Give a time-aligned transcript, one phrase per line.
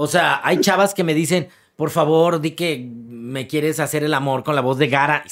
[0.00, 4.14] O sea, hay chavas que me dicen, por favor, di que me quieres hacer el
[4.14, 5.24] amor con la voz de Gara.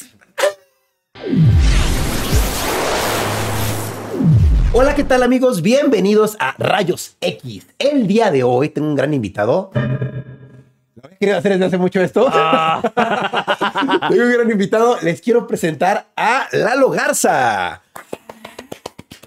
[4.72, 5.62] Hola, ¿qué tal amigos?
[5.62, 7.68] Bienvenidos a Rayos X.
[7.78, 9.70] El día de hoy tengo un gran invitado.
[9.72, 12.24] ¿Lo había querido hacer desde hace mucho esto?
[14.08, 14.98] tengo un gran invitado.
[15.00, 17.82] Les quiero presentar a Lalo Garza.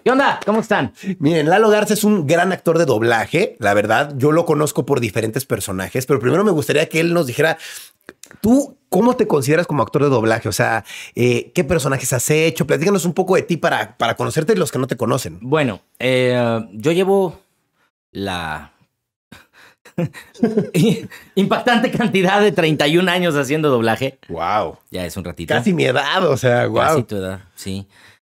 [0.04, 0.40] ¿Qué onda?
[0.46, 0.94] ¿Cómo están?
[1.20, 3.56] Miren, Lalo Garza es un gran actor de doblaje.
[3.60, 7.28] La verdad, yo lo conozco por diferentes personajes, pero primero me gustaría que él nos
[7.28, 7.58] dijera,
[8.42, 10.48] tú, ¿cómo te consideras como actor de doblaje?
[10.50, 12.66] O sea, eh, ¿qué personajes has hecho?
[12.66, 15.40] Platícanos un poco de ti para, para conocerte y los que no te conocen.
[15.42, 17.40] Bueno, eh, yo llevo
[18.12, 18.72] la
[21.36, 24.18] impactante cantidad de 31 años haciendo doblaje.
[24.30, 24.78] Wow.
[24.92, 25.54] Ya es un ratito.
[25.54, 26.82] Casi mi edad, o sea, wow.
[26.82, 27.88] Casi tu edad, sí.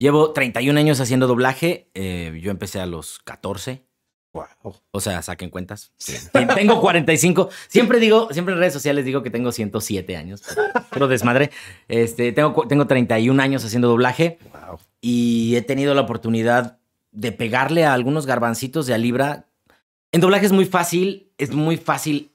[0.04, 1.90] Llevo 31 años haciendo doblaje.
[1.94, 3.86] eh, yo empecé a los 14.
[4.34, 4.76] Wow.
[4.92, 5.94] O sea, saquen cuentas.
[6.56, 7.50] Tengo 45.
[7.70, 10.44] Siempre digo, siempre en redes sociales digo que tengo 107 años.
[10.90, 11.52] Pero desmadre.
[11.88, 14.80] Este, tengo, tengo 31 años haciendo doblaje Wow.
[15.00, 16.80] y he tenido la oportunidad
[17.12, 19.48] de pegarle a algunos garbancitos de a libra.
[20.12, 22.33] En doblaje es muy fácil, es muy fácil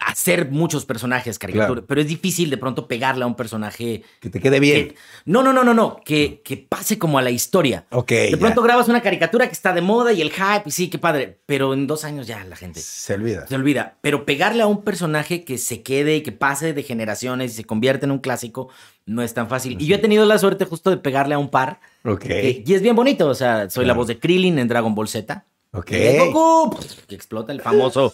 [0.00, 1.86] hacer muchos personajes, caricatura, Claro.
[1.86, 4.88] pero es difícil de pronto pegarle a un personaje Que te quede bien.
[4.88, 4.94] que-
[5.26, 7.86] no, no, no, no, no, que, que pase como a la historia.
[7.90, 8.08] Ok.
[8.10, 8.36] De ya.
[8.38, 11.38] pronto grabas una caricatura que está de moda y el hype, y sí, qué padre,
[11.46, 13.46] pero en dos años ya la gente Se olvida.
[13.46, 13.96] se olvida.
[14.00, 17.64] Pero pegarle a un personaje que se quede y que pase de generaciones y se
[17.64, 18.68] convierte en un clásico
[19.06, 19.76] no es tan fácil.
[19.80, 21.80] Y yo he tenido la suerte justo de pegarle a un par.
[22.04, 22.20] Ok.
[22.20, 25.08] que- y es bien bonito, o sea, soy la voz de Krillin en Dragon Ball
[25.08, 25.44] Z.
[25.72, 25.90] Ok.
[25.90, 26.76] De Goku,
[27.06, 28.12] que explota el famoso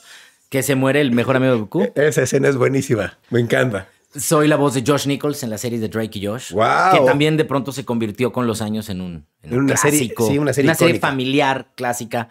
[0.48, 1.88] que se muere el mejor amigo de Goku.
[1.94, 3.18] Esa escena es buenísima.
[3.30, 3.88] Me encanta.
[4.14, 6.52] Soy la voz de Josh Nichols en la serie de Drake y Josh.
[6.52, 6.98] Guau.
[6.98, 9.98] Que también de pronto se convirtió con los años en un, en un una serie-
[10.00, 10.28] clásico.
[10.28, 12.28] sí, una serie familiar, clásica.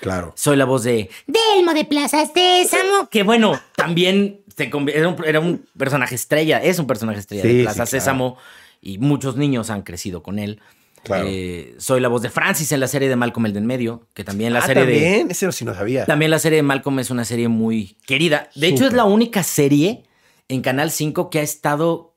[0.00, 0.32] Claro.
[0.36, 3.08] Soy la voz de Delmo de Plaza Sésamo.
[3.10, 6.62] Que bueno, también se era, un, era un personaje estrella.
[6.62, 7.90] Es un personaje estrella Sí, de sí, Plaza claro.
[7.90, 8.36] Sésamo.
[8.80, 10.60] Y muchos niños han crecido con él.
[11.06, 11.28] Claro.
[11.30, 14.08] Eh, soy la voz de Francis en la serie de Malcolm el del medio.
[14.12, 14.92] Que también la ah, serie de.
[14.92, 15.30] también.
[15.30, 16.04] Ese sí no sabía.
[16.04, 18.50] También la serie de Malcolm es una serie muy querida.
[18.56, 20.02] De hecho, es la única serie
[20.48, 22.16] en Canal 5 que ha estado,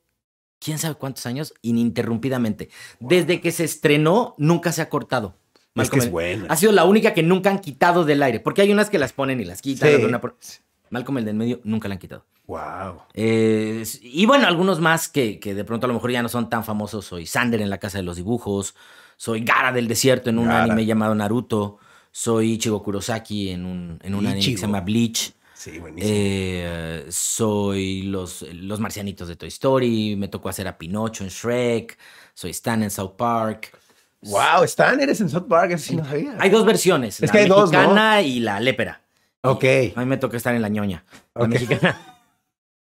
[0.58, 2.68] quién sabe cuántos años, ininterrumpidamente.
[2.98, 5.36] Desde que se estrenó, nunca se ha cortado.
[5.76, 6.46] Es que es buena.
[6.48, 8.40] Ha sido la única que nunca han quitado del aire.
[8.40, 9.88] Porque hay unas que las ponen y las quitan.
[9.88, 10.58] Sí.
[10.90, 12.24] Malcolm el del medio nunca la han quitado.
[12.46, 13.02] Wow.
[13.14, 16.50] Eh, y bueno, algunos más que, que de pronto a lo mejor ya no son
[16.50, 17.04] tan famosos.
[17.06, 18.74] Soy Sander en la Casa de los Dibujos.
[19.16, 21.78] Soy Gara del Desierto en un anime llamado Naruto.
[22.10, 25.32] Soy Ichigo Kurosaki en un, en un anime que se llama Bleach.
[25.54, 26.10] Sí, buenísimo.
[26.12, 30.16] Eh, soy los, los marcianitos de Toy Story.
[30.16, 31.98] Me tocó hacer a Pinocho en Shrek.
[32.34, 33.78] Soy Stan en South Park.
[34.22, 35.72] wow, Stan, eres en South Park.
[35.72, 36.34] Eso sí no sabía.
[36.40, 37.20] Hay dos versiones.
[37.20, 37.78] Es la que hay dos, ¿no?
[37.78, 39.02] mexicana y la lépera.
[39.42, 39.64] Ok.
[39.96, 41.04] A mí me toca estar en la ñoña.
[41.34, 41.98] La mexicana.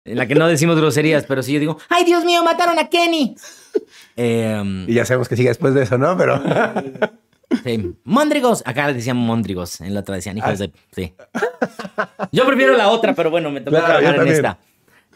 [0.08, 2.90] En la que no decimos groserías, pero sí yo digo, ¡ay, Dios mío, mataron a
[2.90, 3.36] Kenny!
[4.16, 6.16] Eh, Y ya sabemos que sigue después de eso, ¿no?
[6.16, 6.42] Pero.
[7.66, 8.62] sí, Móndrigos.
[8.68, 9.82] Acá le decían Móndrigos.
[9.82, 10.56] En la otra decían hijos Ah.
[10.58, 10.72] de.
[10.96, 11.14] Sí.
[12.32, 14.60] Yo prefiero la otra, pero bueno, me tocó Claro, trabajar en esta.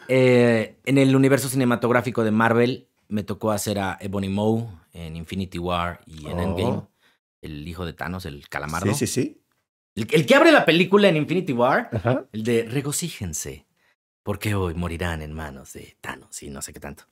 [0.08, 5.58] Eh, en el universo cinematográfico de Marvel, me tocó hacer a Ebony Maw en Infinity
[5.58, 6.42] War y en Oh.
[6.42, 6.82] Endgame.
[7.42, 8.92] El hijo de Thanos, el calamardo.
[8.92, 9.39] Sí, sí, sí.
[10.02, 11.90] El, el que abre la película en Infinity War.
[11.92, 12.24] Ajá.
[12.32, 13.66] El de regocíjense,
[14.22, 17.04] porque hoy morirán en manos de Thanos y no sé qué tanto.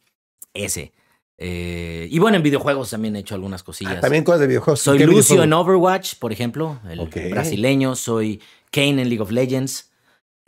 [0.55, 0.93] Ese.
[1.41, 3.99] Eh, y bueno, en videojuegos también he hecho algunas cosillas.
[3.99, 4.81] Ah, también cosas de videojuegos.
[4.81, 5.45] soy ¿Qué Lucio videojuego?
[5.45, 7.95] en Overwatch, por ejemplo, el brasileño.
[7.95, 9.93] Soy Kane en League of Legends.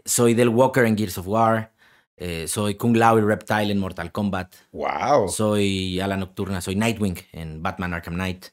[0.04, 1.72] Soy Del Walker en Gears of War.
[2.16, 4.54] eh, soy Kung Lao y Reptile en Mortal Kombat.
[4.72, 5.28] Wow.
[5.28, 6.60] Soy Ala Nocturna.
[6.60, 8.46] Soy Nightwing en Batman Arkham Knight.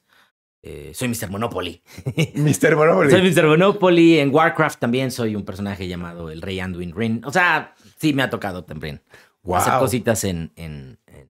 [0.63, 1.29] Eh, soy Mr.
[1.29, 1.81] Monopoly.
[2.35, 2.75] Mr.
[2.75, 3.11] Monopoly.
[3.11, 3.45] Soy Mr.
[3.47, 4.19] Monopoly.
[4.19, 7.21] En Warcraft también soy un personaje llamado el Rey Anduin Rin.
[7.25, 9.01] O sea, sí me ha tocado también
[9.53, 9.79] hacer Wow.
[9.81, 11.29] cositas en, en- en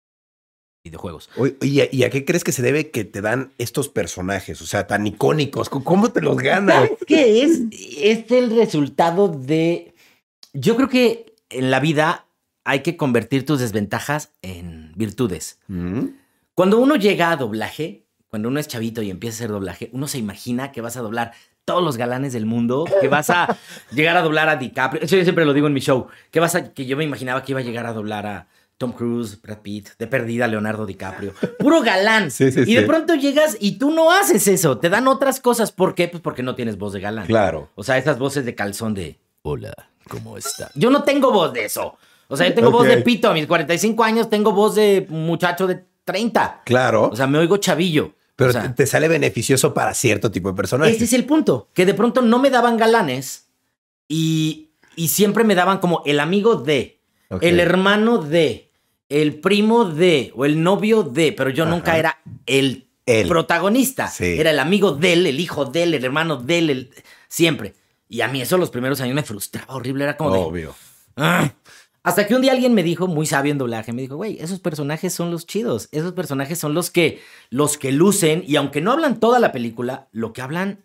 [0.84, 1.30] videojuegos.
[1.38, 4.62] Oye, ¿y a, y a qué crees que se debe que te dan estos personajes?
[4.62, 5.70] O sea, tan icónicos.
[5.70, 6.76] ¿Cómo- ¿Cómo te los ganas?
[6.76, 7.62] ¿Sabes qué es?
[7.98, 9.94] Es el resultado de...
[10.54, 12.26] Yo creo que en la vida
[12.64, 15.60] hay que convertir tus desventajas en virtudes.
[15.68, 16.06] Mm.
[16.56, 20.08] Cuando uno llega a doblaje, cuando uno es chavito y empieza a hacer doblaje, uno
[20.08, 21.34] se imagina que vas a doblar
[21.66, 23.58] todos los galanes del mundo, que vas a
[23.92, 25.02] llegar a doblar a DiCaprio.
[25.04, 27.44] Eso yo siempre lo digo en mi show, que vas a, que yo me imaginaba
[27.44, 28.48] que iba a llegar a doblar a
[28.78, 31.34] Tom Cruise, Brad Pitt, de perdida Leonardo DiCaprio.
[31.60, 32.32] Puro galán.
[32.32, 32.88] Sí, sí, y de sí.
[32.88, 35.72] pronto llegas y tú no haces eso, te dan otras cosas.
[35.72, 36.08] ¿Por qué?
[36.08, 37.26] Pues porque no tienes voz de galán.
[37.26, 37.70] Claro.
[37.76, 39.74] O sea, esas voces de calzón de hola,
[40.08, 40.70] ¿cómo está?
[40.76, 41.98] Yo no tengo voz de eso.
[42.28, 43.30] O sea, yo tengo voz de pito.
[43.30, 46.62] A mis 45 años tengo voz de muchacho de 30.
[46.66, 47.10] Claro.
[47.12, 48.14] O sea, me oigo chavillo.
[48.38, 50.96] Pero o sea, te- sale beneficioso para cierto tipo de personajes.
[50.96, 51.68] ese es el punto.
[51.74, 53.50] Que de pronto no me daban galanes
[54.08, 57.00] y, Y siempre me daban como el amigo de,
[57.42, 58.72] el hermano de,
[59.10, 63.28] el primo de, o el novio de, pero yo nunca era el Él.
[63.28, 64.08] protagonista.
[64.08, 64.40] Sí.
[64.40, 66.90] Era el amigo de él, el hijo de él, el hermano de él, el-
[67.28, 67.74] siempre.
[68.10, 70.04] Y a mí eso los primeros años me frustraba horrible.
[70.06, 70.76] Era como de, Obvio.
[71.16, 71.52] "Ah".
[72.08, 74.62] Hasta que un día alguien me dijo, muy sabio en doblaje, me dijo, güey, esos
[74.62, 75.90] personajes son los chidos.
[75.92, 78.44] Esos personajes son los que, los que lucen.
[78.48, 80.84] Y aunque no hablan toda la película, lo que hablan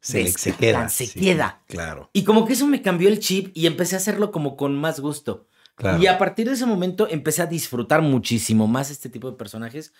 [0.00, 0.88] Se, se queda.
[0.90, 1.62] se sí, queda.
[1.66, 2.10] Claro.
[2.12, 5.00] Y como que eso me cambió el chip y empecé a hacerlo como con más
[5.00, 5.48] gusto.
[5.76, 6.02] Claro.
[6.02, 9.94] Y a partir de ese momento empecé a disfrutar muchísimo más este tipo de personajes.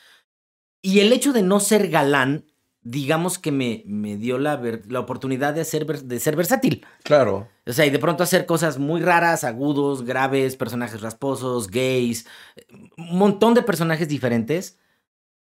[0.82, 2.44] Y el hecho de no ser galán,
[2.84, 6.86] digamos que me, me dio la, ver- la oportunidad de, hacer, de ser versátil.
[7.02, 7.48] Claro.
[7.66, 12.26] O sea, y de pronto hacer cosas muy raras, agudos, graves, personajes rasposos, gays,
[12.96, 14.78] un montón de personajes diferentes.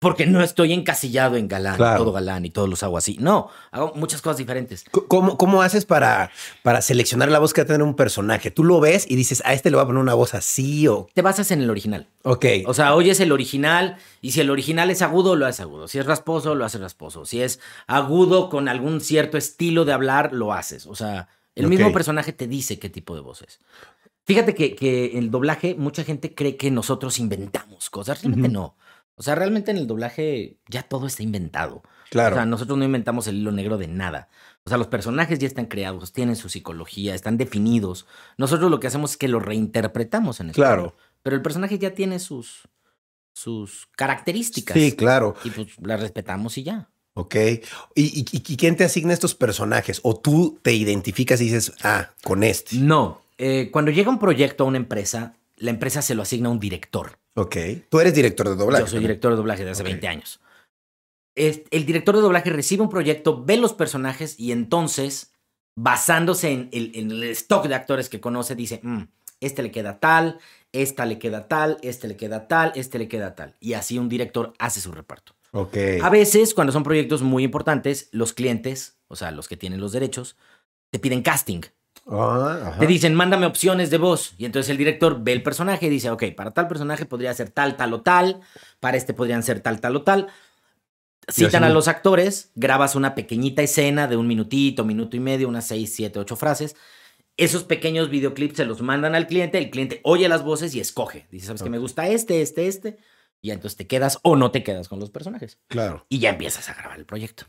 [0.00, 2.04] Porque no estoy encasillado en galán, Claro.
[2.04, 3.16] todo galán y todos los hago así.
[3.18, 4.84] No, hago muchas cosas diferentes.
[5.08, 6.30] ¿Cómo, cómo haces para,
[6.62, 8.52] para seleccionar la voz que va a tener un personaje?
[8.52, 11.08] Tú lo ves y dices, a este le voy a poner una voz así o...
[11.14, 12.06] Te basas en el original.
[12.22, 12.46] Ok.
[12.66, 15.88] O sea, oyes el original y si el original es agudo, lo haces agudo.
[15.88, 17.24] Si es rasposo, lo haces rasposo.
[17.24, 17.58] Si es
[17.88, 20.86] agudo con algún cierto estilo de hablar, lo haces.
[20.86, 23.58] O sea, el mismo personaje te dice qué tipo de voz es.
[24.26, 28.22] Fíjate que, que el doblaje, mucha gente cree que nosotros inventamos cosas.
[28.22, 28.76] Realmente no.
[29.18, 31.82] O sea, realmente en el doblaje ya todo está inventado.
[32.10, 32.36] claro.
[32.36, 34.28] O sea, nosotros no inventamos el hilo negro de nada.
[34.64, 38.06] O sea, los personajes ya están creados, tienen su psicología, están definidos.
[38.36, 40.68] Nosotros lo que hacemos es que lo reinterpretamos en español.
[40.68, 40.96] Claro.
[41.22, 42.68] Pero el personaje ya tiene sus,
[43.32, 44.76] sus características.
[44.76, 45.34] sí, claro.
[45.44, 46.90] Y pues las respetamos y ya.
[47.14, 47.34] Ok.
[47.34, 47.60] ¿Y,
[47.96, 50.00] y, y quién te asigna estos personajes?
[50.04, 52.76] ¿O tú te identificas y dices, ah, con este?
[52.76, 53.22] No.
[53.38, 56.60] eh, cuando llega un proyecto a una empresa, la empresa se lo asigna a un
[56.60, 57.18] director.
[57.38, 57.56] Ok.
[57.88, 58.84] Tú eres director de doblaje.
[58.84, 59.88] Yo soy director de doblaje de hace Ok.
[59.88, 60.40] 20 años.
[61.36, 65.32] El director de doblaje recibe un proyecto, ve los personajes y entonces,
[65.76, 69.02] basándose en el, en el stock de actores que conoce, dice, "Mm,
[69.40, 70.40] este le queda tal,
[70.72, 73.54] esta le queda tal, este le queda tal, este le queda tal.
[73.60, 75.36] Y así un director hace su reparto.
[75.52, 75.76] Ok.
[76.02, 79.92] A veces, cuando son proyectos muy importantes, los clientes, o sea, los que tienen los
[79.92, 80.36] derechos,
[80.90, 81.60] te piden casting.
[82.10, 82.76] Ah.
[82.78, 84.34] Te dicen, mándame opciones de voz.
[84.38, 87.50] Y entonces el director ve el personaje y dice, ok, para tal personaje podría ser
[87.50, 88.40] tal, tal o tal.
[88.80, 90.28] Para este podrían ser tal, tal o tal.
[91.30, 95.66] Citan a los actores, grabas una pequeñita escena de un minutito, minuto y medio, unas
[95.66, 96.74] seis, siete, ocho frases.
[97.36, 101.28] Esos pequeños videoclips se los mandan al cliente, el cliente oye las voces y escoge.
[101.30, 101.68] Dice, ¿sabes qué?
[101.68, 102.98] Me gusta este, este, este.
[103.42, 105.58] Y entonces te quedas o no te quedas con los personajes.
[105.68, 106.06] Claro.
[106.08, 107.44] Y ya empiezas a grabar el proyecto.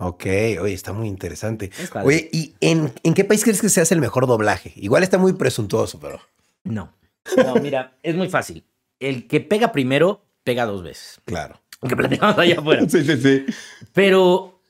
[0.00, 0.24] Ok.
[0.60, 1.70] Oye, está muy interesante.
[1.78, 1.90] Es.
[1.94, 4.72] Oye, ¿y en, en qué país crees que se hace el mejor doblaje?
[4.76, 6.20] Igual está muy presuntuoso, pero...
[6.64, 6.92] No.
[7.36, 8.64] No, mira, es muy fácil.
[8.98, 11.20] El que pega primero, pega dos veces.
[11.26, 11.60] Claro.
[11.86, 12.82] Que platicamos allá afuera.
[12.88, 13.44] Sí, sí, sí.
[13.92, 14.62] Pero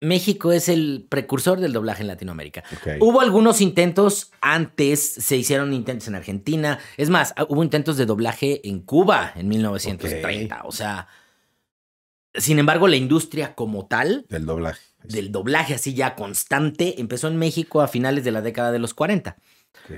[0.00, 2.64] México es el precursor del doblaje en Latinoamérica.
[2.72, 2.96] Ok.
[3.00, 6.78] Hubo algunos intentos antes, se hicieron intentos en Argentina.
[6.96, 10.62] Es más, hubo intentos de doblaje en Cuba en 1930.
[10.64, 11.08] O sea,
[12.34, 14.80] sin embargo, la industria como tal Del doblaje.
[15.04, 18.94] del doblaje así ya constante empezó en México a finales de la década de los
[18.94, 19.36] 40.
[19.84, 19.96] Ok.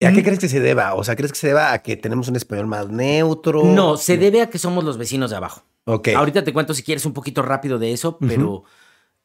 [0.00, 0.94] ¿Y a qué crees que se deba?
[0.94, 3.62] O sea, ¿crees que se deba a que tenemos un español más neutro?
[3.64, 5.62] No, se debe a que somos los vecinos de abajo.
[5.84, 6.08] Ok.
[6.16, 8.64] Ahorita te cuento si quieres un poquito rápido de eso, pero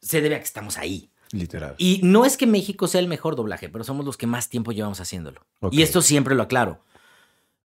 [0.01, 1.09] se debe a que estamos ahí.
[1.31, 1.73] Literal.
[1.79, 4.71] Y no es que México sea el mejor doblaje, pero somos los que más tiempo
[4.71, 5.41] llevamos haciéndolo.
[5.61, 5.73] Ok.
[5.73, 6.83] Y esto siempre lo aclaro.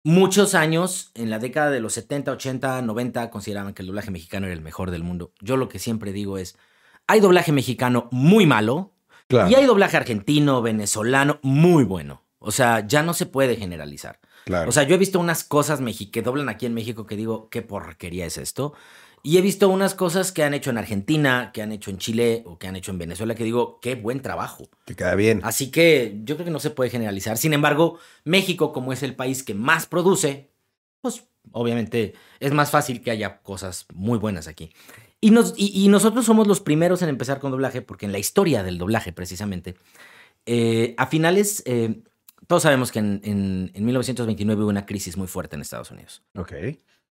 [0.04, 4.48] Muchos años, en la década de los 70, 80, 90, consideraban que el doblaje mexicano
[4.48, 5.32] era el mejor del mundo.
[5.42, 6.58] Yo lo que siempre digo es,
[7.08, 8.94] hay doblaje mexicano muy malo
[9.28, 9.50] Claro.
[9.50, 12.24] y hay doblaje argentino, venezolano muy bueno.
[12.40, 14.20] O sea, ya no se puede generalizar.
[14.46, 14.68] claro.
[14.70, 15.80] O sea, yo he visto unas cosas
[16.12, 18.74] que doblan aquí en México que digo, ¿qué porquería es esto?
[19.24, 22.44] Y he visto unas cosas que han hecho en Argentina, que han hecho en Chile
[22.46, 24.68] o que han hecho en Venezuela que digo, qué buen trabajo.
[24.86, 25.42] que queda bien.
[25.44, 27.38] Así que yo creo que no se puede generalizar.
[27.38, 30.50] Sin embargo, México, como es el país que más produce,
[31.02, 34.72] pues obviamente es más fácil que haya cosas muy buenas aquí.
[35.20, 38.18] Y, nos, y, y nosotros somos los primeros en empezar con doblaje, porque en la
[38.20, 39.76] historia del doblaje, precisamente,
[40.48, 42.02] eh, a finales, eh,
[42.48, 46.24] todos sabemos que en, en- en 1929 hubo una crisis muy fuerte en Estados Unidos.
[46.36, 46.54] Ok.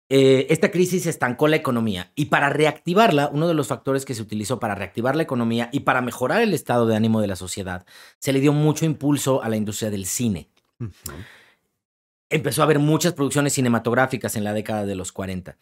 [0.09, 4.21] Eh, esta crisis estancó la economía y para reactivarla, uno de los factores que se
[4.21, 7.85] utilizó para reactivar la economía y para mejorar el estado de ánimo de la sociedad,
[8.19, 10.49] se le dio mucho impulso a la industria del cine.
[12.29, 15.57] Empezó a haber muchas producciones cinematográficas en la década de los 40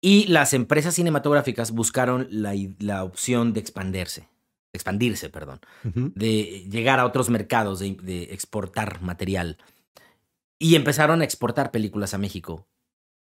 [0.00, 4.28] y las empresas cinematográficas buscaron la, la opción de expandirse,
[4.72, 9.56] expandirse, perdón de llegar a otros mercados, de, de exportar material.
[10.60, 12.66] Y empezaron a exportar películas a México,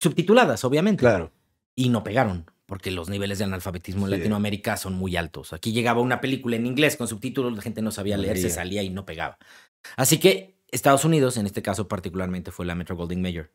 [0.01, 1.01] subtituladas, obviamente.
[1.01, 1.33] Claro.
[1.75, 4.19] Y no pegaron, porque los niveles de analfabetismo en Sí.
[4.19, 5.53] Latinoamérica son muy altos.
[5.53, 8.83] Aquí llegaba una película en inglés con subtítulos, la gente no sabía leer, se salía
[8.83, 9.39] y no pegaba.
[9.97, 13.53] Así que Estados Unidos, en este caso particularmente, fue la Metro Goldwyn Mayer.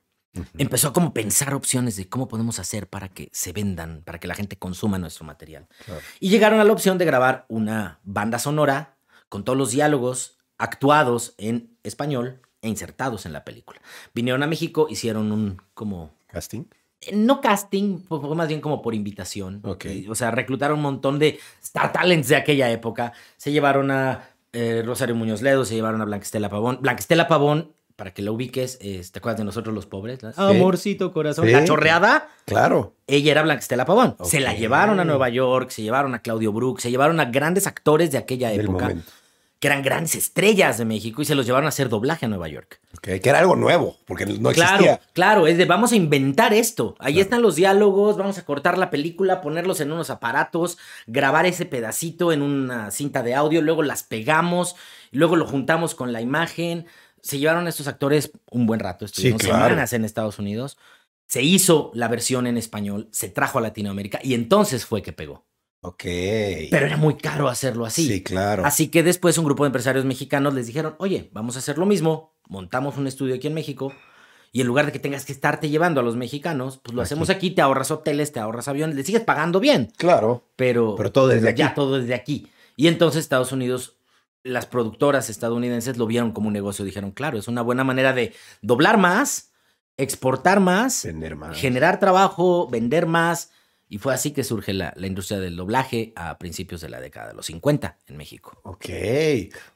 [0.58, 4.28] Empezó a como pensar opciones de cómo podemos hacer para que se vendan, para que
[4.28, 5.68] la gente consuma nuestro material.
[5.86, 6.02] Claro.
[6.20, 8.98] Y llegaron a la opción de grabar una banda sonora
[9.30, 13.80] con todos los diálogos actuados en español e insertados en la película.
[14.16, 16.64] Vinieron a México, hicieron un como Casting.
[17.14, 19.62] no casting, fue más bien como por invitación.
[19.64, 19.86] Ok.
[19.86, 23.14] Y, O sea, reclutaron un montón de star talents de aquella época.
[23.38, 26.78] Se llevaron a eh, Rosario Muñoz Ledo, se llevaron a Blanquestela Pavón.
[26.82, 30.20] Blanquestela Pavón, para que la ubiques, es- ¿te acuerdas de nosotros los pobres?
[30.38, 31.46] Amorcito corazón.
[31.46, 31.52] Sí.
[31.52, 32.94] La chorreada, Claro.
[33.08, 34.16] ella era Blanquestela Pavón.
[34.24, 37.68] Se la llevaron a Nueva York, se llevaron a Claudio Brook, se llevaron a grandes
[37.68, 38.96] actores de aquella época.
[39.64, 42.50] Que eran grandes estrellas de México y se los llevaron a hacer doblaje a Nueva
[42.50, 42.82] York.
[43.02, 44.78] Que era algo nuevo, porque no existía.
[44.78, 46.98] Claro, claro, es de vamos a inventar esto.
[47.00, 50.78] Ahí están los diálogos, vamos a cortar la película, ponerlos en unos aparatos,
[51.08, 54.76] grabar ese pedacito en una cinta de audio, luego las pegamos,
[55.12, 56.86] luego lo juntamos con la imagen.
[57.22, 59.64] Se llevaron a estos actores un buen rato, estuvieron claro.
[59.64, 60.78] semanas en Estados Unidos.
[61.26, 65.46] Se hizo la versión en español, se trajo a Latinoamérica y entonces fue que pegó.
[65.86, 66.04] Ok.
[66.72, 68.08] Pero era muy caro hacerlo así.
[68.08, 68.66] Sí, claro.
[68.66, 71.86] Así que después un grupo de empresarios mexicanos les dijeron, oye, vamos a hacer lo
[71.86, 73.94] mismo, montamos un estudio aquí en México
[74.52, 77.08] y en lugar de que tengas que estarte llevando a los mexicanos, pues lo Aquí.
[77.08, 80.48] hacemos aquí, te ahorras hoteles, te ahorras aviones, le sigues pagando bien, Claro.
[80.56, 81.76] pero, Pero todo desde ya aquí.
[81.76, 82.48] todo desde aquí.
[82.78, 83.98] Y entonces Estados Unidos,
[84.44, 88.34] las productoras estadounidenses lo vieron como un negocio, dijeron, claro, es una buena manera de
[88.62, 89.52] doblar más,
[89.98, 91.58] exportar más, Tener más.
[91.58, 93.52] generar trabajo, vender más.
[93.94, 97.28] Y fue así que surge la, la industria del doblaje a principios de la década
[97.28, 98.58] de los 50 en México.
[98.64, 98.86] Ok.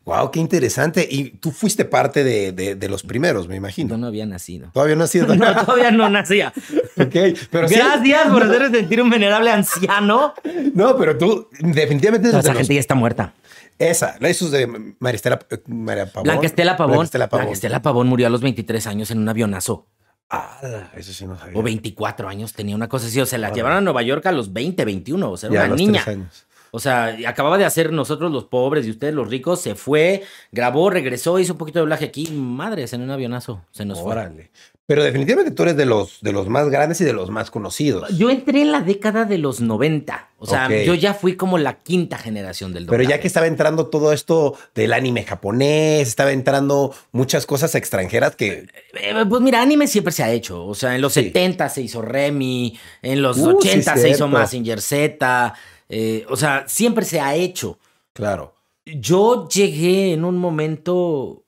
[0.06, 1.08] Wow, qué interesante.
[1.08, 3.90] Y tú fuiste parte de, de- de los primeros, me imagino.
[3.92, 4.72] Yo no había nacido.
[4.74, 5.28] Todavía no has sido.
[5.36, 6.52] No, todavía no nacía.
[7.00, 7.16] ok.
[7.52, 10.34] Pero sí- Gracias por hacer sentir un venerable anciano.
[10.74, 13.36] No, pero tú definitivamente Toda esa los- gente ya está muerta.
[13.78, 16.24] Esa, eso es de Maristela, María Pavón.
[16.24, 16.94] Blanquestela Pavón.
[16.94, 17.44] Blanquestela Pavón.
[17.46, 19.86] Blanquestela Pavón murió a los 23 años en un avionazo.
[20.30, 21.58] Ah, eso sí no sabía.
[21.58, 23.20] O 24 años tenía una cosa así.
[23.22, 23.56] O sea, la Órale.
[23.60, 25.32] llevaron a Nueva York a los 20, 21.
[25.32, 26.04] O sea, Ya, era a una los niña.
[26.06, 26.46] años.
[26.72, 29.62] O sea, acababa de hacer nosotros los pobres y ustedes los ricos.
[29.62, 32.28] Se fue, grabó, regresó, hizo un poquito de doblaje aquí.
[32.32, 33.64] Madres, en un avionazo.
[33.72, 34.50] Se nos fue.
[34.88, 38.10] Pero definitivamente tú eres de los, de los más grandes y de los más conocidos.
[38.18, 40.30] Yo entré en la década de los 90.
[40.40, 43.10] O sea, yo ya fui como la quinta generación del Pero doblaje.
[43.18, 48.68] ya que estaba entrando todo esto del anime japonés, estaba entrando muchas cosas extranjeras que...
[48.94, 50.66] Eh, Pues mira, anime siempre se ha hecho.
[50.66, 51.24] O sea, en los Sí.
[51.26, 54.28] 70 se hizo Remy, en los Uh, sí, 80 se hizo.
[54.30, 55.54] Mazinger Z.
[55.90, 57.78] eh, o sea, siempre se ha hecho.
[58.14, 58.54] Claro.
[58.86, 61.44] Yo llegué en un momento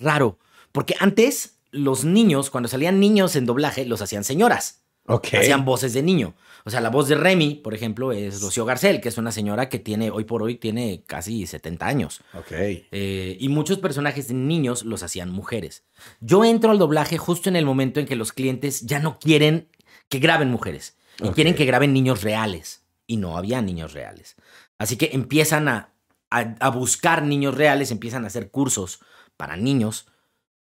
[0.00, 0.38] raro,
[0.70, 5.28] porque antes los niños, cuando salían niños en doblaje, los hacían señoras, Ok.
[5.40, 6.34] hacían voces de niño.
[6.64, 9.68] O sea, la voz de Remy, por ejemplo, es Rocío Garcel, que es una señora
[9.68, 12.20] que tiene, hoy por hoy, tiene casi 70 años.
[12.34, 12.52] Ok.
[12.52, 15.82] Eh, y muchos personajes de niños los hacían mujeres.
[16.20, 19.68] Yo entro al doblaje justo en el momento en que los clientes ya no quieren
[20.08, 22.84] que graben mujeres y quieren que graben niños reales.
[23.08, 24.36] Y no había niños reales.
[24.78, 25.92] Así que empiezan a,
[26.30, 29.00] a- a buscar niños reales, empiezan a hacer cursos
[29.36, 30.06] para niños.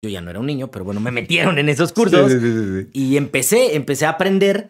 [0.01, 2.31] Yo ya no era un niño, pero bueno, me metieron en esos cursos.
[2.31, 2.89] Sí, sí, sí, sí.
[2.93, 4.69] Y empecé, empecé a aprender.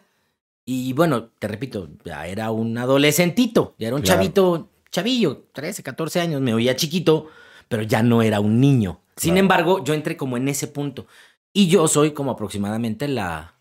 [0.64, 4.20] Y bueno, te repito, ya era un adolescentito, ya era un Claro.
[4.20, 7.28] chavito, chavillo, 13, 14 años, me oía chiquito,
[7.68, 9.00] pero ya no era un niño.
[9.16, 11.06] Sin embargo, yo entré como en ese punto.
[11.52, 13.54] Y yo soy como aproximadamente la.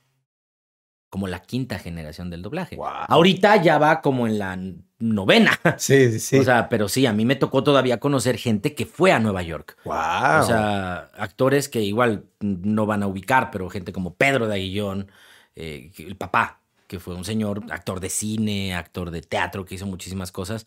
[1.09, 2.77] como la quinta generación del doblaje.
[3.07, 4.59] Ahorita ya va como en la
[4.99, 5.59] novena.
[5.77, 6.37] Sí, sí, sí.
[6.37, 9.41] O sea, pero sí, a mí me tocó todavía conocer gente que fue a Nueva
[9.41, 9.77] York.
[9.85, 9.95] wow.
[10.41, 15.11] O sea, actores que igual no van a ubicar, pero gente como Pedro de Aguillón,
[15.55, 19.85] eh, el papá, que fue un señor, actor de cine, actor de teatro, que hizo
[19.85, 20.65] muchísimas cosas,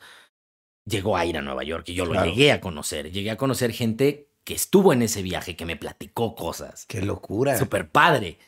[0.85, 3.11] llegó a ir a Nueva York y yo lo llegué a conocer.
[3.11, 6.87] Llegué a conocer gente que estuvo en ese viaje, que me platicó cosas.
[6.87, 7.59] Qué locura.
[7.59, 8.39] Súper padre.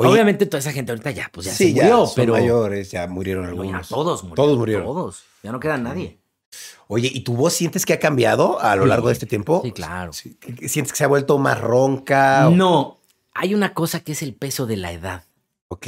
[0.00, 2.90] Oye, Obviamente toda esa gente ahorita ya, pues ya sí, se murió, son pero mayores,
[2.90, 3.88] ya murieron pero ya algunos.
[3.88, 4.36] todos murieron.
[4.36, 4.84] Todos murieron.
[4.86, 5.22] Todos.
[5.42, 6.18] Ya no queda nadie.
[6.88, 8.88] Oye, ¿y tu voz sientes que ha cambiado a lo Sí.
[8.88, 9.60] largo de este tiempo?
[9.64, 10.12] Sí, claro.
[10.12, 12.48] Sí, ¿qué- qué ¿Sientes que se ha vuelto más ronca?
[12.48, 12.98] o- No,
[13.34, 15.24] hay una cosa que es el peso de la edad.
[15.68, 15.86] Ok.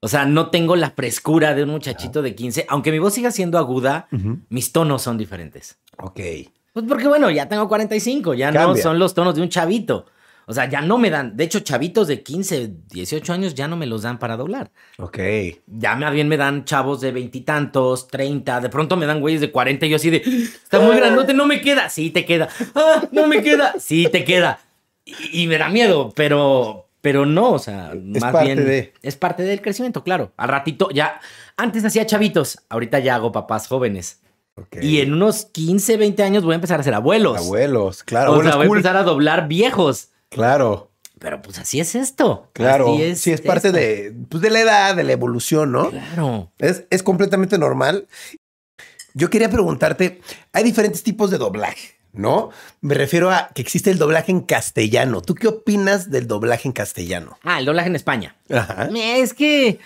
[0.00, 2.64] O sea, no tengo la frescura de un muchachito de 15.
[2.68, 4.08] Aunque mi voz siga siendo aguda,
[4.48, 5.76] mis tonos son diferentes.
[5.98, 6.18] Ok.
[6.72, 10.06] Pues porque, bueno, ya tengo 45, ya no son los tonos de un chavito.
[10.46, 11.36] O sea, ya no me dan.
[11.36, 14.70] De hecho, chavitos de 15, 18 años ya no me los dan para doblar.
[14.98, 15.18] Ok.
[15.66, 18.60] Ya más bien me dan chavos de veintitantos, 30.
[18.60, 21.46] De pronto me dan güeyes de 40 y yo así de, está muy grandote, no
[21.46, 21.88] me queda.
[21.88, 22.48] Sí, te queda.
[22.74, 23.74] Ah, no me queda.
[23.78, 24.58] Sí, te queda.
[25.04, 29.16] Y, y me da miedo, pero, pero no, o sea, más parte bien de- es
[29.16, 30.32] parte del crecimiento, claro.
[30.36, 31.20] Al ratito ya,
[31.56, 34.20] antes hacía chavitos, ahorita ya hago papás jóvenes.
[34.56, 34.76] Ok.
[34.82, 37.38] Y en unos 15, 20 años voy a empezar a ser abuelos.
[37.38, 38.32] Abuelos, claro.
[38.34, 40.09] o sea, voy a empezar a doblar viejos.
[40.30, 42.48] Claro, Pero pues así es esto.
[42.54, 42.94] claro.
[42.94, 43.78] Así sí, es parte esto.
[43.78, 45.90] de, pues, de la edad, de la evolución, ¿no?
[45.90, 46.50] Claro.
[46.58, 48.06] Es, es completamente normal.
[49.12, 50.20] Yo quería preguntarte,
[50.52, 52.50] hay diferentes tipos de doblaje, ¿no?
[52.80, 55.20] Me refiero a que existe el doblaje en castellano.
[55.20, 57.36] ¿Tú qué opinas del doblaje en castellano?
[57.42, 58.36] Ah, el doblaje en España.
[58.48, 58.88] Ajá.
[58.94, 59.80] Es que.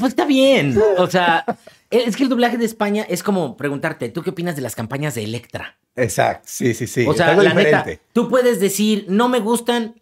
[0.00, 0.78] Pues está bien.
[0.96, 1.44] O sea,
[1.90, 5.14] es que el doblaje de España es como preguntarte, ¿tú qué opinas de las campañas
[5.14, 5.78] de Electra?
[5.96, 7.04] Exacto, sí, sí, sí.
[7.06, 7.90] o sea, la diferente.
[7.90, 10.00] neta, tú puedes decir, no me gustan.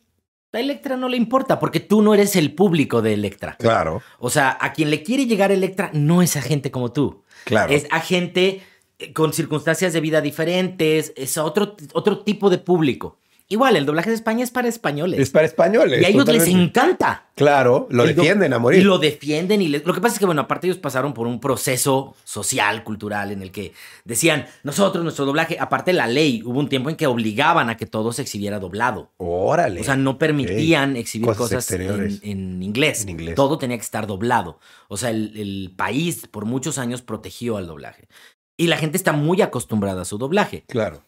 [0.53, 3.57] A Electra no le importa porque tú no eres el público de Electra.
[3.59, 7.23] Claro, O sea, a quien le quiere llegar Electra no es a gente como tú.
[7.45, 7.71] claro.
[7.75, 8.63] Es a gente
[8.99, 13.19] eh, con circunstancias de vida diferentes, es a otro, otro tipo de público.
[13.49, 15.21] Igual, el doblaje de España es para españoles.
[15.21, 16.03] Es para españoles.
[16.03, 17.27] y a ellos les encanta.
[17.37, 18.81] Claro, lo defienden a morir.
[18.81, 19.63] Y lo defienden.
[19.63, 22.83] Y les- lo que pasa es que, bueno, aparte ellos pasaron por un proceso social,
[22.83, 23.73] cultural, en el que
[24.05, 27.87] decían, nosotros, nuestro doblaje, aparte la ley, hubo un tiempo en que obligaban a que
[27.87, 29.13] todo se exhibiera doblado.
[29.19, 29.81] Órale.
[29.81, 32.21] O sea, no permitían exhibir Cosas cosas, en, exteriores.
[32.25, 33.03] en inglés.
[33.03, 33.35] En inglés.
[33.37, 34.59] Todo tenía que estar doblado.
[34.89, 38.09] O sea, el, el país por muchos años protegió al doblaje.
[38.57, 40.65] Y la gente está muy acostumbrada a su doblaje.
[40.67, 41.03] Claro.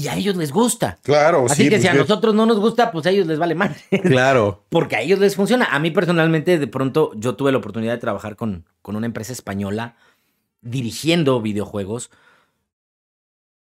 [0.00, 0.98] Y a ellos les gusta.
[1.02, 3.38] Claro, Así sí, que pues, si a nosotros no nos gusta, pues a ellos les
[3.38, 3.76] vale más.
[4.02, 4.64] Claro.
[4.70, 5.66] Porque a ellos les funciona.
[5.66, 9.32] A mí personalmente, de pronto, yo tuve la oportunidad de trabajar con, con una empresa
[9.32, 9.96] española
[10.62, 12.10] dirigiendo videojuegos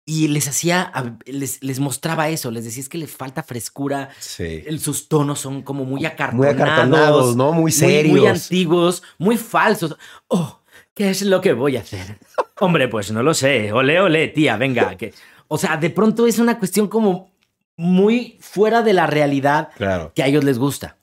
[0.06, 0.92] y les hacía,
[1.24, 4.62] les, les mostraba eso, les decía es que les falta frescura, Sí.
[4.78, 7.52] sus tonos son como muy Muy acartonados, acartonados, ¿no?
[7.52, 8.18] Muy muy, serios.
[8.18, 9.96] muy antiguos, muy falsos.
[10.28, 10.60] Oh,
[10.92, 12.18] ¿qué es lo que voy a hacer?
[12.60, 13.72] Hombre, pues no lo sé.
[13.72, 14.94] Ole, ole, tía, venga.
[14.96, 15.14] Que...
[15.48, 17.30] O sea, de pronto es una cuestión como
[17.76, 20.12] muy fuera de la realidad Claro.
[20.14, 20.96] que a ellos les gusta.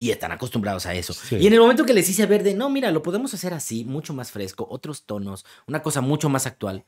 [0.00, 1.12] Y están acostumbrados a eso.
[1.12, 1.36] Sí.
[1.36, 3.84] Y en el momento que les hice ver de, no, mira, lo podemos hacer así,
[3.84, 6.84] mucho más fresco, otros tonos, una cosa mucho más actual,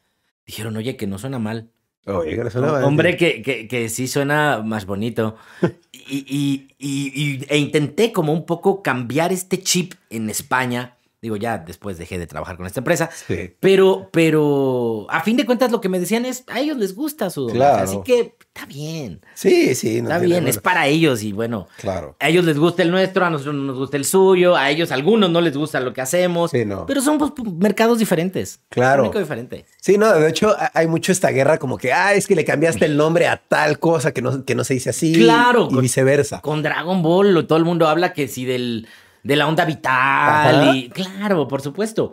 [0.46, 1.70] dijeron, oye, que no suena mal.
[2.06, 5.36] Oye, que le sonaba- Hombre, que, que, que sí suena más bonito.
[6.12, 10.96] Y- y- e intenté como un poco cambiar este chip en España.
[11.22, 13.10] Digo, ya después dejé de trabajar con esta empresa.
[13.12, 13.54] Sí.
[13.60, 17.28] Pero, pero, a fin de cuentas, lo que me decían es, a ellos les gusta
[17.28, 17.46] su.
[17.48, 17.82] Claro.
[17.84, 19.20] Así que está bien.
[19.34, 20.00] Sí, sí.
[20.00, 21.68] no Está bien, es para ellos y bueno.
[21.76, 22.16] Claro.
[22.20, 24.90] A ellos les gusta el nuestro, a nosotros no nos gusta el suyo, a ellos,
[24.92, 26.52] a algunos no les gusta lo que hacemos.
[26.52, 26.86] Sí, no.
[26.86, 28.60] Pero son pues, mercados diferentes.
[28.70, 29.10] Claro.
[29.10, 29.66] Un diferente.
[29.78, 32.46] Sí, no, de hecho ha- hay mucho esta guerra como que, ah, es que le
[32.46, 35.12] cambiaste el nombre a tal cosa que no, que no se dice así.
[35.12, 36.40] Claro, Y viceversa.
[36.40, 38.88] Con Dragon Ball, todo el mundo habla que sí del,
[39.22, 40.74] de la onda vital Ajá.
[40.74, 40.88] y.
[40.90, 42.12] Claro, por supuesto.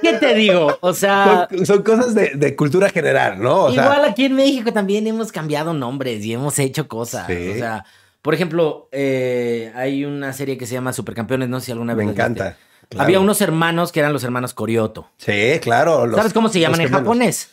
[0.00, 0.78] ¿Qué te digo?
[0.80, 1.48] O sea.
[1.50, 3.64] Son, son cosas de, de cultura general, ¿no?
[3.64, 7.26] O sea, Igual aquí en México también hemos cambiado nombres y hemos hecho cosas.
[7.26, 7.50] Sí.
[7.50, 7.84] O sea,
[8.22, 12.06] por ejemplo, eh, hay una serie que se llama Supercampeones, no sé si alguna vez
[12.06, 12.56] me encanta.
[12.88, 13.04] Claro.
[13.04, 15.10] Había unos hermanos que eran los hermanos Korioto.
[15.18, 16.06] Sí, claro.
[16.06, 17.50] los- ¿Sabes cómo se llaman en japonés?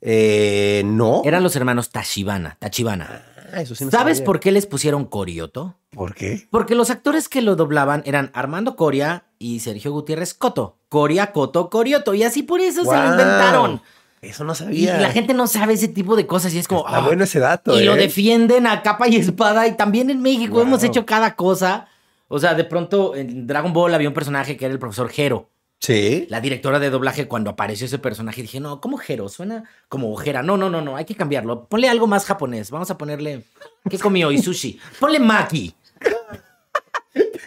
[0.00, 1.22] Eh, no.
[1.24, 2.56] Eran los hermanos Tachibana.
[2.58, 3.24] Tachibana.
[3.52, 4.26] Ah, eso sí no ¿Sabes sabía.
[4.26, 5.76] por qué les pusieron Korioto?
[5.90, 6.46] ¿Por qué?
[6.50, 10.78] Porque los actores que lo doblaban eran Armando Coria y Sergio Gutiérrez Coto.
[10.88, 12.14] Coria, Coto, Corioto.
[12.14, 13.82] Y así por eso se lo inventaron.
[14.20, 14.98] Eso no Y sabía.
[15.00, 16.86] la gente no sabe ese tipo de cosas y es como...
[16.86, 17.78] Está ah, bueno ese dato.
[17.78, 17.98] y lo ¿eh?
[17.98, 19.66] defienden a capa y espada.
[19.66, 20.62] Y también en México Wow.
[20.62, 21.88] hemos hecho cada cosa.
[22.28, 25.50] O sea, de pronto en Dragon Ball había un personaje que era el profesor Jero.
[25.82, 26.26] Sí.
[26.28, 29.28] La directora de doblaje, cuando apareció ese personaje, dije, no, ¿cómo Jero?
[29.28, 30.40] Suena como ojera.
[30.40, 31.66] No, no, no, no, hay que cambiarlo.
[31.66, 32.70] Ponle algo más japonés.
[32.70, 33.42] Vamos a ponerle.
[33.90, 34.30] ¿Qué comió?
[34.30, 34.78] Y sushi.
[35.00, 35.74] Ponle maki.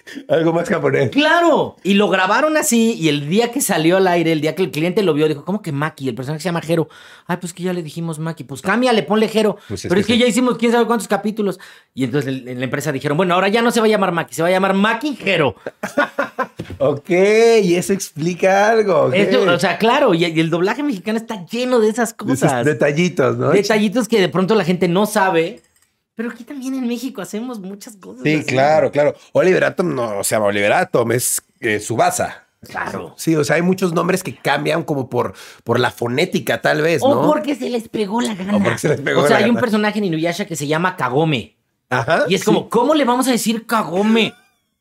[0.30, 1.10] Algo más japonés.
[1.10, 1.76] Claro.
[1.84, 2.94] Y lo grabaron así.
[2.94, 5.46] Y el día que salió al aire, el día que el cliente lo vio, dijo,
[5.46, 6.10] ¿cómo que Maki?
[6.10, 6.88] El personaje se llama Jero.
[7.28, 8.44] Ay, pues que ya le dijimos Maki.
[8.44, 9.58] Pues cámbiale, ponle Jero.
[9.68, 10.20] Pues es Pero que es que sí.
[10.20, 11.60] ya hicimos quién sabe cuántos capítulos.
[11.94, 14.36] Y entonces en la empresa dijeron, bueno, ahora ya no se va a llamar Maki,
[14.36, 15.56] se va a llamar Maki Jero.
[16.78, 19.12] Ok, y eso explica algo.
[19.14, 20.14] Esto, o sea, claro.
[20.14, 22.66] Y, el doblaje mexicano está lleno de esas De esos cosas.
[22.66, 23.52] detallitos, ¿no?
[23.52, 25.62] Detallitos que de pronto la gente no sabe.
[26.16, 28.24] Pero aquí también en México hacemos muchas cosas.
[28.24, 28.46] Sí, así.
[28.46, 29.14] claro, claro.
[29.34, 32.46] Oliver Atom no se llama Oliver Atom, es eh, Subasa.
[32.62, 33.14] Claro.
[33.18, 37.02] Sí, o sea, hay muchos nombres que cambian como por, por la fonética, tal vez,
[37.02, 37.22] ¿no?
[37.22, 38.58] O porque se les pegó la gana.
[38.58, 40.66] O porque se les pegó O sea, la hay un personaje en Inuyasha que se
[40.66, 41.58] llama Kagome.
[41.90, 42.26] Ajá.
[42.28, 42.46] Y es sí.
[42.46, 44.34] como, ¿cómo le vamos a decir Kagome?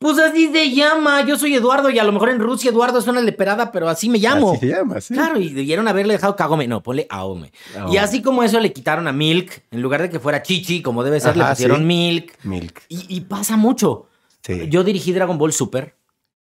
[0.05, 1.25] Pues así se llama.
[1.25, 4.19] Yo soy Eduardo y a lo mejor en Rusia Eduardo suena leperada, pero así me
[4.19, 4.51] llamo.
[4.51, 5.15] Así se llama, sí.
[5.15, 6.67] Claro, y debieron haberle dejado Kagome.
[6.67, 7.51] No, ponle Aome.
[7.75, 7.91] Aome.
[7.93, 11.03] Y así como eso le quitaron a Milk, en lugar de que fuera Chichi, como
[11.03, 11.83] debe ser, le pusieron sí.
[11.85, 12.33] Milk.
[12.43, 12.83] Milk.
[12.87, 14.07] Y, y pasa mucho.
[14.43, 14.67] Sí.
[14.69, 15.95] Yo dirigí Dragon Ball Super.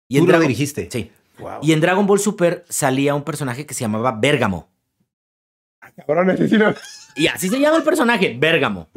[0.07, 0.87] Y ¿Tú en lo Dragon- dirigiste?
[0.91, 1.09] Sí.
[1.39, 1.59] Wow.
[1.63, 4.67] Y en Dragon Ball Super salía un personaje que se llamaba Bérgamo.
[5.95, 6.73] Cabrón, asesino.
[7.15, 8.87] Y así se llama el personaje, Bérgamo.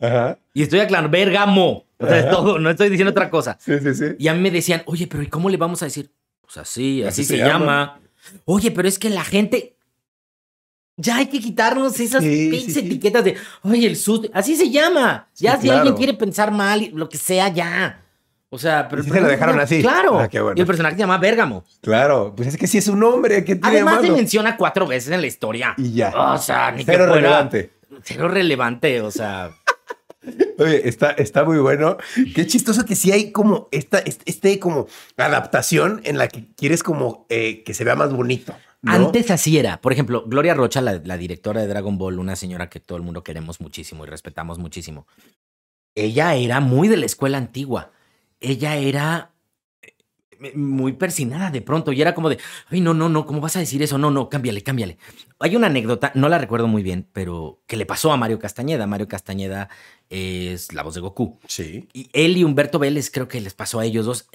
[0.00, 0.38] Ajá.
[0.54, 1.84] Y estoy aclarando, Bérgamo.
[1.98, 3.56] O sea, es todo, no estoy diciendo otra cosa.
[3.60, 4.04] Sí, sí, sí.
[4.18, 6.10] Y a mí me decían, oye, pero ¿y cómo le vamos a decir?
[6.42, 7.58] Pues así, así, Así se, se llama.
[7.58, 8.00] llama.
[8.44, 9.76] Oye, pero es que la gente.
[10.98, 14.28] Ya hay que quitarnos esas Sí, pinches sí, etiquetas de, oye, el susto.
[14.32, 15.28] Así se llama.
[15.36, 15.78] Ya si claro.
[15.80, 18.02] alguien quiere pensar mal, lo que sea, ya.
[18.48, 19.02] O sea, pero.
[19.02, 19.82] ¿Y sí el se lo dejaron así?
[19.82, 20.18] Claro.
[20.18, 20.54] Ah, qué bueno.
[20.56, 21.64] Y el personaje se llama Bérgamo.
[21.82, 23.44] Claro, pues es que sí es un hombre.
[23.44, 25.74] ¿Qué tiene Además, se menciona cuatro veces en la historia.
[25.76, 26.14] Y ya.
[26.34, 27.72] O sea, ni Cero que fuera- relevante.
[28.02, 29.50] Cero relevante, o sea.
[30.58, 31.96] Oye, está, está muy bueno.
[32.34, 34.86] Qué chistoso que sí hay como esta, este, como
[35.16, 38.54] adaptación en la que quieres como eh, que se vea más bonito.
[38.84, 39.80] Antes así era.
[39.80, 43.24] Por ejemplo, Gloria Rocha, la, directora de Dragon Ball, una señora que todo el mundo
[43.24, 45.06] queremos muchísimo y respetamos muchísimo.
[45.94, 47.90] Ella era muy de la escuela antigua.
[48.40, 49.32] Ella era
[50.54, 53.60] muy persinada de pronto y era como de, ay, no, no, no, ¿cómo vas a
[53.60, 53.98] decir eso?
[53.98, 54.98] No, no, cámbiale, cámbiale.
[55.38, 58.86] Hay una anécdota, no la recuerdo muy bien, pero que le pasó a Mario Castañeda.
[58.86, 59.68] Mario Castañeda
[60.10, 61.38] es la voz de Goku.
[61.46, 61.88] Sí.
[61.92, 64.28] Y él y Humberto Vélez, creo que les pasó a ellos dos,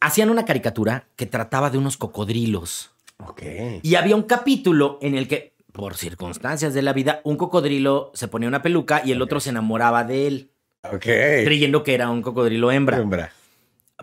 [0.00, 2.90] hacían una caricatura que trataba de unos cocodrilos.
[3.18, 3.42] Ok.
[3.82, 8.28] Y había un capítulo en el que, por circunstancias de la vida, un cocodrilo se
[8.28, 10.50] ponía una peluca y el otro se enamoraba de él,
[10.82, 11.02] Ok.
[11.02, 12.96] creyendo que era un cocodrilo hembra.
[12.96, 13.32] Hembra.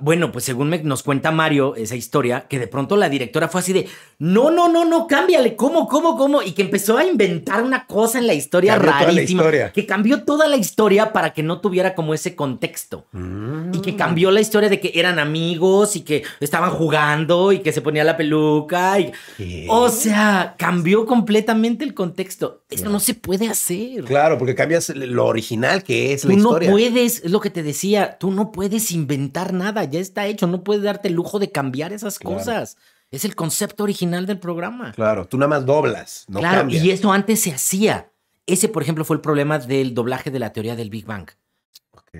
[0.01, 3.61] Bueno, pues según me- nos cuenta Mario esa historia, que de pronto la directora fue
[3.61, 3.87] así de,
[4.19, 6.41] no, no, no, no, cámbiale, ¿cómo, cómo, cómo?
[6.41, 9.41] Y que empezó a inventar una cosa en la historia Cambió toda la rarísima.
[9.43, 9.71] historia.
[9.71, 13.05] Que cambió toda la historia para que no tuviera como ese contexto.
[13.11, 13.73] Mm.
[13.73, 17.71] Y que cambió la historia de que eran amigos y que estaban jugando y que
[17.73, 18.99] se ponía la peluca.
[18.99, 19.11] Y...
[19.37, 19.65] ¿Qué?
[19.69, 22.61] O sea, cambió completamente el contexto.
[22.69, 24.03] Eso no se puede hacer.
[24.03, 26.71] Claro, porque cambias lo original que es Tú la no historia.
[26.71, 30.63] puedes, es lo que te decía, tú no puedes inventar nada, ya está hecho, no
[30.63, 32.37] puedes darte el lujo de cambiar esas Claro.
[32.37, 32.77] cosas.
[33.11, 34.91] Es el concepto original del programa.
[34.93, 36.83] Claro, tú nada más doblas, no claro, cambias.
[36.83, 38.11] y eso antes se hacía.
[38.45, 41.29] Ese, por ejemplo, fue el problema del doblaje de la teoría del Big Bang.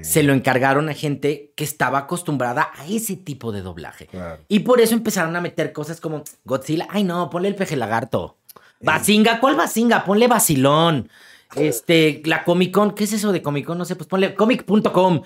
[0.02, 4.06] Se lo encargaron a gente que estaba acostumbrada a ese tipo de doblaje.
[4.08, 4.44] Claro.
[4.48, 6.86] Y por eso empezaron a meter cosas como Godzilla.
[6.90, 8.38] Ay, no, ponle el peje lagarto.
[8.80, 10.04] Basinga, ¿cuál Basinga?
[10.06, 11.10] Ponle Basilón.
[11.56, 13.78] Este, la Comic Con, ¿qué es eso de Comic Con?
[13.78, 15.22] No sé, pues ponle comic.com.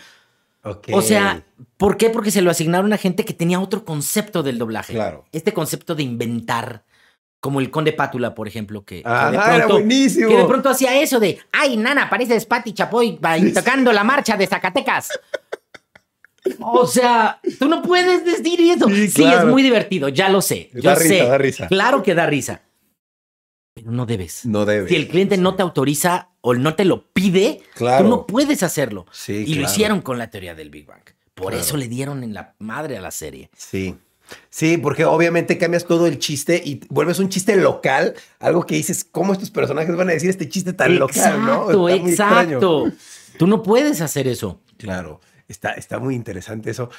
[0.64, 1.44] O sea,
[1.78, 2.10] ¿por qué?
[2.10, 4.94] Porque se lo asignaron a gente que tenía otro concepto del doblaje.
[4.94, 5.26] Claro.
[5.32, 6.84] Este concepto de inventar,
[7.40, 9.74] como el Conde Pátula, por ejemplo, que, que Ajá, de era pronto.
[9.74, 10.30] buenísimo.
[10.30, 13.20] Que de pronto hacía eso de, ay, nana, pareces Pati Chapoy
[13.54, 15.10] tocando la marcha de Zacatecas.
[16.60, 18.88] O sea, tú no puedes decir eso.
[18.90, 19.40] Sí, Sí, claro.
[19.40, 20.72] es muy divertido, ya lo sé.
[20.74, 21.24] Yo Da risa, sé.
[21.28, 21.68] da risa.
[21.68, 22.62] Claro que da risa.
[23.76, 24.46] Pero no debes.
[24.46, 24.90] No debe.
[24.90, 28.04] Si el cliente no te autoriza o no te lo pide, Claro.
[28.06, 29.06] tú no puedes hacerlo.
[29.12, 31.04] Sí, y lo hicieron con la teoría del Big Bang.
[31.34, 31.62] Por Claro.
[31.64, 33.50] eso le dieron en la madre a la serie.
[33.56, 33.96] Sí.
[34.50, 39.04] Sí, porque obviamente cambias todo el chiste y vuelves un chiste local, algo que dices,
[39.04, 41.64] ¿cómo estos personajes van a decir este chiste tan local, no?
[41.70, 42.58] Exacto, Está extraño.
[42.58, 42.92] exacto.
[43.38, 44.62] Tú no puedes hacer eso.
[44.78, 46.90] Claro, está, está muy interesante eso.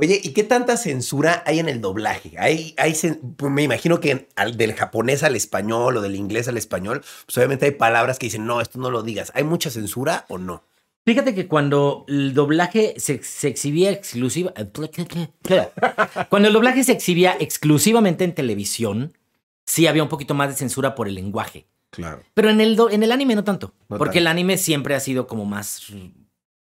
[0.00, 2.32] Oye, ¿y qué tanta censura hay en el doblaje?
[2.38, 2.94] Hay, hay,
[3.36, 7.36] pues me imagino que al- del japonés al español o del inglés al español, pues
[7.38, 9.30] obviamente hay palabras que dicen, no, esto no lo digas.
[9.34, 10.64] ¿Hay mucha censura o no?
[11.06, 14.52] Fíjate que cuando el doblaje se, se exhibía exclusiva.
[16.28, 19.16] Cuando el doblaje se exhibía exclusivamente en televisión,
[19.66, 21.66] sí había un poquito más de censura por el lenguaje.
[21.90, 22.22] Claro.
[22.34, 23.74] Pero en el, do- en el anime no tanto.
[23.88, 24.18] No porque tanto.
[24.20, 25.80] el anime siempre ha sido como más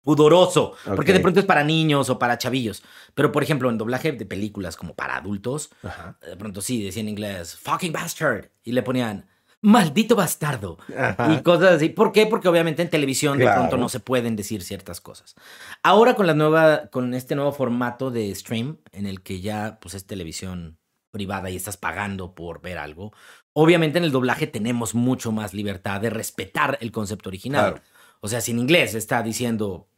[0.06, 0.74] pudoroso.
[0.94, 1.16] Porque Ok.
[1.16, 2.82] de pronto es para niños o para chavillos.
[3.14, 6.16] Pero por ejemplo, en doblaje de películas como para adultos, Ajá.
[6.24, 8.46] de pronto sí decía en inglés, fucking bastard.
[8.62, 9.26] Y le ponían,
[9.60, 10.78] maldito bastardo.
[10.96, 11.34] Ajá.
[11.34, 11.88] Y cosas así.
[11.88, 12.26] ¿Por qué?
[12.26, 13.62] Porque obviamente en televisión de Claro.
[13.62, 15.34] pronto no se pueden decir ciertas cosas.
[15.82, 19.94] Ahora con la nueva, con este nuevo formato de stream, en el que ya pues
[19.94, 20.78] es televisión
[21.10, 23.12] privada y estás pagando por ver algo,
[23.54, 27.72] obviamente en el doblaje tenemos mucho más libertad de respetar el concepto original.
[27.72, 27.86] Claro.
[28.20, 29.88] O sea, si en inglés está diciendo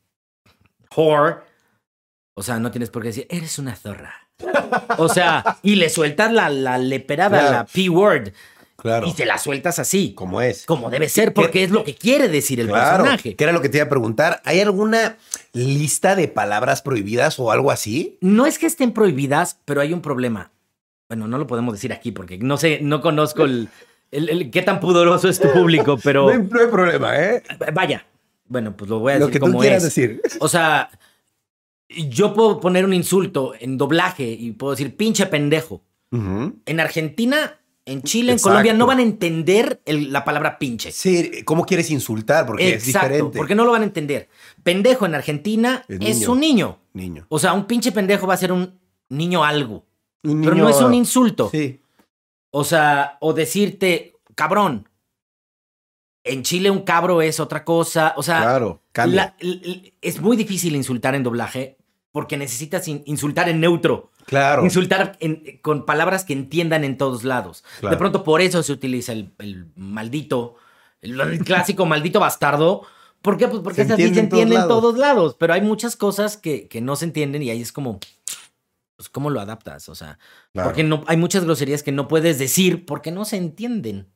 [0.97, 1.37] whore,
[2.35, 4.15] o sea, no tienes por qué decir, eres una zorra.
[4.99, 7.53] O sea, y le sueltas la, la leperada, Claro.
[7.57, 8.31] la P-word,
[8.77, 9.09] Claro.
[9.09, 10.15] y te la sueltas así.
[10.15, 10.65] Como es.
[10.65, 13.35] Como debe ser, porque es lo que quiere decir el Claro, personaje.
[13.35, 14.41] que era lo que te iba a preguntar.
[14.45, 15.17] ¿Hay alguna
[15.53, 18.19] lista de palabras prohibidas o algo así?
[18.21, 20.53] No es que estén prohibidas, pero hay un problema.
[21.09, 23.69] Bueno, no lo podemos decir aquí porque no sé, no conozco el,
[24.13, 27.43] el- el- qué tan pudoroso es tu público, pero No hay, no hay problema, ¿eh?
[27.75, 28.07] vaya.
[28.49, 29.95] Bueno, pues lo voy a Lo decir que tú como quieras es.
[29.95, 30.23] decir.
[30.41, 30.91] O sea,
[31.89, 35.83] yo puedo poner un insulto en doblaje y puedo decir pinche pendejo.
[36.11, 38.39] En Argentina, en Chile, en.
[38.39, 40.91] Colombia no van a entender el- la palabra pinche.
[40.93, 42.47] Sí, ¿cómo quieres insultar?
[42.47, 43.37] Porque es diferente.
[43.37, 44.29] porque no lo van a entender.
[44.63, 46.79] Pendejo en Argentina Es un niño.
[46.95, 47.27] Niño.
[47.29, 48.79] O sea, un pinche pendejo va a ser un
[49.11, 49.85] niño algo.
[50.25, 51.49] Un Pero no es un insulto.
[51.51, 51.81] Sí.
[52.51, 54.89] O sea, o decirte, cabrón.
[56.29, 58.15] En Chile un cabro es otra cosa.
[58.17, 59.35] O sea, Claro, la-
[60.01, 61.77] es muy difícil insultar en doblaje
[62.13, 64.11] porque necesitas in- insultar en neutro.
[64.27, 64.63] Claro.
[64.65, 67.65] Insultar en- con palabras que entiendan en todos lados.
[67.81, 67.95] Claro.
[67.95, 70.57] De pronto por eso se utiliza el, el maldito,
[71.01, 72.83] el, el clásico maldito bastardo.
[73.23, 73.49] ¿Por qué?
[73.49, 74.81] Pues porque Se entiende se en todos entiende en lados.
[74.83, 75.37] todos lados.
[75.39, 77.99] Pero hay muchas cosas que, que no se entienden y ahí es como,
[78.97, 79.89] pues, ¿cómo lo adaptas?
[79.89, 80.19] O sea,
[80.53, 80.69] Claro.
[80.69, 84.09] porque no, hay muchas groserías que no puedes decir porque no se entienden.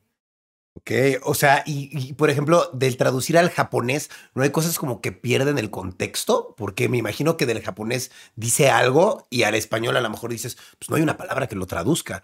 [0.75, 0.91] Ok,
[1.25, 5.13] o sea, y, y, por ejemplo, del traducir al japonés, ¿no hay cosas como que
[5.13, 6.55] pierden el contexto?
[6.57, 10.57] Porque me imagino que del japonés dice algo y al español a lo mejor dices,
[10.79, 12.23] pues no hay una palabra que lo traduzca.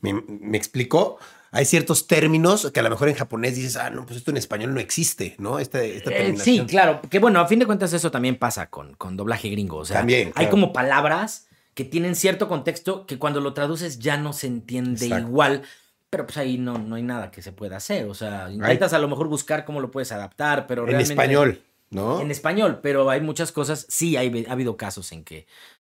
[0.00, 1.18] ¿Me, me explico?
[1.52, 4.38] Hay ciertos términos que a lo mejor en japonés dices, ah, no, pues esto en
[4.38, 5.58] español no existe, ¿no?
[5.58, 7.00] Este, esta Eh, sí, claro.
[7.10, 9.76] Que bueno, a fin de cuentas eso también pasa con, con doblaje gringo.
[9.78, 10.50] O sea, También, hay claro.
[10.50, 15.28] como palabras que tienen cierto contexto que cuando lo traduces ya no se entiende Exacto.
[15.28, 15.62] igual.
[16.10, 18.06] Pero pues ahí no, no hay nada que se pueda hacer.
[18.06, 21.12] O sea, intentas a lo mejor buscar cómo lo puedes adaptar, pero En realmente...
[21.12, 22.20] español, ¿no?
[22.20, 25.46] En español, pero hay muchas cosas, sí, hay, ha habido casos en que,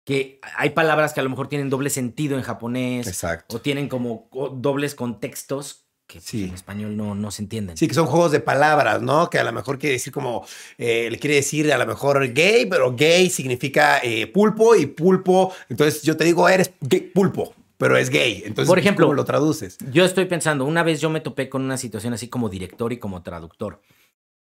[0.05, 3.57] que hay palabras que a lo mejor tienen doble sentido en japonés Exacto.
[3.57, 6.44] o tienen como co- dobles contextos que pues, Sí.
[6.44, 7.76] en español no, no se entienden.
[7.76, 9.29] Sí, que son juegos de palabras, ¿no?
[9.29, 10.46] Que a lo mejor quiere decir como,
[10.79, 15.52] eh, le quiere decir a lo mejor gay, pero gay significa eh, pulpo y pulpo.
[15.68, 18.42] Entonces yo te digo, eres gay, pulpo, pero es gay.
[18.44, 19.78] Entonces, Por pues, ejemplo, ¿cómo lo traduces?
[19.92, 22.98] Yo estoy pensando, una vez yo me topé con una situación así como director y
[22.98, 23.82] como traductor.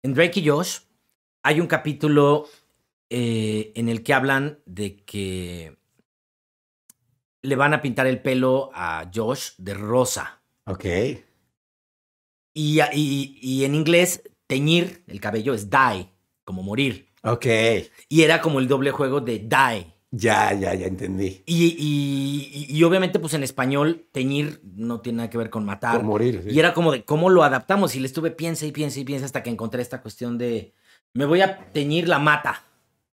[0.03, 0.79] En Drake y Josh
[1.43, 2.47] hay un capítulo
[3.11, 5.77] eh, en el que hablan de que
[7.43, 10.41] le van a pintar el pelo a Josh de rosa.
[10.67, 10.85] Ok.
[12.55, 16.09] Y, y- y en inglés, teñir el cabello es die,
[16.45, 17.09] como morir.
[17.25, 17.47] Ok.
[18.09, 19.92] Y era como el doble juego de die.
[20.15, 21.43] Ya, ya, ya entendí.
[21.47, 25.65] Y, y- y- y obviamente, pues en español, teñir no tiene nada que ver con
[25.65, 25.97] matar.
[25.97, 26.43] Por morir.
[26.45, 26.51] sí.
[26.55, 27.95] Y era como de cómo lo adaptamos.
[27.97, 30.75] Y le estuve piensa y piensa y piensa hasta que encontré esta cuestión de
[31.15, 32.63] me voy a teñir la mata.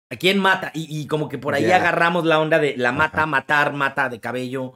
[0.10, 0.72] ¿A quién mata?
[0.74, 1.76] Y, y como que por ahí Ya.
[1.76, 3.26] agarramos la onda de la mata, Ajá.
[3.28, 4.74] matar, mata de cabello.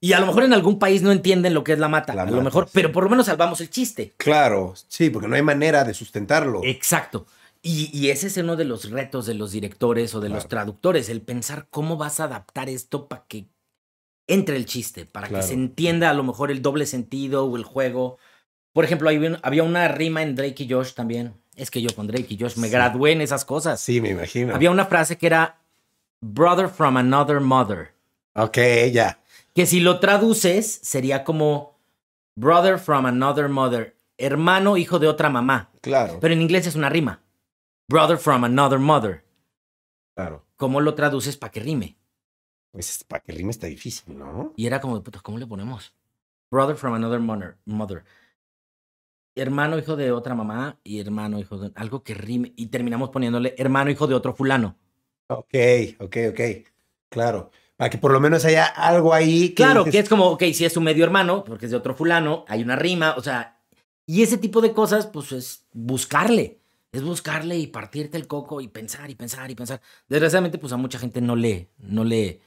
[0.00, 2.14] Y a lo mejor en algún país no entienden lo que es la mata.
[2.14, 2.70] La a lo mejor, sí.
[2.72, 4.14] pero por lo menos salvamos el chiste.
[4.16, 6.62] Claro, sí, porque no hay manera de sustentarlo.
[6.64, 7.26] Exacto.
[7.62, 11.08] Y, y ese es uno de los retos de los directores o de los traductores,
[11.10, 13.46] el pensar cómo vas a adaptar esto para que
[14.26, 15.42] entre el chiste, para Claro.
[15.42, 18.16] que se entienda a lo mejor el doble sentido o el juego.
[18.72, 21.34] Por ejemplo, hay un- había una rima en Drake y Josh también.
[21.56, 22.72] Es que yo con Drake y Josh me Sí.
[22.72, 23.80] gradué en esas cosas.
[23.80, 24.54] Sí, me imagino.
[24.54, 25.58] Había una frase que era
[26.22, 27.92] brother from another mother,
[28.34, 28.56] Ok,
[28.92, 29.18] ya.
[29.54, 31.76] que si lo traduces sería como
[32.36, 35.70] brother from another mother, hermano hijo de otra mamá.
[35.82, 37.20] Claro, Pero en inglés es una rima.
[37.90, 39.24] Brother from another mother.
[40.14, 40.46] claro.
[40.54, 41.96] ¿Cómo lo traduces para que rime?
[42.70, 44.52] Pues para que rime está difícil, ¿no?
[44.56, 45.92] Y era como, de puta, ¿cómo le ponemos?
[46.52, 47.56] Brother from another mother.
[47.64, 48.04] mother.
[49.34, 51.72] Hermano, hijo de otra mamá y hermano, hijo de...
[51.74, 52.52] Algo que rime.
[52.54, 54.76] Y terminamos poniéndole hermano, hijo de otro fulano.
[55.26, 55.54] Ok,
[55.98, 56.40] ok, ok.
[57.08, 57.50] Claro.
[57.76, 59.48] Para que por lo menos haya algo ahí.
[59.48, 61.76] Que claro, dices, que es como, ok, si es su medio hermano, porque es de
[61.76, 63.60] otro fulano, hay una rima, o sea...
[64.06, 66.59] Y ese tipo de cosas, pues es buscarle.
[66.92, 69.80] Es buscarle y partirte el coco y pensar y pensar y pensar.
[70.08, 72.40] Desgraciadamente, pues a mucha gente no lee, no lee.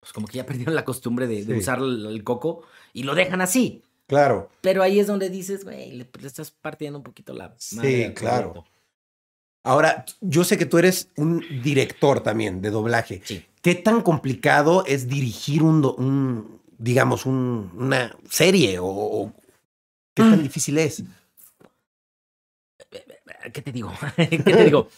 [0.00, 2.62] Pues como que ya perdieron la costumbre de, usar el, el coco
[2.92, 3.82] y lo dejan así.
[4.06, 4.50] Claro.
[4.60, 8.64] Pero ahí es donde dices, güey, le, le estás partiendo un poquito la Sí, claro.
[9.62, 13.20] Ahora, yo sé que tú eres un director también de doblaje.
[13.24, 13.44] Sí.
[13.62, 19.32] ¿Qué tan complicado es dirigir un, do- un digamos, un- una serie o, o
[20.14, 20.42] qué tan Mm.
[20.42, 21.02] difícil es?
[23.52, 23.92] ¿Qué te digo?
[24.16, 24.88] ¿Qué te digo?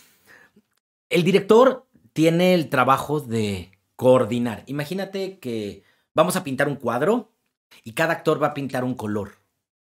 [1.08, 4.64] El director tiene el trabajo de coordinar.
[4.66, 7.32] Imagínate que vamos a pintar un cuadro
[7.84, 9.32] y cada actor va a pintar un color.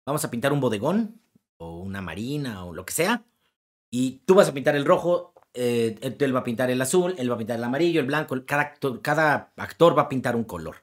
[0.06, 1.20] Vamos a pintar un bodegón
[1.58, 3.24] o una marina o lo que sea.
[3.90, 7.30] Y tú vas a pintar el rojo, eh, él va a pintar el azul, él
[7.30, 8.36] va a pintar el amarillo, el blanco.
[8.46, 10.76] Cada actor, cada actor va a pintar un color.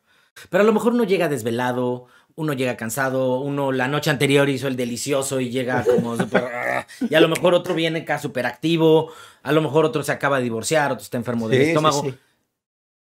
[0.49, 2.07] Pero a lo mejor uno llega desvelado,
[2.39, 6.43] uno llega cansado, uno la noche anterior hizo el delicioso y llega como súper...
[6.45, 9.11] ah, y a lo mejor otro viene acá súper activo,
[9.43, 12.01] a lo mejor otro se acaba de divorciar, otro está enfermo del Sí, sí, estómago.
[12.03, 12.13] sí.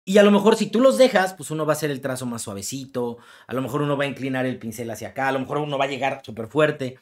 [0.03, 2.25] Y a lo mejor si tú los dejas, pues uno va a hacer el trazo
[2.25, 5.39] más suavecito, a lo mejor uno va a inclinar el pincel hacia acá, a lo
[5.39, 6.97] mejor uno va a llegar súper fuerte.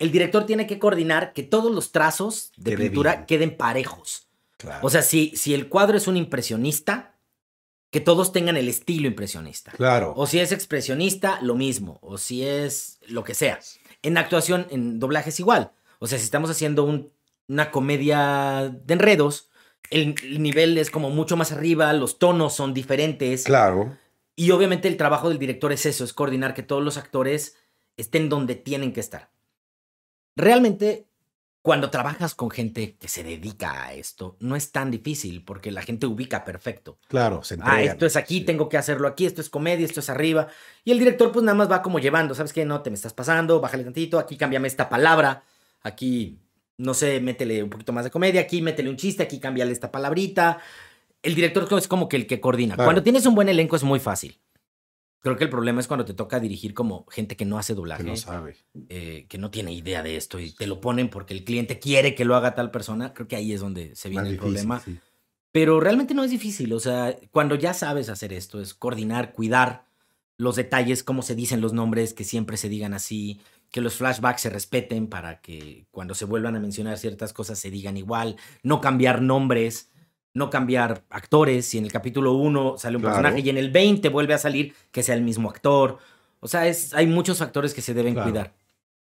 [0.00, 3.26] El director tiene que coordinar que todos los trazos de pintura bien.
[3.26, 4.26] queden parejos.
[4.56, 4.84] Claro.
[4.84, 7.09] O sea, si, si el cuadro es un impresionista,
[7.90, 9.72] que todos tengan el estilo impresionista.
[9.72, 10.12] claro.
[10.16, 11.98] O si es expresionista, lo mismo.
[12.02, 13.58] O si es lo que sea.
[14.02, 15.72] En actuación, en doblaje es igual.
[15.98, 17.12] O sea, si estamos haciendo un-
[17.48, 19.50] una comedia de enredos,
[19.90, 23.42] el, el nivel es como mucho más arriba, los tonos son diferentes.
[23.44, 23.96] Claro.
[24.36, 27.56] Y obviamente el trabajo del director es eso, es coordinar que todos los actores
[27.96, 29.30] estén donde tienen que estar.
[30.36, 31.08] Realmente,
[31.62, 35.82] cuando trabajas con gente que se dedica a esto, no es tan difícil porque la
[35.82, 36.98] gente ubica perfecto.
[37.08, 37.92] Claro, se Ah, entregan.
[37.92, 38.44] esto es aquí, Sí.
[38.46, 40.48] tengo que hacerlo aquí, esto es comedia, esto es arriba.
[40.84, 42.64] Y el director pues nada más va como llevando, ¿sabes qué?
[42.64, 45.42] No, te me estás pasando, bájale tantito, aquí cámbiame esta palabra,
[45.82, 46.38] aquí,
[46.78, 49.90] no sé, métele un poquito más de comedia, aquí métele un chiste, aquí cámbiale esta
[49.92, 50.58] palabrita.
[51.22, 52.74] El director es como que el que coordina.
[52.76, 52.86] Claro.
[52.86, 54.38] Cuando tienes un buen elenco es muy fácil.
[55.20, 58.02] Creo que el problema es cuando te toca dirigir como gente que no hace doblaje,
[58.04, 58.56] Que no sabe.
[58.88, 62.14] eh, que no tiene idea de esto y te lo ponen porque el cliente quiere
[62.14, 63.12] que lo haga tal persona.
[63.12, 64.80] Creo que ahí es donde se viene Más el difícil, problema.
[64.80, 64.98] sí.
[65.52, 66.72] Pero realmente no es difícil.
[66.72, 69.84] O sea, cuando ya sabes hacer esto, es coordinar, cuidar
[70.38, 74.40] los detalles, cómo se dicen los nombres, que siempre se digan así, que los flashbacks
[74.40, 78.80] se respeten para que cuando se vuelvan a mencionar ciertas cosas se digan igual, no
[78.80, 79.90] cambiar nombres,
[80.34, 81.66] no cambiar actores.
[81.66, 83.16] Si en el capítulo 1 sale un Claro.
[83.16, 85.98] personaje y en el 20 vuelve a salir, que sea el mismo actor.
[86.40, 88.30] O sea, es, hay muchos factores que se deben Claro.
[88.30, 88.52] cuidar.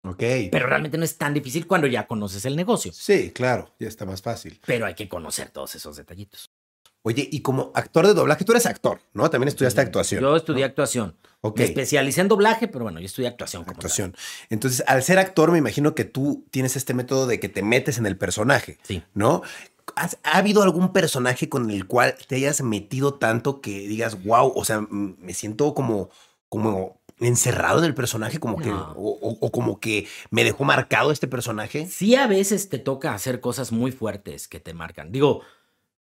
[0.03, 0.23] Ok.
[0.51, 2.91] Pero realmente no es tan difícil cuando ya conoces el negocio.
[2.93, 4.59] sí, claro, ya está más fácil.
[4.65, 6.51] Pero hay que conocer todos esos detallitos.
[7.01, 9.29] Oye, y como actor de doblaje, tú eres actor, ¿no?
[9.29, 10.21] También estudiaste actuación.
[10.21, 10.65] Yo estudié ¿no?
[10.67, 11.15] actuación.
[11.41, 11.59] Ok.
[11.59, 13.63] Me especialicé en doblaje, pero bueno, yo estudié actuación.
[13.63, 13.77] como tal.
[13.77, 14.15] Actuación.
[14.49, 17.99] Entonces, al ser actor, me imagino que tú tienes este método de que te metes
[17.99, 19.03] en el personaje, Sí.
[19.13, 19.43] ¿no?
[19.95, 24.51] ¿Has- ¿Ha habido algún personaje con el cual te hayas metido tanto que digas, wow,
[24.55, 26.09] o sea, me siento como,
[26.49, 31.11] como encerrado en el personaje, como que, o, o- o como que me dejó marcado
[31.11, 31.87] este personaje?
[31.87, 35.11] Sí, a veces te toca hacer cosas muy fuertes que te marcan.
[35.11, 35.41] Digo,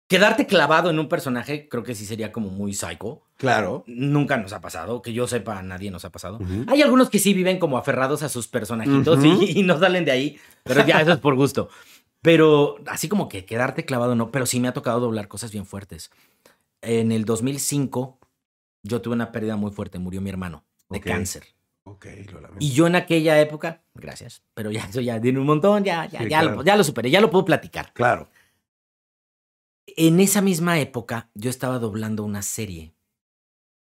[0.07, 3.21] quedarte clavado en un personaje creo que sí sería como muy psycho.
[3.37, 3.83] Claro.
[3.87, 6.39] Nunca nos ha pasado, que yo sepa, nadie nos ha pasado.
[6.67, 9.29] Hay algunos que sí viven como aferrados a sus personajitos y,
[9.59, 11.69] y no salen de ahí, pero ya eso es por gusto.
[12.21, 15.65] Pero así como que quedarte clavado no, pero sí me ha tocado doblar cosas bien
[15.65, 16.11] fuertes.
[16.81, 18.19] En el 2005
[18.83, 21.45] yo tuve una pérdida muy fuerte, murió mi hermano de cáncer.
[21.85, 22.57] Lo lamento.
[22.59, 26.19] Y yo en aquella época, gracias, pero ya eso ya tiene un montón, ya, ya,
[26.19, 26.55] Sí, ya, claro.
[26.57, 27.91] lo, ya lo superé, ya lo puedo platicar.
[27.93, 28.29] Claro.
[29.87, 32.93] En esa misma época yo estaba doblando una serie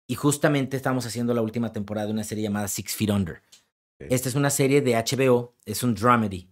[0.07, 3.43] y justamente estábamos haciendo la última temporada de una serie llamada Six Feet Under.
[3.99, 6.51] Esta es una serie de HBO, es un dramedy.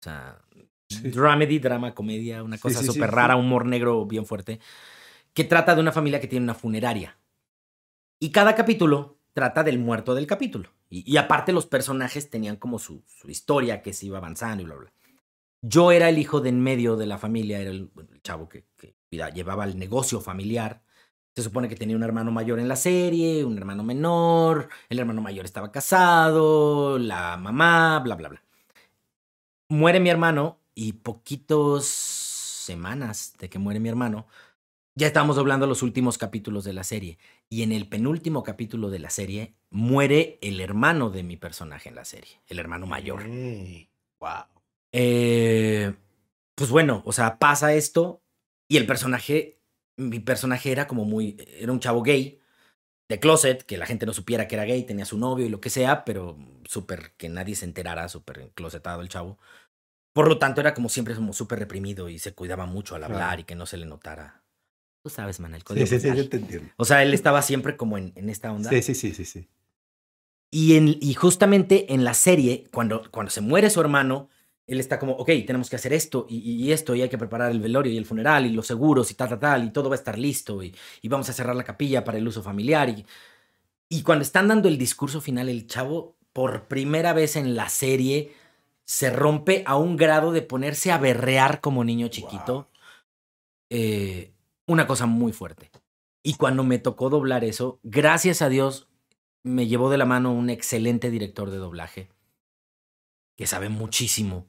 [0.00, 0.40] O sea,
[0.88, 1.10] Sí.
[1.10, 3.14] dramedy, drama, comedia, una cosa sí, súper sí.
[3.14, 4.58] rara, humor negro bien fuerte,
[5.34, 7.18] que trata de una familia que tiene una funeraria.
[8.18, 10.70] Y cada capítulo trata del muerto del capítulo.
[10.90, 14.66] Y, y aparte los personajes tenían como su, su historia que se iba avanzando y
[14.66, 14.92] bla, bla.
[15.62, 17.90] Yo era el hijo de en medio de la familia, era el,
[18.22, 18.64] chavo que,
[19.10, 20.82] llevaba el negocio familiar.
[21.34, 25.20] Se supone que tenía un hermano mayor en la serie, un hermano menor, el hermano
[25.20, 28.42] mayor estaba casado, la mamá, bla, bla, bla.
[29.68, 34.28] Muere mi hermano y poquitos semanas de que muere mi hermano,
[34.94, 37.18] ya estábamos doblando los últimos capítulos de la serie.
[37.48, 41.96] Y en el penúltimo capítulo de la serie muere el hermano de mi personaje en
[41.96, 43.24] la serie, el hermano mayor.
[44.20, 44.44] Wow.
[44.92, 45.96] Eh,
[46.54, 48.22] pues bueno, o sea, pasa esto
[48.68, 49.58] y el personaje,
[49.96, 52.38] mi personaje era como muy, era un chavo gay
[53.08, 55.60] de closet, que la gente no supiera que era gay, tenía su novio y lo
[55.60, 56.38] que sea, pero
[56.68, 59.38] súper que nadie se enterara, súper enclosetado el chavo.
[60.18, 63.18] Por lo tanto, era como siempre como súper reprimido y se cuidaba mucho al hablar
[63.20, 63.40] Claro.
[63.40, 64.42] y que no se le notara.
[65.04, 66.16] Tú sabes, man, el Sí, código sí, sí, postal.
[66.16, 66.68] yo te entiendo.
[66.76, 68.68] O sea, él estaba siempre como en, en esta onda.
[68.68, 69.48] Sí, sí, sí, sí, sí.
[70.50, 74.28] Y, en, y justamente en la serie, cuando, cuando se muere su hermano,
[74.66, 77.52] él está como, ok, tenemos que hacer esto y, y esto, y hay que preparar
[77.52, 79.94] el velorio y el funeral y los seguros y tal, tal, tal, y todo va
[79.94, 82.88] a estar listo, y, y vamos a cerrar la capilla para el uso familiar.
[82.88, 83.06] Y,
[83.88, 88.32] y cuando están dando el discurso final, el chavo, por primera vez en la serie,
[88.88, 92.54] se rompe a un grado de ponerse a berrear como niño chiquito.
[92.54, 92.66] Wow.
[93.70, 94.32] Eh,
[94.66, 95.70] una cosa muy fuerte.
[96.22, 98.88] Y cuando me tocó doblar eso, gracias a Dios,
[99.44, 102.08] me llevó de la mano un excelente director de doblaje
[103.36, 104.46] que sabe muchísimo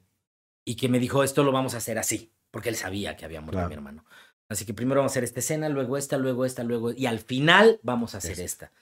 [0.64, 3.40] y que me dijo, esto lo vamos a hacer así, porque él sabía que había
[3.40, 3.68] muerto Claro.
[3.68, 4.04] mi hermano.
[4.48, 6.92] Así que primero vamos a hacer esta escena, luego esta, luego esta, luego...
[6.92, 8.72] Y al final vamos a hacer esta.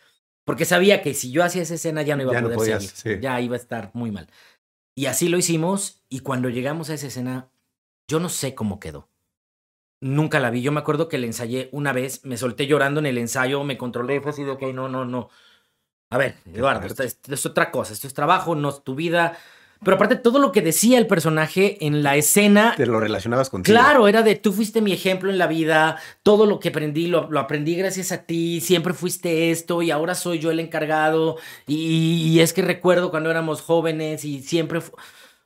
[0.45, 2.59] Porque sabía que si yo hacía esa escena ya no iba Ya a no poder
[2.59, 3.17] podías, seguir.
[3.19, 3.23] sí.
[3.23, 4.29] Ya iba a estar muy mal.
[4.99, 7.53] Y así lo hicimos y cuando llegamos a esa escena,
[8.09, 9.09] yo no sé cómo quedó.
[10.01, 10.61] Nunca la vi.
[10.61, 13.79] Yo me acuerdo que la ensayé una vez, me solté llorando en el ensayo, me
[13.79, 15.29] controlé, fue así de, ok, no, no, no.
[16.11, 18.97] A ver, Eduardo, esto es, esto es otra cosa, esto es trabajo, no es tu
[18.97, 19.39] vida.
[19.83, 23.75] Pero aparte, todo lo que decía el personaje en la escena, Te lo relacionabas contigo.
[23.79, 27.31] claro, era de tú fuiste mi ejemplo en la vida, todo lo que aprendí lo,
[27.31, 31.37] lo aprendí gracias a ti, siempre fuiste esto y ahora soy yo el encargado.
[31.67, 34.81] Y, y es que recuerdo cuando éramos jóvenes y siempre...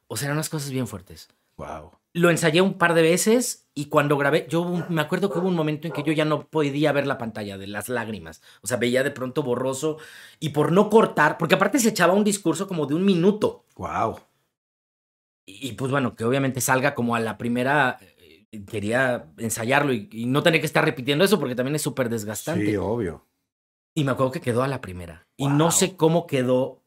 [0.09, 1.93] O sea, eran unas cosas bien fuertes Wow.
[2.15, 5.57] Lo ensayé un par de veces y cuando grabé, yo me acuerdo que hubo un
[5.57, 8.43] momento en que yo ya no podía ver la pantalla de las lágrimas.
[8.61, 9.97] O sea, veía de pronto borroso
[10.39, 13.65] y por no cortar, porque aparte se echaba un discurso como de un minuto.
[13.77, 14.21] Wow.
[15.47, 20.09] Y, y, pues bueno, que obviamente salga como a la primera, eh, quería ensayarlo y,
[20.13, 22.67] y no tener que estar repitiendo eso porque también es súper desgastante.
[22.67, 23.27] Sí, obvio.
[23.95, 25.27] Y me acuerdo que quedó a la primera.
[25.37, 26.83] Y no sé cómo quedó,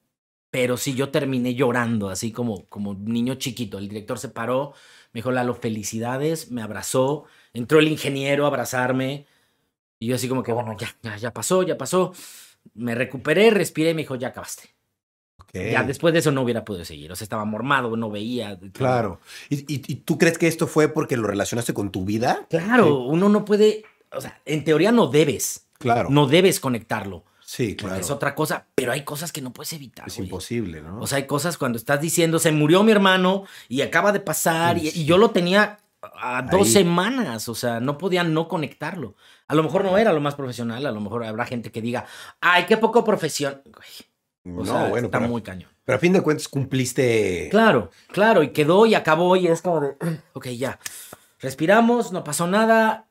[0.49, 3.78] pero sí yo terminé llorando, así como, como niño chiquito.
[3.78, 4.73] El director se paró,
[5.16, 7.24] me dijo, Lalo, felicidades, me abrazó.
[7.53, 9.26] Entró el ingeniero a abrazarme.
[9.97, 12.11] Y yo así como que, bueno, ya, ya, ya pasó, ya pasó.
[12.74, 14.76] Me recuperé, respiré y me dijo, ya acabaste.
[15.38, 15.72] Okay.
[15.72, 17.13] Ya después de eso no hubiera podido seguir.
[17.13, 18.59] O sea, estaba mormado, no veía.
[18.74, 19.22] Claro.
[19.49, 22.45] ¿Y, y, y tú crees que esto fue porque lo relacionaste con tu vida?
[22.49, 22.91] Claro, sí.
[22.91, 25.70] uno no puede, o sea, en teoría no debes.
[25.78, 26.09] Claro.
[26.09, 27.24] No debes conectarlo.
[27.46, 27.96] Sí, claro.
[27.96, 30.08] Es otra cosa, pero hay cosas que no puedes evitar.
[30.08, 30.28] Es güey.
[30.28, 31.00] imposible, ¿no?
[31.00, 34.80] O sea, hay cosas cuando estás diciendo, se murió mi hermano y acaba de pasar
[34.80, 35.02] Sí, y, sí.
[35.02, 36.74] y yo lo tenía a dos Ahí.
[36.74, 39.16] semanas, o sea, no podía no conectarlo.
[39.48, 42.06] A lo mejor no era lo más profesional, a lo mejor habrá gente que diga,
[42.41, 43.62] ay, qué poco profesión.
[43.64, 45.70] Güey, o no, sea, bueno, está pero, muy cañón.
[45.84, 47.48] pero a fin de cuentas cumpliste.
[47.52, 49.96] Claro, claro, y quedó y acabó y es como de,
[50.34, 50.80] ok, ya,
[51.39, 53.05] respiramos, no pasó nada,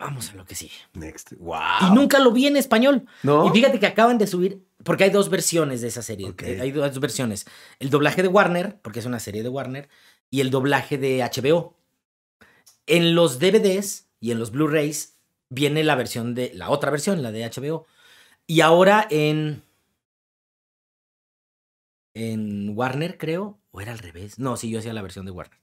[0.00, 0.72] vamos a lo que sigue.
[0.94, 1.32] Next.
[1.38, 1.60] Wow.
[1.82, 3.06] Y nunca lo vi en español.
[3.22, 3.46] ¿No?
[3.46, 6.30] Y fíjate que acaban de subir, porque hay dos versiones de esa serie.
[6.30, 6.42] Ok.
[6.42, 7.46] eh, Hay dos versiones.
[7.78, 9.88] El doblaje de Warner, porque es una serie de Warner,
[10.30, 11.76] y el doblaje de HBO.
[12.86, 15.16] En los DVDs y en los Blu-rays
[15.48, 17.86] viene la versión de, la otra versión, la de HBO.
[18.46, 19.62] Y ahora en,
[22.14, 24.38] en Warner, creo, o era al revés.
[24.38, 25.58] No, sí, yo hacía la versión de Warner.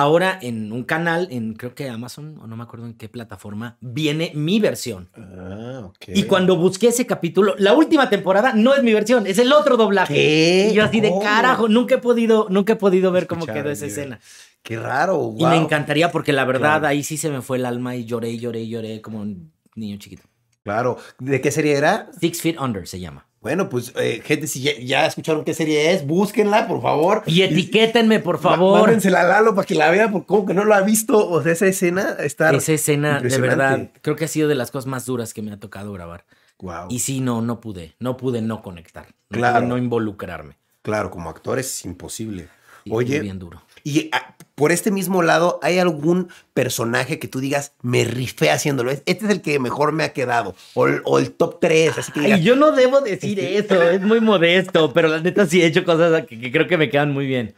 [0.00, 3.76] Ahora en un canal, en creo que Amazon, o no me acuerdo en qué plataforma,
[3.82, 5.10] viene mi versión.
[5.14, 6.08] Ah, ok.
[6.14, 9.76] Y cuando busqué ese capítulo, la última temporada no es mi versión, es el otro
[9.76, 10.14] doblaje.
[10.14, 10.68] ¿Qué?
[10.70, 13.84] Y yo así de carajo, nunca he podido, nunca he podido ver cómo quedó esa
[13.84, 14.20] escena.
[14.62, 15.18] Qué raro.
[15.18, 15.36] Wow.
[15.38, 16.86] Y me encantaría porque la verdad Claro.
[16.86, 20.22] ahí sí se me fue el alma y lloré, lloré, lloré como un niño chiquito.
[20.64, 20.96] Claro.
[21.18, 22.08] ¿De qué serie era?
[22.18, 23.26] Six Feet Under se llama.
[23.40, 27.22] Bueno, pues, eh, gente, si ya, ya escucharon qué serie es, búsquenla, por favor.
[27.24, 28.82] Y etiquétenme, por favor.
[28.82, 31.26] Mándensela a Lalo para que la vea, porque como que no lo ha visto.
[31.26, 32.50] O sea, esa escena está.
[32.50, 35.52] Esa escena, de verdad, creo que ha sido de las cosas más duras que me
[35.52, 36.26] ha tocado grabar.
[36.58, 36.88] Wow.
[36.90, 39.06] Y sí, no, no pude, no pude no conectar.
[39.30, 39.60] No Claro.
[39.60, 40.56] pude no involucrarme.
[40.82, 42.48] Claro, como actor es imposible.
[42.84, 43.62] Sí, Oye, bien duro.
[43.84, 48.90] Y ah, por este mismo lado, ¿hay algún personaje que tú digas, me rifé haciéndolo?
[48.90, 50.54] Este es el que mejor me ha quedado.
[50.74, 53.82] O, el- o el top 3, así que digas, Ay, yo no debo decir eso,
[53.90, 56.90] es muy modesto, pero la neta sí he hecho cosas que, que creo que me
[56.90, 57.54] quedan muy bien.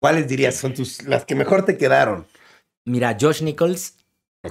[0.00, 2.26] ¿cuáles dirías son tus, las que mejor te quedaron?
[2.84, 3.94] Mira, Josh Nichols,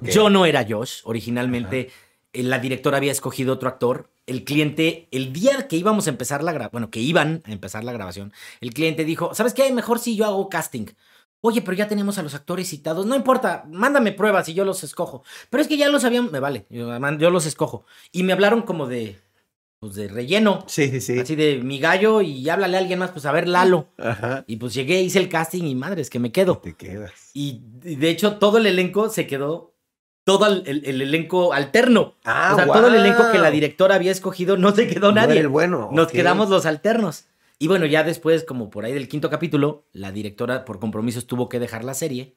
[0.01, 1.89] yo no era Josh, originalmente
[2.33, 4.09] la directora había escogido otro actor.
[4.25, 7.83] El cliente, el día que íbamos a empezar la grabación, bueno, que iban a empezar
[7.83, 9.71] la grabación, el cliente dijo, ¿sabes qué?
[9.73, 10.85] Mejor si yo hago casting.
[11.41, 13.05] Oye, pero ya tenemos a los actores citados.
[13.05, 15.23] No importa, mándame pruebas y yo los escojo.
[15.49, 16.31] Pero es que ya los habían...
[16.31, 17.85] Me vale, yo, yo los escojo.
[18.11, 19.19] Y me hablaron como de...
[19.79, 20.63] Pues de relleno.
[20.67, 21.17] Sí, sí, sí.
[21.17, 23.87] Así de mi gallo y háblale a alguien más, pues a ver Lalo.
[23.97, 24.43] Ajá.
[24.45, 26.59] Y pues llegué, hice el casting y madres, que me quedo.
[26.59, 27.31] Te quedas.
[27.33, 29.70] Y, y de hecho todo el elenco se quedó,
[30.23, 32.15] todo el, el- el elenco alterno.
[32.23, 35.15] Ah, o sea, todo el elenco que la directora había escogido no se quedó No
[35.21, 35.39] nadie.
[35.39, 35.89] el bueno.
[35.91, 37.25] Nos quedamos los alternos.
[37.59, 41.47] Y bueno, ya después, como por ahí del quinto capítulo, la directora por compromisos tuvo
[41.49, 42.35] que dejar la serie.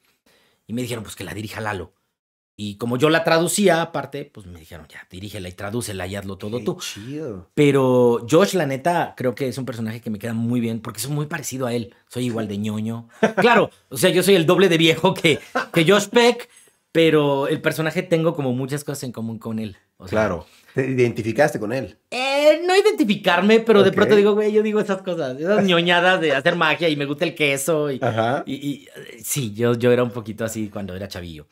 [0.66, 1.92] Y me dijeron, pues que la dirija Lalo.
[2.56, 6.36] Y como yo la traducía aparte, pues me dijeron, ya, dirígela y tradúcela y hazlo
[6.38, 6.78] todo Qué tú.
[6.80, 7.50] chido.
[7.54, 11.00] Pero Josh, la neta, creo que es un personaje que me queda muy bien porque
[11.00, 11.92] soy muy parecido a él.
[12.08, 13.08] Soy igual de ñoño.
[13.38, 15.40] Claro, o sea, yo soy el doble de viejo que,
[15.72, 16.48] que Josh Peck,
[16.94, 19.76] pero el personaje tengo como muchas cosas en común con él.
[19.96, 20.46] O sea, Claro.
[20.76, 21.98] Te identificaste con él.
[22.12, 26.32] eh, no identificarme, pero de pronto digo, güey, yo digo esas cosas, esas ñoñadas de
[26.36, 27.90] hacer magia y me gusta el queso.
[27.90, 28.44] Y, Ajá.
[28.46, 28.88] y- y,
[29.24, 31.48] sí, yo, yo era un poquito así cuando era chavillo.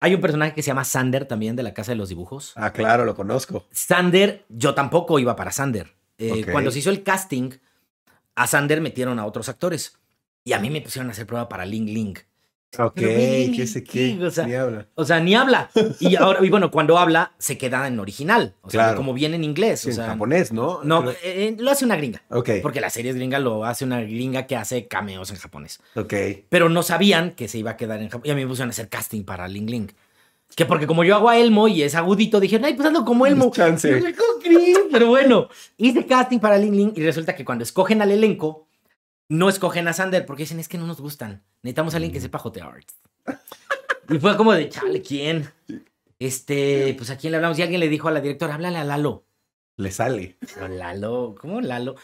[0.00, 2.52] Hay un personaje que se llama Sander también de la Casa de los Dibujos.
[2.56, 3.66] Ah, claro, lo conozco.
[3.70, 5.94] Sander, yo tampoco iba para Sander.
[6.18, 6.44] Eh.
[6.52, 7.52] Cuando se hizo el casting,
[8.34, 9.96] a Sander metieron a otros actores.
[10.44, 12.18] Y a mí me pusieron a hacer prueba para Ling Ling.
[12.78, 14.18] Ok, qué sé qué.
[14.22, 14.86] o sea, Ni habla.
[14.94, 15.70] O sea, ni habla.
[16.00, 18.54] Y ahora, y bueno, cuando habla, se queda en original.
[18.62, 18.96] O sea, Claro.
[18.96, 19.80] como viene en inglés.
[19.80, 20.80] Sí, o en japonés, ¿no?
[20.84, 22.22] No, Creo- eh, lo hace una gringa.
[22.30, 22.50] Ok.
[22.62, 25.80] Porque la serie es gringa, lo hace una gringa que hace cameos en japonés.
[25.96, 26.14] Ok.
[26.48, 28.22] Pero no sabían que se iba a quedar en Japón.
[28.26, 29.90] Y a mí me pusieron a hacer casting para Ling Ling.
[30.56, 33.26] Que porque como yo hago a Elmo y es agudito, dijeron, ay, pues hazlo como
[33.26, 33.50] Elmo.
[33.50, 34.00] Chance.
[34.92, 38.63] Pero bueno, hice casting para Ling Ling y resulta que cuando escogen al elenco,
[39.28, 41.42] no escogen a Sander porque dicen, es que no nos gustan.
[41.62, 42.74] Necesitamos a alguien que sepa jotear.
[44.10, 45.50] Y fue como de, chale, ¿quién?
[46.18, 47.58] Este, pues a quién le hablamos.
[47.58, 49.24] Y alguien le dijo a la directora, háblale a Lalo.
[49.78, 50.36] Le sale.
[50.54, 51.94] Pero Lalo, ¿cómo Lalo?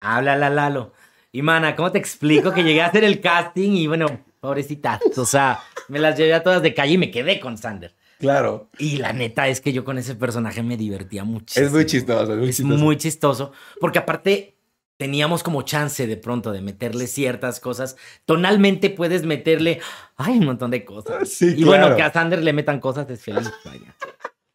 [0.00, 0.92] Háblale a Lalo.
[1.32, 5.24] Y mana, ¿cómo te explico que llegué a hacer el casting y bueno, pobrecitas, o
[5.24, 7.94] sea, me las llevé a todas de calle y me quedé con Sander.
[8.18, 8.68] Claro.
[8.78, 11.66] Y la neta es que yo con ese personaje me divertía muchísimo.
[11.66, 12.78] Es muy chistoso, es muy Es chistoso.
[12.84, 14.57] muy chistoso, porque aparte
[14.98, 17.96] teníamos como chance de pronto de meterle ciertas cosas.
[18.26, 19.80] Tonalmente puedes meterle,
[20.16, 21.28] ay, un montón de cosas.
[21.30, 23.50] Sí, y bueno, que a Sander le metan cosas es feliz.
[23.64, 23.94] vaya.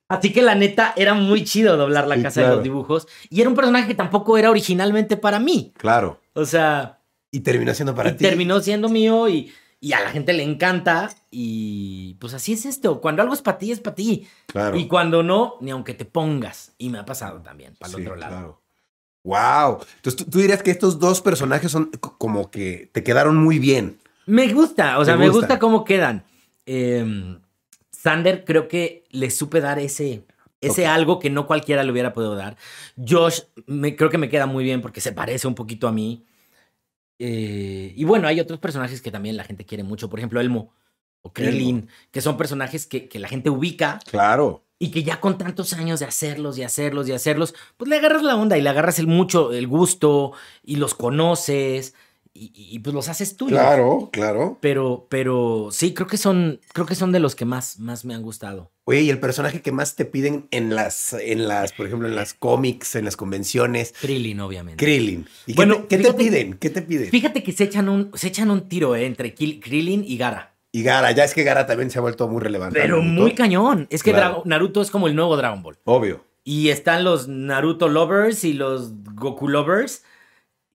[0.10, 2.56] Así que la neta era muy chido doblar la Sí, casa de claro.
[2.58, 3.08] los dibujos.
[3.30, 5.74] Y era un personaje que tampoco era originalmente para mí.
[5.78, 6.20] Claro.
[6.34, 7.00] O sea,
[7.32, 8.24] Y terminó siendo para y ti.
[8.24, 11.10] terminó siendo mío y, y a la gente le encanta.
[11.32, 13.00] Y pues así es esto.
[13.02, 14.28] Cuando algo es para ti, es para ti.
[14.48, 14.78] Claro.
[14.78, 16.74] Y cuando no, ni aunque te pongas.
[16.78, 18.62] Y me ha pasado también, para el Sí, otro lado.
[19.24, 19.80] Wow.
[19.96, 24.00] Entonces ¿tú, tú dirías que estos dos personajes son como que te quedaron muy bien.
[24.26, 25.60] Me gusta, o sea, ¿Te me gusta?
[25.60, 26.24] cómo quedan.
[26.66, 27.38] Eh,
[27.92, 30.26] Sander creo que le supe dar ese,
[30.62, 32.58] ese algo que no cualquiera le hubiera podido dar.
[32.98, 36.26] Josh me, creo que me queda muy bien porque se parece un poquito a mí.
[37.20, 40.10] Eh, y bueno, hay otros personajes que también la gente quiere mucho.
[40.10, 40.74] Por ejemplo, Elmo
[41.22, 44.66] o Krillin, que son personajes que, que la gente ubica Claro.
[44.84, 48.22] Y que ya con tantos años de hacerlos y hacerlos y hacerlos, pues le agarras
[48.22, 51.94] la onda y le agarras el mucho, el gusto y los conoces
[52.34, 53.58] y, y, pues los haces tuyos.
[53.58, 54.58] Claro, claro.
[54.60, 58.14] Pero, pero sí, creo que son, creo que son de los que más, más me
[58.14, 58.72] han gustado.
[58.84, 62.16] Oye, y el personaje que más te piden en las, en las, por ejemplo, en
[62.16, 64.84] las cómics, en las convenciones, Krillin, obviamente.
[64.84, 65.26] Krillin.
[65.46, 66.54] ¿Y Bueno, qué, te, qué te piden?
[66.56, 67.10] ¿Qué te piden?
[67.10, 70.53] Fíjate que se echan un, se echan un tiro eh, entre Krillin y Gara.
[70.76, 72.80] Y Gara, ya es que Gara también se ha vuelto muy relevante.
[72.82, 73.86] Pero muy cañón.
[73.92, 74.42] Es que Claro.
[74.44, 75.78] Naruto es como el nuevo Dragon Ball.
[75.84, 76.26] Obvio.
[76.44, 80.04] Y están los Naruto Lovers y los Goku Lovers.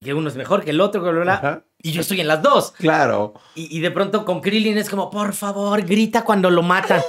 [0.03, 1.65] Que uno es mejor que el otro, bla, bla.
[1.83, 2.73] Y yo estoy en las dos.
[2.73, 3.33] Claro.
[3.55, 7.01] Y, y de pronto con Krillin es como, por favor, grita cuando lo matan.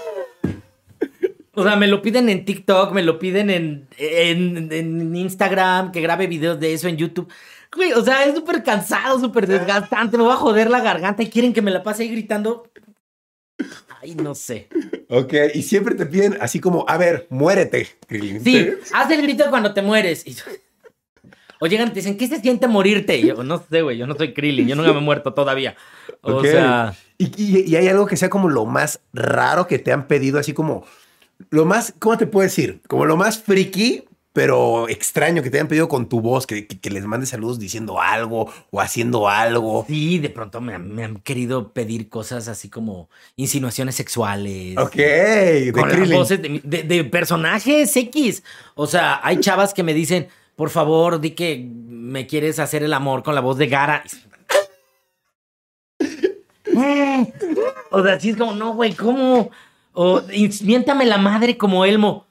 [1.53, 6.01] O sea, me lo piden en TikTok, me lo piden en, en, en Instagram, que
[6.01, 7.27] grabe videos de eso en YouTube.
[7.75, 10.17] Güey, o sea, es súper cansado, súper desgastante.
[10.17, 12.69] Me va a joder la garganta y quieren que me la pase ahí gritando.
[14.01, 14.69] Ay, no sé.
[15.09, 18.43] Ok, y siempre te piden así como, a ver, muérete, Krillin.
[18.43, 20.25] Sí, haz el grito cuando te mueres.
[20.27, 20.35] Y-
[21.59, 23.17] o llegan y te dicen, ¿qué se siente morirte?
[23.17, 25.75] Y yo, no sé, güey, yo no soy Krillin, yo nunca me he muerto todavía.
[26.21, 26.45] O Ok.
[26.45, 30.07] sea, ¿Y, y, y hay algo que sea como lo más raro que te han
[30.07, 30.85] pedido, así como
[31.49, 32.81] lo más, ¿cómo te puedo decir?
[32.87, 34.03] Como lo más friki,
[34.37, 37.57] pero extraño que te hayan pedido con tu voz, que, que- que les mandes saludos
[37.57, 39.83] diciendo algo o haciendo algo.
[39.87, 44.77] Sí, de pronto me, han- me han querido pedir cosas así como insinuaciones sexuales.
[44.77, 48.43] Ok, de Con las voces de, de- de personajes X.
[48.75, 52.93] O sea, hay chavas que me dicen, por favor, di que me quieres hacer el
[52.93, 54.03] amor con la voz de Gara.
[57.89, 59.49] O sea, sí es como, no, güey, ¿cómo?
[59.93, 62.26] O "Ins- miéntame la madre como Elmo.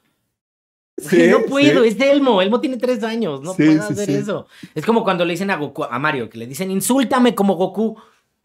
[0.97, 1.89] Sí, no puedo, sí.
[1.89, 2.41] es de Elmo.
[2.41, 4.47] Elmo tiene tres años, no Sí, puedo hacer eso.
[4.73, 7.95] Es como cuando le dicen a Goku, a Mario, que le dicen, insúltame como Goku.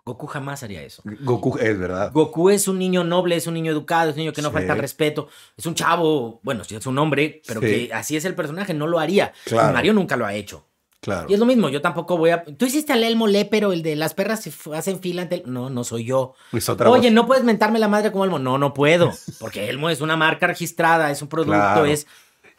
[0.04, 1.00] Goku jamás haría eso.
[1.20, 2.10] Goku, es verdad.
[2.12, 4.54] Goku es un niño noble, es un niño educado, es un niño que no Sí.
[4.54, 7.66] falta al respeto, es un chavo, bueno, sí es un hombre, pero Sí.
[7.66, 9.32] que así es el personaje, no lo haría.
[9.44, 9.72] Claro.
[9.72, 10.66] Mario nunca lo ha hecho.
[11.00, 11.26] Claro.
[11.28, 12.44] Y es lo mismo, yo tampoco voy a...
[12.44, 15.42] Tú hiciste al Elmo Le, pero el de las perras se hacen fila ante el...
[15.52, 16.34] No, no soy yo.
[16.52, 17.12] Oye, voz.
[17.12, 18.38] no puedes mentarme la madre como Elmo.
[18.38, 19.12] No, no puedo.
[19.40, 21.84] Porque Elmo es una marca registrada, es un producto, Claro.
[21.86, 22.06] es...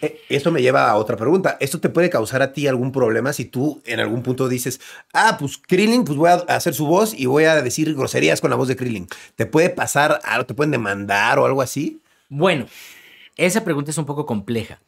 [0.04, 1.58] Eh, Esto me lleva a otra pregunta.
[1.60, 4.82] ¿Esto te puede causar a ti algún problema si tú en algún punto dices,
[5.14, 8.50] ah, pues Krillin, pues voy a hacer su voz y voy a decir groserías con
[8.50, 9.08] la voz de Krillin?
[9.36, 10.46] ¿Te puede pasar algo?
[10.46, 12.02] ¿Te pueden demandar o algo así?
[12.30, 12.66] Bueno,
[13.38, 14.80] esa pregunta es un poco compleja.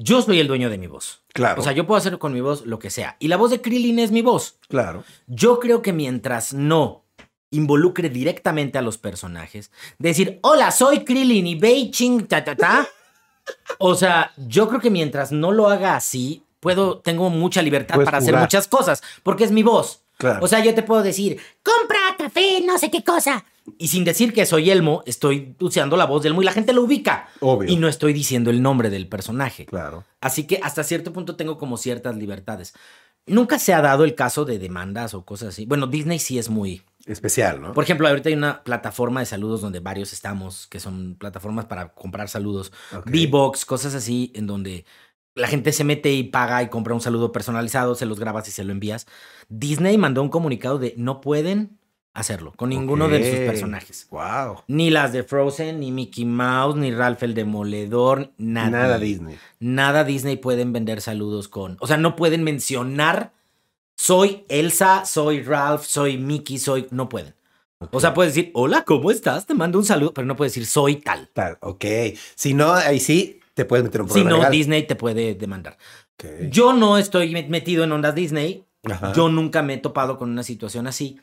[0.00, 1.22] Yo soy el dueño de mi voz.
[1.32, 1.60] Claro.
[1.60, 3.16] O sea, yo puedo hacer con mi voz lo que sea.
[3.18, 4.58] Y la voz de Krillin es mi voz.
[4.68, 5.02] claro.
[5.26, 7.04] Yo creo que mientras no
[7.50, 12.86] involucre directamente a los personajes, decir, hola, soy Krillin y Beijing, ta, ta, ta.
[13.78, 18.06] O sea, yo creo que mientras no lo haga así, puedo, tengo mucha libertad Puedes
[18.06, 20.02] para hacer muchas cosas, porque es mi voz.
[20.16, 20.44] Claro.
[20.44, 23.44] O sea, yo te puedo decir, compra café, no sé qué cosa.
[23.76, 26.72] Y sin decir que soy Elmo, estoy usando la voz de Elmo y la gente
[26.72, 27.28] lo ubica.
[27.40, 27.70] Obvio.
[27.70, 29.66] Y no estoy diciendo el nombre del personaje.
[29.66, 30.04] Claro.
[30.20, 32.74] Así que hasta cierto punto tengo como ciertas libertades.
[33.28, 35.66] Nunca se ha dado el caso de demandas o cosas así.
[35.66, 36.82] Bueno, Disney sí es muy...
[37.06, 37.72] Especial, ¿no?
[37.72, 41.94] Por ejemplo, ahorita hay una plataforma de saludos donde varios estamos, que son plataformas para
[41.94, 42.70] comprar saludos.
[43.06, 44.84] V-Box, cosas así, en donde
[45.34, 48.50] la gente se mete y paga y compra un saludo personalizado, se los grabas y
[48.50, 49.06] se lo envías.
[49.48, 51.78] Disney mandó un comunicado de no pueden
[52.14, 54.06] hacerlo con ninguno de sus personajes.
[54.10, 54.62] Wow.
[54.66, 58.70] Ni las de Frozen, ni Mickey Mouse, ni Ralph el Demoledor, nada.
[58.70, 59.36] Nada Disney.
[59.60, 61.76] Nada Disney pueden vender saludos con.
[61.80, 63.32] O sea, no pueden mencionar.
[63.96, 66.86] Soy Elsa, soy Ralph, soy Mickey, soy.
[66.90, 67.34] No pueden.
[67.92, 69.46] O sea, puedes decir, hola, ¿cómo estás?
[69.46, 71.28] Te mando un saludo, pero no puedes decir soy tal.
[71.32, 71.84] Tal, ok.
[72.34, 74.52] Si no, ahí sí te puedes meter un Si problema no, legal.
[74.52, 75.78] Disney te puede demandar.
[76.50, 78.64] Yo no estoy met- metido en ondas Disney.
[78.84, 79.12] Ajá.
[79.12, 81.20] Yo nunca me he topado con una situación así.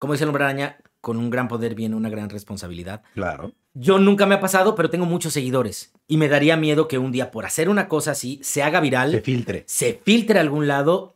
[0.00, 3.02] Como dice el hombre araña, con un gran poder viene una gran responsabilidad.
[3.14, 3.52] Claro.
[3.74, 5.92] Yo nunca me ha pasado, pero tengo muchos seguidores.
[6.08, 9.12] Y me daría miedo que un día por hacer una cosa así se haga viral,
[9.12, 9.66] Se se, filtre.
[10.02, 11.14] filtre a algún lado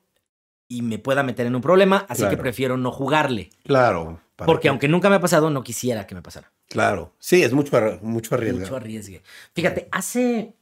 [0.68, 2.06] y me pueda meter en un problema.
[2.08, 3.50] Así que prefiero no jugarle.
[3.64, 4.20] Claro.
[4.36, 6.52] Porque que- aunque nunca me ha pasado, no quisiera que me pasara.
[6.68, 7.12] Claro.
[7.18, 8.60] Sí, es mucho, mucho arriesgue.
[8.60, 9.22] Mucho arriesgue.
[9.54, 10.54] Fíjate, hace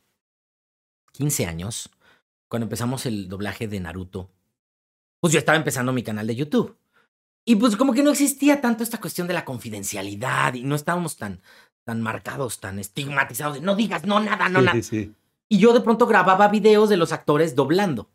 [1.13, 1.91] 15 años,
[2.49, 4.31] cuando empezamos el doblaje de Naruto,
[5.21, 6.77] pues yo estaba empezando mi canal de YouTube.
[7.45, 11.17] Y pues como que no existía tanto esta cuestión de la confidencialidad y no estábamos
[11.17, 11.41] tan,
[11.85, 14.83] tan marcados, tan estigmatizados de no digas, no, nada, no, Sí, nada.
[14.83, 15.13] sí, sí.
[15.49, 18.09] Y yo de pronto grababa videos de los actores doblando.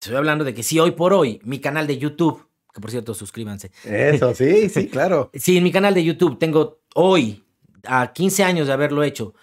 [0.00, 3.14] Estoy hablando de que si hoy por hoy mi canal de YouTube, que por cierto
[3.14, 5.30] suscríbanse, Eso, sí, sí, claro.
[5.34, 7.44] si en mi canal de YouTube tengo hoy,
[7.84, 9.34] a 15 años de haberlo hecho,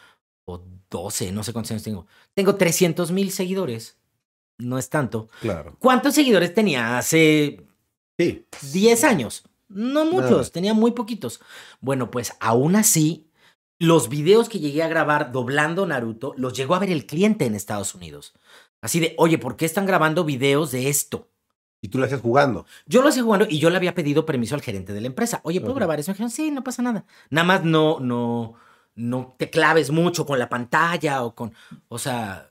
[0.45, 3.97] o 12, no sé cuántos años tengo, tengo 300 mil seguidores.
[4.58, 5.30] No es tanto.
[5.39, 5.78] Claro.
[5.80, 7.66] ¿Cuántos seguidores tenía hace
[8.20, 8.45] Sí.
[8.74, 9.43] 10 años?
[9.70, 11.39] No muchos, tenía muy poquitos.
[11.80, 13.30] Bueno, pues aún así,
[13.78, 17.55] los videos que llegué a grabar doblando Naruto los llegó a ver el cliente en
[17.55, 18.34] Estados Unidos.
[18.82, 21.30] Así de, oye, ¿por qué están grabando videos de esto?
[21.82, 22.65] Y tú lo haces jugando.
[22.88, 25.39] Yo lo hacía jugando y yo le había pedido permiso al gerente de la empresa.
[25.43, 26.11] Oye, ¿puedo grabar eso?
[26.11, 27.05] Me dijeron, sí, no pasa nada.
[27.30, 28.55] Nada más no, no,
[28.95, 31.53] no te claves mucho con la pantalla o con,
[31.88, 32.49] o sea,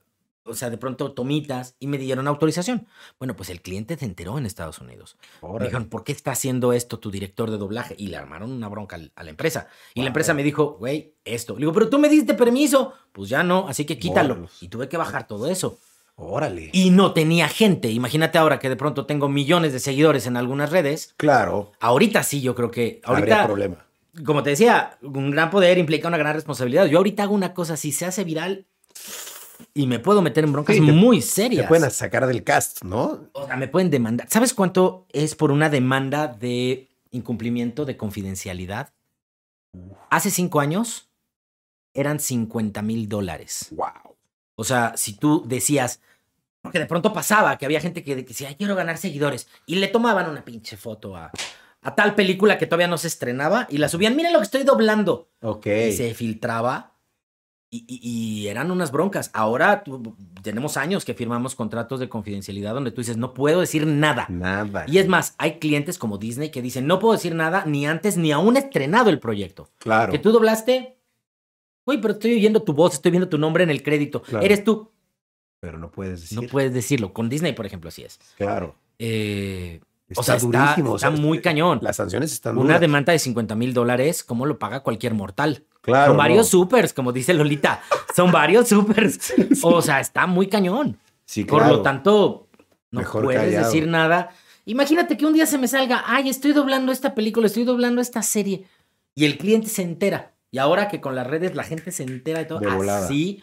[0.48, 2.86] o sea, de pronto tomitas y me dieron autorización.
[3.18, 5.16] Bueno, pues el cliente se enteró en Estados Unidos.
[5.42, 7.94] Me dijeron, ¿por qué está haciendo esto tu director de doblaje?
[7.98, 9.68] Y le armaron una bronca a la empresa.
[9.94, 10.04] Y Wow.
[10.04, 11.54] la empresa me dijo, güey, esto.
[11.54, 12.92] Le digo, pero tú me diste permiso.
[13.12, 14.48] Pues ya no, así que quítalo.
[14.60, 15.78] Y tuve que bajar todo eso.
[16.20, 16.70] Órale.
[16.72, 17.90] Y no tenía gente.
[17.90, 21.14] Imagínate ahora que de pronto tengo millones de seguidores en algunas redes.
[21.16, 21.70] Claro.
[21.78, 23.86] Ahorita sí, yo creo que Habría ahorita, problema.
[24.26, 26.86] como te decía, un gran poder implica una gran responsabilidad.
[26.86, 28.66] Yo ahorita hago una cosa, si se hace viral
[29.74, 31.66] y me puedo meter en broncas Sí, te- muy Te serias.
[31.68, 33.28] pueden sacar del cast, ¿no?
[33.32, 34.28] O sea, me pueden demandar.
[34.30, 38.92] ¿Sabes cuánto es por una demanda de incumplimiento de confidencialidad?
[40.10, 41.08] Hace cinco años
[41.94, 43.68] eran 50 mil dólares.
[43.72, 44.16] Wow.
[44.56, 46.00] O sea, si tú decías,
[46.62, 49.88] porque de pronto pasaba que había gente que decía, "Ay, quiero ganar seguidores, y le
[49.88, 51.30] tomaban una pinche foto a,
[51.82, 54.62] a tal película que todavía no se estrenaba y la subían, miren lo que estoy
[54.64, 55.28] doblando.
[55.42, 55.66] Ok.
[55.66, 56.94] Y se filtraba
[57.70, 58.00] y, y-
[58.42, 59.30] y eran unas broncas.
[59.34, 63.86] Ahora tú- tenemos años que firmamos contratos de confidencialidad donde tú dices, no puedo decir
[63.86, 64.26] nada.
[64.28, 64.84] Nada.
[64.88, 68.16] Y es más, hay clientes como Disney que dicen, no puedo decir nada ni antes
[68.16, 69.68] ni aún estrenado el proyecto.
[69.78, 70.12] Claro.
[70.12, 70.96] Que tú doblaste,
[71.84, 74.22] uy, pero estoy oyendo tu voz, estoy viendo tu nombre en el crédito.
[74.22, 74.44] Claro.
[74.44, 74.90] Eres tú.
[75.60, 76.40] Pero no puedes decir.
[76.40, 77.12] No puedes decirlo.
[77.12, 78.18] Con Disney, por ejemplo, así es.
[78.36, 78.76] Claro.
[78.98, 80.92] Eh, Está o sea, está, durísimo.
[80.92, 81.80] o está sea, muy cañón.
[81.82, 82.80] Las sanciones están Una duras.
[82.80, 85.64] demanda de 50 mil dólares, ¿cómo lo paga cualquier mortal?
[85.80, 86.10] Claro.
[86.10, 86.44] Son varios no.
[86.44, 87.80] supers, como dice Lolita.
[88.14, 89.32] Son varios supers.
[89.62, 90.98] O sea, está muy cañón.
[91.24, 91.76] Sí, Por claro.
[91.76, 92.48] lo tanto,
[92.90, 93.66] no Mejor puedes callado.
[93.66, 94.30] decir nada.
[94.64, 98.22] Imagínate que un día se me salga, ay, estoy doblando esta película, estoy doblando esta
[98.22, 98.64] serie.
[99.14, 100.32] Y el cliente se entera.
[100.50, 103.42] Y ahora que con las redes la gente se entera de todo, De así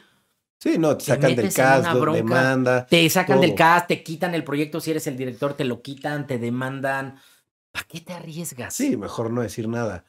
[0.59, 2.17] Sí, no, te Te sacan del metes en cast, bronca.
[2.17, 2.85] demanda.
[2.87, 4.79] te sacan del cast, te quitan el proyecto.
[4.79, 7.17] Si eres el director, te lo quitan, te demandan.
[7.71, 8.73] ¿Para qué te arriesgas?
[8.73, 10.05] Sí, mejor no decir nada.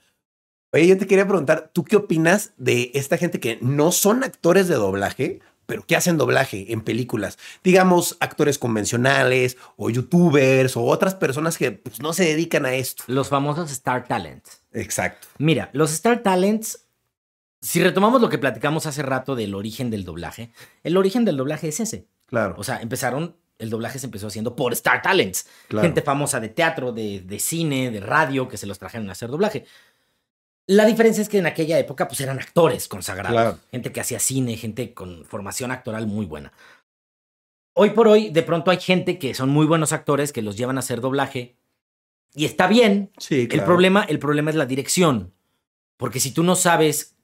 [0.77, 4.69] Oye, yo te quería preguntar, ¿tú qué opinas de esta gente que no son actores
[4.69, 7.39] de doblaje, pero que hacen doblaje en películas?
[7.65, 13.05] Digamos, actores convencionales o youtubers o otras personas que pues, no se dedican a esto.
[13.07, 14.65] Los famosos Star Talents.
[14.75, 15.29] Exacto.
[15.39, 16.85] Mira, los Star Talents,
[17.63, 20.51] si retomamos lo que platicamos hace rato del origen del doblaje,
[20.83, 22.07] el origen del doblaje es ese.
[22.27, 22.55] Claro.
[22.59, 25.47] O sea, empezaron, el doblaje se empezó haciendo por Star Talents.
[25.69, 25.89] claro.
[25.89, 29.31] Gente famosa de teatro, de, de cine, de radio, que se los trajeron a hacer
[29.31, 29.65] doblaje.
[30.69, 33.33] La diferencia es que en aquella época pues eran actores consagrados.
[33.33, 33.59] Claro.
[33.71, 36.53] Gente que hacía cine, gente con formación actoral muy buena.
[37.75, 40.77] Hoy por hoy, de pronto hay gente que son muy buenos actores que los llevan
[40.77, 41.57] a hacer doblaje.
[42.35, 45.33] Y está bien, sí, el problema, el problema es la dirección.
[45.97, 47.17] Porque si tú no sabes,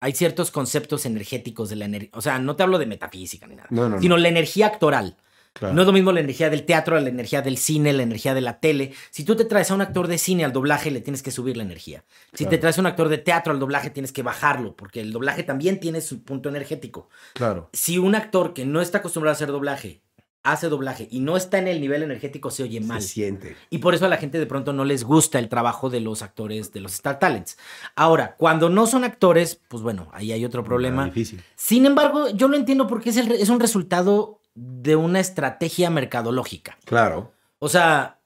[0.00, 2.10] hay ciertos conceptos energéticos de la energía.
[2.14, 4.02] O sea, no te hablo de metafísica ni nada, No, no, no.
[4.02, 5.16] sino la energía actoral.
[5.52, 5.74] Claro.
[5.74, 8.40] No es lo mismo la energía del teatro, la energía del cine, la energía de
[8.40, 8.92] la tele.
[9.10, 11.56] Si tú te traes a un actor de cine al doblaje, le tienes que subir
[11.56, 12.04] la energía.
[12.32, 15.12] Si te traes a un actor de teatro al doblaje, tienes que bajarlo, porque el
[15.12, 17.08] doblaje también tiene su punto energético.
[17.34, 17.68] Claro.
[17.72, 20.02] Si un actor que no está acostumbrado a hacer doblaje
[20.42, 23.00] hace doblaje y no está en el nivel energético, se oye mal.
[23.00, 23.56] Se siente.
[23.70, 26.22] Y por eso a la gente de pronto no les gusta el trabajo de los
[26.22, 27.56] actores de los Star Talents.
[27.94, 31.04] Ahora, cuando no son actores, pues bueno, ahí hay otro problema.
[31.04, 31.42] Ah, difícil.
[31.54, 36.78] Sin embargo, yo lo entiendo porque es, el es un resultado de una estrategia mercadológica.
[36.84, 37.32] Claro.
[37.58, 38.20] O sea,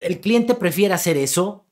[0.00, 1.66] el cliente prefiere hacer eso.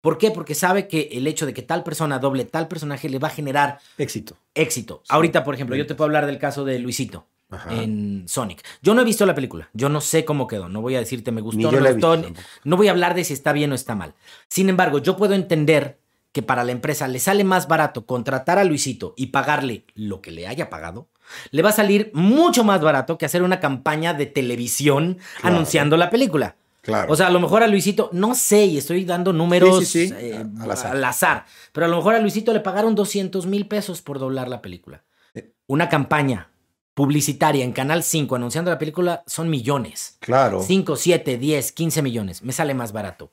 [0.00, 0.30] ¿Por qué?
[0.30, 3.32] Porque sabe que el hecho de que tal persona doble tal personaje le va a
[3.32, 4.36] generar Éxito.
[4.54, 5.02] éxito.
[5.04, 7.26] Sí, Ahorita, por ejemplo, yo te puedo hablar del caso de Luisito.
[7.50, 7.70] Ajá.
[7.74, 8.64] en Sonic.
[8.80, 11.32] Yo no he visto la película, yo no sé cómo quedó, no voy a decirte
[11.32, 12.32] me gustó, no visto gustó,
[12.64, 14.14] no voy a hablar de si está bien o está mal.
[14.48, 15.98] Sin embargo, yo puedo entender
[16.32, 20.30] que para la empresa le sale más barato contratar a Luisito y pagarle lo que
[20.30, 21.08] le haya pagado,
[21.50, 25.56] le va a salir mucho más barato que hacer una campaña de televisión Claro.
[25.56, 26.56] anunciando la película.
[26.82, 27.12] Claro.
[27.12, 30.08] O sea, a lo mejor a Luisito, no sé, y estoy dando números Sí, sí,
[30.08, 30.92] sí, eh, al azar.
[30.96, 34.48] al azar, pero a lo mejor a Luisito le pagaron 200 mil pesos por doblar
[34.48, 35.04] la película.
[35.34, 35.52] Eh.
[35.68, 36.48] Una campaña
[36.94, 40.16] publicitaria en Canal 5 anunciando la película son millones.
[40.20, 40.60] claro.
[40.62, 42.42] 5, 7, 10, 15 millones.
[42.42, 43.32] Me sale más barato.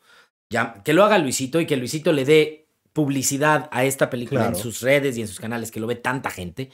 [0.52, 4.56] Ya, que lo haga Luisito y que Luisito le dé publicidad a esta película Claro.
[4.58, 6.70] en sus redes y en sus canales, que lo ve tanta gente,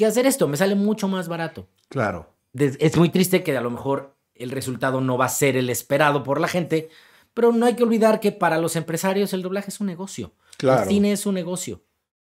[0.00, 1.68] que hacer esto me sale mucho más barato.
[1.88, 2.34] Claro.
[2.54, 6.22] Es muy triste que a lo mejor el resultado no va a ser el esperado
[6.24, 6.88] por la gente,
[7.34, 10.32] pero no hay que olvidar que para los empresarios el doblaje es un negocio.
[10.56, 10.82] Claro.
[10.82, 11.82] El cine es un negocio.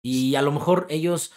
[0.02, 1.32] Y a lo mejor ellos,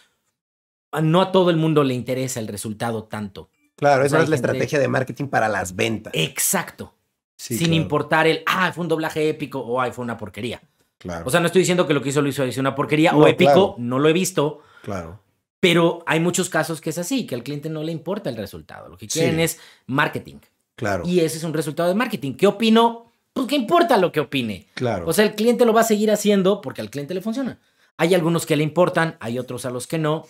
[1.02, 3.50] no a todo el mundo le interesa el resultado tanto.
[3.76, 6.14] Claro, esa es la gente- estrategia de marketing para las ventas.
[6.16, 6.94] Exacto.
[7.36, 10.62] Sí, sin claro, importar el, ah, fue un doblaje épico o ay, fue una porquería.
[10.98, 11.26] Claro.
[11.26, 13.20] O sea, no estoy diciendo que lo que hizo Luis Suárez es una porquería No,
[13.20, 13.76] o épico, claro.
[13.78, 15.22] no lo he visto, claro.
[15.60, 18.88] Pero hay muchos casos que es así, que al cliente no le importa el resultado.
[18.90, 19.20] Lo que Sí.
[19.20, 20.38] quieren es marketing.
[20.76, 21.04] Claro.
[21.06, 22.34] Y ese es un resultado de marketing.
[22.36, 23.12] ¿Qué opino?
[23.34, 24.68] Pues qué importa lo que opine.
[24.74, 25.08] claro.
[25.08, 27.60] O sea, el cliente lo va a seguir haciendo porque al cliente le funciona.
[27.98, 30.26] Hay algunos que le importan, hay otros a los que no.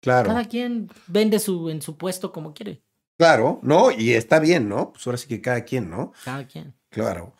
[0.00, 0.28] claro.
[0.28, 2.82] Cada quien vende su, en su puesto como quiere.
[3.18, 3.60] Claro.
[3.62, 4.92] No, y está bien, ¿no?
[4.92, 6.12] Pues ahora sí que cada quien, ¿no?
[6.24, 6.74] Cada quien.
[6.88, 7.34] Claro.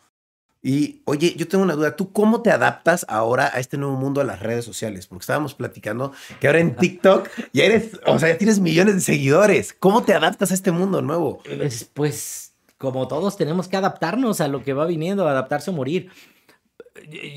[0.63, 1.95] Y oye, yo tengo una duda.
[1.95, 5.07] ¿Tú cómo te adaptas ahora a este nuevo mundo a las redes sociales?
[5.07, 9.01] Porque estábamos platicando que ahora en TikTok ya eres, o sea, ya tienes millones de
[9.01, 9.73] seguidores.
[9.73, 11.41] ¿Cómo te adaptas a este mundo nuevo?
[11.57, 16.11] Pues, pues, como todos tenemos que adaptarnos a lo que va viniendo, adaptarse o morir.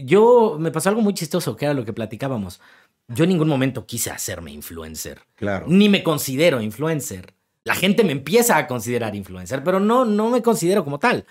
[0.04, 2.60] Yo, me pasó algo muy chistoso, que era lo que platicábamos.
[3.08, 5.66] Yo en ningún momento quise hacerme influencer, Claro.
[5.68, 7.32] ni me considero influencer.
[7.64, 11.24] La gente me empieza a considerar influencer, pero no, no me considero como tal.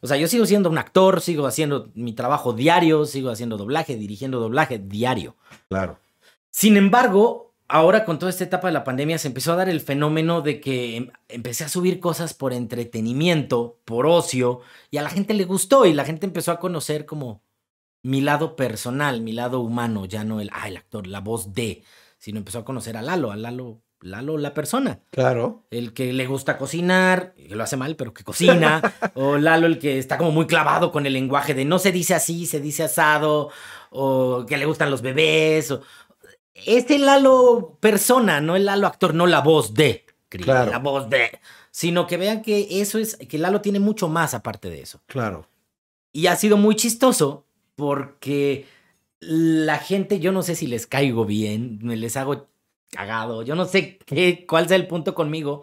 [0.00, 3.96] O sea, yo sigo siendo un actor, sigo haciendo mi trabajo diario, sigo haciendo doblaje,
[3.96, 5.36] dirigiendo doblaje diario.
[5.68, 5.98] Claro.
[6.50, 9.80] Sin embargo, ahora con toda esta etapa de la pandemia se empezó a dar el
[9.80, 15.10] fenómeno de que em- empecé a subir cosas por entretenimiento, por ocio, y a la
[15.10, 17.42] gente le gustó y la gente empezó a conocer como
[18.02, 21.82] mi lado personal, mi lado humano, ya no el, ah, el actor, la voz de,
[22.18, 25.64] sino empezó a conocer a Lalo, a Lalo, Lalo la persona, Claro.
[25.70, 28.80] el que le gusta cocinar, que lo hace mal, pero que cocina,
[29.14, 32.14] o Lalo el que está como muy clavado con el lenguaje de no se dice
[32.14, 33.50] así, se dice asado,
[33.90, 35.82] o que le gustan los bebés, o
[36.54, 40.70] este Lalo persona, no el Lalo actor, no la voz de, Claro.
[40.70, 41.38] la voz de,
[41.70, 45.00] sino que vean que eso es, que Lalo tiene mucho más aparte de eso.
[45.06, 45.48] Claro.
[46.12, 47.46] Y ha sido muy chistoso
[47.76, 48.66] porque
[49.20, 52.46] la gente, yo no sé si les caigo bien, me les hago
[52.90, 55.62] cagado, yo no sé qué, cuál sea el punto conmigo,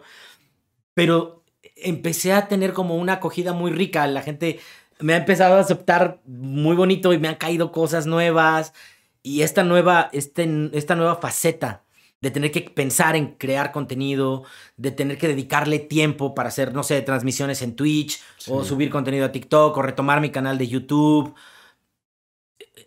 [0.94, 1.44] pero
[1.76, 4.60] empecé a tener como una acogida muy rica, la gente
[4.98, 8.72] me ha empezado a aceptar muy bonito y me han caído cosas nuevas
[9.22, 11.82] y esta nueva, este, esta nueva faceta
[12.20, 14.44] de tener que pensar en crear contenido,
[14.76, 19.26] de tener que dedicarle tiempo para hacer, no sé, transmisiones en Twitch o subir contenido
[19.26, 21.34] a TikTok o retomar mi canal de YouTube.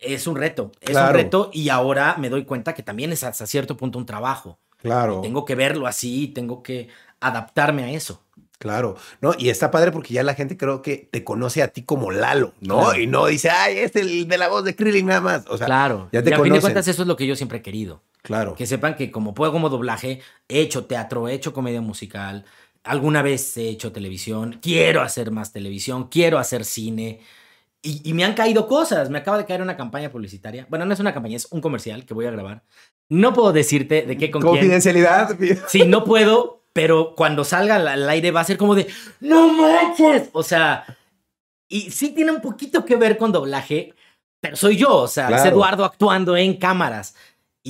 [0.01, 1.09] Es un reto, es Claro.
[1.09, 4.59] un reto y ahora me doy cuenta que también es hasta cierto punto un trabajo.
[4.81, 5.21] Claro.
[5.21, 6.87] Tengo que verlo así, tengo que
[7.19, 8.23] adaptarme a eso.
[8.59, 11.83] Claro, no, y está padre porque ya la gente creo que te conoce a ti
[11.83, 12.81] como Lalo, ¿no?
[12.81, 12.99] Claro.
[12.99, 15.45] Y no dice, ay, es el de la voz de Krillin nada más.
[15.47, 16.09] O sea, claro.
[16.11, 18.01] ya te y a fin de cuentas eso es lo que yo siempre he querido.
[18.21, 18.55] claro.
[18.55, 20.19] Que sepan que como puedo como doblaje,
[20.49, 22.43] he hecho teatro, he hecho comedia musical,
[22.83, 27.21] alguna vez he hecho televisión, quiero hacer más televisión, quiero hacer cine.
[27.81, 29.09] Y, y me han caído cosas.
[29.09, 30.65] Me acaba de caer una campaña publicitaria.
[30.69, 32.63] Bueno, no es una campaña, es un comercial que voy a grabar.
[33.09, 34.53] No puedo decirte de qué con quién.
[34.55, 35.37] Confidencialidad.
[35.67, 38.87] Sí, no puedo, pero cuando salga al- aire va a ser como de
[39.21, 40.29] ¡No manches!
[40.33, 40.85] O sea,
[41.67, 43.93] y sí tiene un poquito que ver con doblaje,
[44.41, 45.49] pero soy yo, o sea, es Claro.
[45.51, 47.15] Eduardo actuando en cámaras.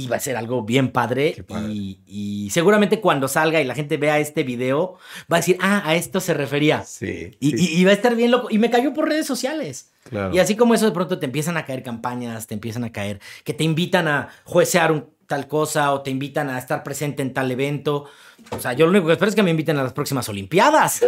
[0.04, 1.36] Y va a ser algo bien padre.
[1.70, 4.96] Y, y seguramente cuando salga y la gente vea este video,
[5.32, 6.84] va a decir, ah, a esto se refería.
[6.84, 7.32] Sí.
[7.40, 8.48] Y, sí, y- y va a estar bien loco.
[8.50, 9.92] Y me cayó por redes sociales.
[10.10, 10.34] claro.
[10.34, 13.20] Y así como eso, de pronto te empiezan a caer campañas, te empiezan a caer,
[13.44, 17.34] que te invitan a juecear un, tal cosa o te invitan a estar presente en
[17.34, 18.06] tal evento.
[18.50, 21.06] O sea, yo lo único que espero es que me inviten a las próximas Olimpiadas.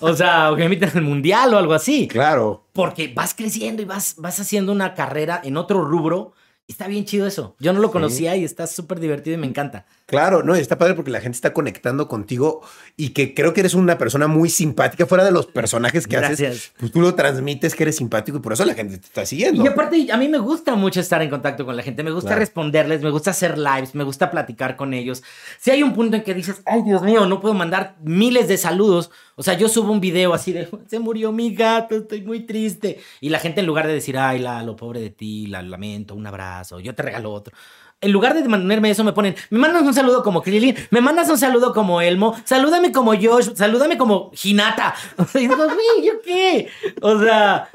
[0.00, 2.06] o sea, o que me inviten al Mundial o algo así.
[2.06, 2.68] Claro.
[2.72, 6.34] Porque vas creciendo y vas, vas haciendo una carrera en otro rubro
[6.66, 7.56] Está bien chido eso.
[7.60, 7.92] Yo no lo Sí.
[7.92, 9.84] conocía y está súper divertido y me encanta.
[10.06, 12.60] Claro, no, está padre porque la gente está conectando contigo
[12.94, 16.72] y que creo que eres una persona muy simpática fuera de los personajes que haces.
[16.78, 19.64] Pues tú lo transmites que eres simpático y por eso la gente te está siguiendo.
[19.64, 22.02] Y aparte, a mí me gusta mucho estar en contacto con la gente.
[22.02, 22.40] Me gusta Claro.
[22.40, 25.22] responderles, me gusta hacer lives, me gusta platicar con ellos.
[25.58, 28.58] Si hay un punto en que dices, ay, Dios mío, no puedo mandar miles de
[28.58, 29.10] saludos.
[29.36, 33.00] O sea, yo subo un video así de, se murió mi gato, estoy muy triste.
[33.20, 36.26] Y la gente, en lugar de decir, ay, lo pobre de ti, la lamento, un
[36.26, 37.56] abrazo, yo te regalo otro.
[38.04, 41.28] En lugar de mandarme eso, me ponen, me mandas un saludo como Krillin, me mandas
[41.30, 44.94] un saludo como Elmo, salúdame como Josh, salúdame como Hinata.
[45.34, 46.68] Y digo, güey, ¿yo qué?
[47.02, 47.68] O sea,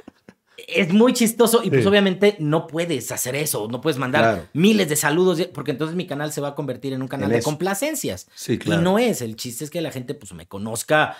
[0.67, 4.47] es muy chistoso y pues obviamente no puedes hacer eso, no puedes mandar Claro.
[4.53, 7.37] miles de saludos porque entonces mi canal se va a convertir en un canal En
[7.37, 8.27] de complacencias.
[8.35, 11.17] Sí, Y no es, el chiste es que la gente pues me conozca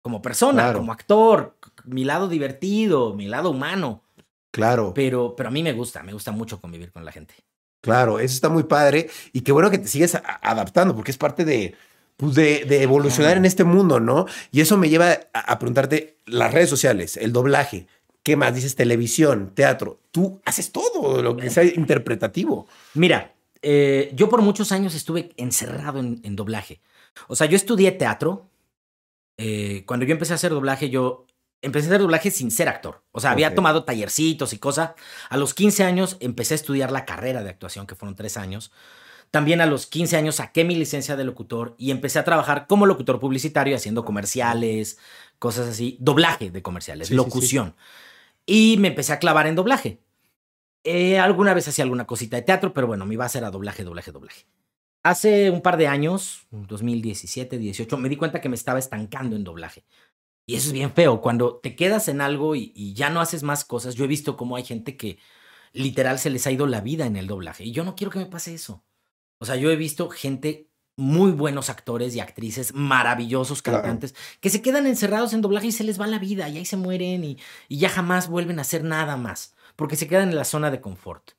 [0.00, 0.78] como persona, Claro.
[0.78, 4.02] como actor, mi lado divertido, mi lado humano,
[4.52, 7.34] Claro, pero, pero a mí me gusta, me gusta mucho convivir con la gente.
[7.80, 11.44] Claro, eso está muy padre y qué bueno que te sigues adaptando porque es parte
[11.44, 11.74] de,
[12.16, 14.26] pues de, de evolucionar en este mundo, ¿no?
[14.50, 17.86] Y eso me lleva a, a preguntarte las redes sociales, el doblaje.
[18.22, 18.54] ¿Qué más?
[18.54, 20.00] Dices televisión, teatro.
[20.10, 22.66] Tú haces todo lo que sea interpretativo.
[22.94, 26.80] Mira, eh, yo por muchos años estuve encerrado en, en doblaje.
[27.28, 28.50] O sea, yo estudié teatro.
[29.38, 31.26] eh, cuando yo empecé a hacer doblaje, yo
[31.62, 33.04] empecé a hacer doblaje sin ser actor.
[33.12, 34.92] O sea, había tomado tallercitos y cosas.
[35.28, 38.70] A los 15 años empecé a estudiar la carrera de actuación, que fueron tres años.
[39.30, 42.86] También a los 15 años saqué mi licencia de locutor y empecé a trabajar como
[42.86, 44.98] locutor publicitario, haciendo comerciales,
[45.38, 45.96] cosas así.
[46.00, 47.24] Doblaje de comerciales, Sí, sí, sí.
[47.24, 47.74] locución.
[48.46, 50.00] Y me empecé a clavar en doblaje.
[50.84, 54.12] Eh, alguna vez hacía alguna cosita de teatro, pero bueno, mi base era doblaje, doblaje,
[54.12, 54.46] doblaje.
[55.02, 59.44] Hace un par de años, 2017, 18, me di cuenta que me estaba estancando en
[59.44, 59.84] doblaje.
[60.48, 61.20] Y eso es bien feo.
[61.20, 64.34] Cuando te quedas en algo y, y ya no haces más cosas, yo he visto
[64.38, 65.18] cómo hay gente que
[65.74, 67.64] literal se les ha ido la vida en el doblaje.
[67.64, 68.82] Y yo no quiero que me pase eso.
[69.38, 73.82] O sea, yo he visto gente, muy buenos actores y actrices, maravillosos Claro.
[73.82, 76.64] cantantes, que se quedan encerrados en doblaje y se les va la vida y ahí
[76.64, 77.36] se mueren y,
[77.68, 80.80] y ya jamás vuelven a hacer nada más, porque se quedan en la zona de
[80.80, 81.32] confort.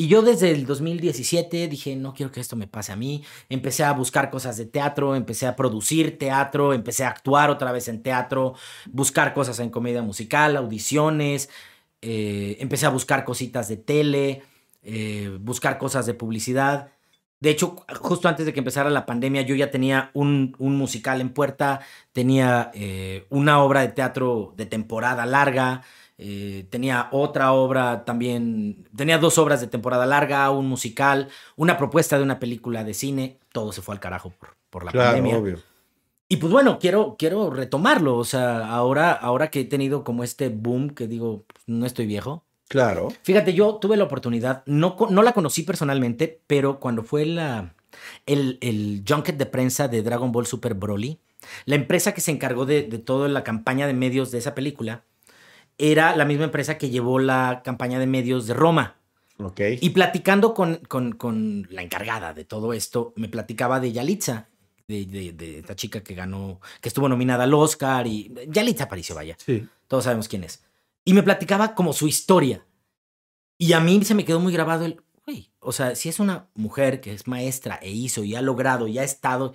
[0.00, 3.22] Y yo desde el 2017 dije, no quiero que esto me pase a mí.
[3.50, 7.86] Empecé a buscar cosas de teatro, empecé a producir teatro, empecé a actuar otra vez
[7.86, 8.54] en teatro,
[8.86, 11.50] buscar cosas en comedia musical, audiciones,
[12.00, 14.42] eh, empecé a buscar cositas de tele,
[14.82, 16.92] eh, buscar cosas de publicidad.
[17.40, 21.28] De hecho, justo antes de que empezara la pandemia, yo ya tenía un, musical en
[21.28, 21.80] puerta,
[22.12, 25.82] tenía eh, una obra de teatro de temporada larga,
[26.22, 32.18] eh, tenía otra obra también, tenía dos obras de temporada larga, un musical, una propuesta
[32.18, 35.38] de una película de cine, todo se fue al carajo por, por la pandemia.
[35.38, 35.58] obvio.
[36.28, 40.50] Y pues bueno, quiero, quiero retomarlo, o sea, ahora, ahora que he tenido como este
[40.50, 42.44] boom que digo, no estoy viejo.
[42.68, 43.08] Claro.
[43.22, 47.74] Fíjate, yo tuve la oportunidad, no, no la conocí personalmente, pero cuando fue la,
[48.26, 51.18] el, el junket de prensa de Dragon Ball Super Broly,
[51.64, 55.04] la empresa que se encargó de, de toda la campaña de medios de esa película
[55.80, 58.96] era la misma empresa que llevó la campaña de medios de Roma.
[59.38, 59.60] Ok.
[59.80, 64.48] Y platicando con, con, con la encargada de todo esto, me platicaba de Yalitza,
[64.86, 69.14] de, de, de esta chica que ganó, que estuvo nominada al Oscar y Yalitza Aparicio,
[69.14, 69.66] vaya sí.
[69.88, 70.62] todos sabemos quién es.
[71.04, 72.66] Y me platicaba como su historia.
[73.56, 76.48] Y a mí se me quedó muy grabado el, güey, o sea, si es una
[76.54, 79.54] mujer que es maestra e hizo y ha logrado y ha estado,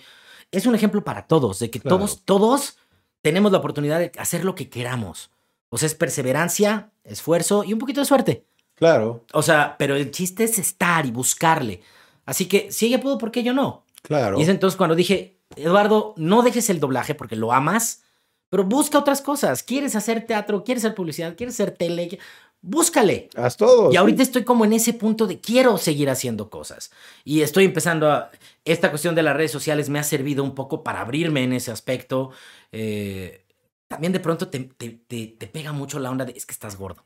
[0.51, 1.97] es un ejemplo para todos, de que Claro.
[1.97, 2.77] todos, todos
[3.21, 5.31] tenemos la oportunidad de hacer lo que queramos.
[5.75, 8.45] O sea, es perseverancia, esfuerzo y un poquito de suerte.
[8.75, 9.25] Claro.
[9.33, 11.81] O sea, pero el chiste es estar y buscarle.
[12.25, 13.83] Así que si ella pudo, ¿por qué yo no?
[14.01, 14.39] Claro.
[14.39, 18.03] Y es entonces cuando dije, Eduardo, no dejes el doblaje porque lo amas,
[18.49, 19.63] pero busca otras cosas.
[19.63, 20.63] ¿Quieres hacer teatro?
[20.63, 21.35] ¿Quieres hacer publicidad?
[21.35, 22.19] ¿Quieres hacer tele?
[22.61, 23.27] Búscale.
[23.35, 23.91] Haz todo.
[23.91, 26.89] Y ahorita estoy como en ese punto de quiero seguir haciendo cosas.
[27.25, 28.31] Y estoy empezando a...
[28.63, 31.71] Esta cuestión de las redes sociales me ha servido un poco para abrirme en ese
[31.71, 32.31] aspecto.
[32.71, 33.44] Eh,
[33.87, 36.75] también de pronto te, te- te- te pega mucho la onda de es que estás
[36.77, 37.05] gordo.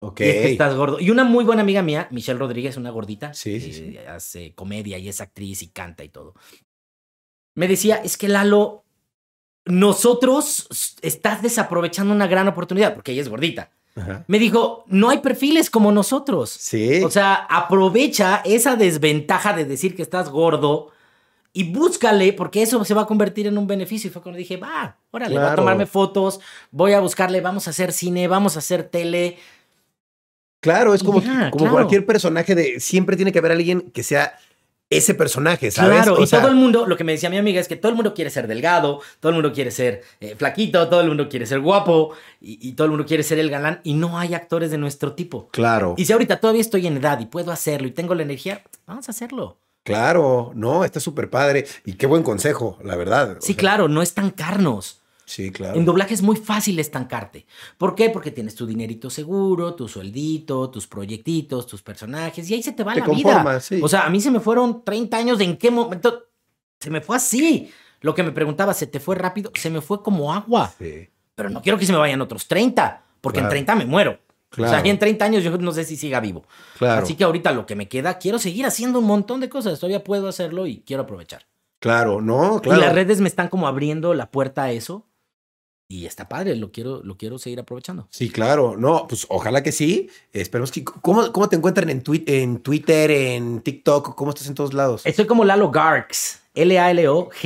[0.00, 0.20] Ok.
[0.20, 1.00] Y es que estás gordo.
[1.00, 3.98] Y una muy buena amiga mía, Michelle Rodríguez, una gordita, Sí, sí, eh, sí.
[3.98, 6.34] hace comedia y es actriz y canta y todo.
[7.56, 8.84] Me decía, es que Lalo,
[9.64, 10.66] nosotros
[11.02, 13.70] estás desaprovechando una gran oportunidad, porque ella es gordita.
[13.96, 14.24] Ajá.
[14.28, 16.50] Me dijo, no hay perfiles como nosotros.
[16.50, 17.02] Sí.
[17.02, 20.90] O sea, aprovecha esa desventaja de decir que estás gordo
[21.60, 24.08] y búscale, porque eso se va a convertir en un beneficio.
[24.08, 25.62] Y fue cuando dije, va, órale, voy a Claro.
[25.62, 26.40] tomarme fotos,
[26.70, 29.36] voy a buscarle, vamos a hacer cine, vamos a hacer tele.
[30.60, 31.72] Claro, es como, como claro.
[31.72, 34.36] cualquier personaje de siempre tiene que haber alguien que sea
[34.90, 35.96] ese personaje, ¿sabes?
[36.02, 37.76] Claro, O y sea, todo el mundo, lo que me decía mi amiga es que
[37.76, 41.08] todo el mundo quiere ser delgado, todo el mundo quiere ser eh, flaquito, todo el
[41.08, 44.18] mundo quiere ser guapo y, y todo el mundo quiere ser el galán y no
[44.18, 45.48] hay actores de nuestro tipo.
[45.50, 48.62] Claro, Y si ahorita todavía estoy en edad y puedo hacerlo y tengo la energía,
[48.86, 49.58] vamos a hacerlo.
[49.92, 53.32] Claro, no, está súper padre y qué buen consejo, la verdad.
[53.38, 55.02] O Sí, sea, claro, no estancarnos.
[55.24, 55.78] Sí, claro.
[55.78, 57.44] En doblaje es muy fácil estancarte.
[57.76, 58.08] ¿Por qué?
[58.08, 62.82] Porque tienes tu dinerito seguro, tu sueldito, tus proyectitos, tus personajes y ahí se te
[62.82, 63.22] va Te la vida.
[63.24, 63.78] conformas, sí.
[63.82, 66.28] O sea, a mí se me fueron 30 años de en qué momento
[66.80, 67.70] se me fue así.
[68.00, 69.50] Lo que me preguntaba, ¿se te fue rápido?
[69.54, 70.72] Se me fue como agua.
[70.78, 73.48] Sí, Pero no quiero que se me vayan otros 30, porque Claro.
[73.54, 74.18] en 30 me muero.
[74.50, 74.72] O Claro.
[74.72, 76.44] sea, y en 30 años yo no sé si siga vivo.
[76.78, 79.78] claro, Así que ahorita lo que me queda, quiero seguir haciendo un montón de cosas.
[79.78, 81.46] Todavía puedo hacerlo y quiero aprovechar.
[81.80, 82.80] claro, no, claro.
[82.80, 85.04] Y las redes me están como abriendo la puerta a eso.
[85.90, 88.08] Y está padre, lo quiero, lo quiero seguir aprovechando.
[88.10, 88.76] Sí, claro.
[88.76, 90.10] No, pues ojalá que sí.
[90.34, 90.84] Esperemos que.
[90.84, 94.14] ¿Cómo, cómo te encuentran en, twi- en Twitter, en TikTok?
[94.14, 95.00] ¿Cómo estás en todos lados?
[95.06, 96.40] Estoy como Lalo Garx.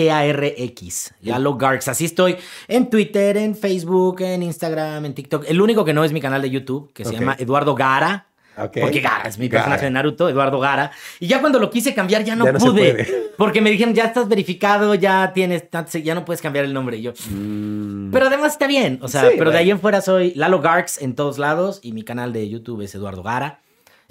[0.02, 1.14] L-A-L-O-G-A-R-X.
[1.22, 1.88] Lalo Garx.
[1.88, 2.36] Así estoy
[2.68, 5.44] en Twitter, en Facebook, en Instagram, en TikTok.
[5.48, 8.26] El único que no es mi canal de YouTube, que se llama Eduardo Gara.
[8.54, 9.62] Porque Gara es mi Gara.
[9.64, 10.90] personaje de Naruto, Eduardo Gara.
[11.18, 13.30] Y ya cuando lo quise cambiar, ya no, Ya no se pude.
[13.38, 15.64] Porque me dijeron, ya estás verificado, ya tienes,
[16.04, 16.98] ya no puedes cambiar el nombre.
[16.98, 18.98] Y yo, Mm, pero además está bien.
[19.00, 21.92] O sea, Sí, pero de ahí en fuera soy Lalo Garx en todos lados y
[21.92, 23.60] mi canal de YouTube es Eduardo Gara.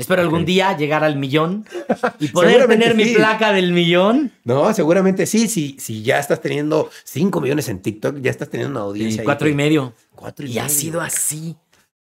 [0.01, 1.65] Espero algún día llegar al millón
[2.19, 4.31] y poder tener mi placa del millón.
[4.43, 5.47] No, seguramente sí.
[5.47, 9.21] Si, si ya estás teniendo 5 millones en TikTok, ya estás teniendo una Y audiencia.
[9.21, 9.93] ahí cuatro y medio.
[10.15, 10.75] Cuatro y, Y ha medio.
[10.75, 11.55] sido así.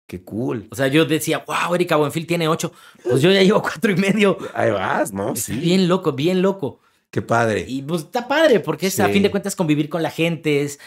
[0.06, 0.68] Qué cool.
[0.70, 2.72] O sea, yo decía, wow, Erika Buenfil tiene ocho.
[3.02, 4.38] Pues yo ya llevo cuatro y medio.
[4.54, 5.34] Ahí vas, ¿no?
[5.34, 5.54] Sí.
[5.56, 6.80] Bien loco, bien loco.
[7.10, 7.64] Qué padre.
[7.66, 10.78] Y pues está padre, porque es a fin de cuentas convivir con la gente, es,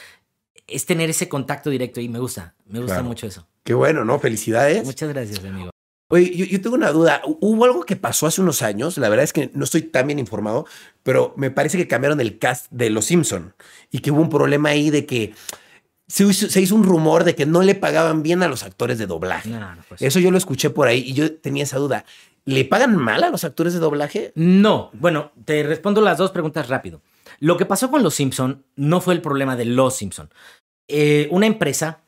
[0.68, 3.08] es tener ese contacto directo y me gusta, me gusta Claro.
[3.08, 3.48] mucho eso.
[3.64, 4.20] Qué bueno, ¿no?
[4.20, 4.86] Felicidades.
[4.86, 5.72] Muchas gracias, amigo.
[6.10, 7.22] Oye, yo, yo tengo una duda.
[7.24, 10.08] Hu- Hubo algo que pasó hace unos años, la verdad es que no estoy tan
[10.08, 10.66] bien informado,
[11.04, 13.54] pero me parece que cambiaron el cast de Los Simpson
[13.92, 15.34] y que hubo un problema ahí de que
[16.08, 18.98] se hizo, se hizo un rumor de que no le pagaban bien a los actores
[18.98, 19.50] de doblaje.
[19.52, 20.02] No, no, pues.
[20.02, 22.04] Eso yo lo escuché por ahí y yo tenía esa duda.
[22.46, 24.32] ¿Le pagan mal a los actores de doblaje?
[24.34, 27.02] No, bueno, te respondo las dos preguntas rápido.
[27.40, 30.32] Lo que pasó con los Simpson no fue el problema de los Simpson.
[30.88, 32.00] Eh, una empresa,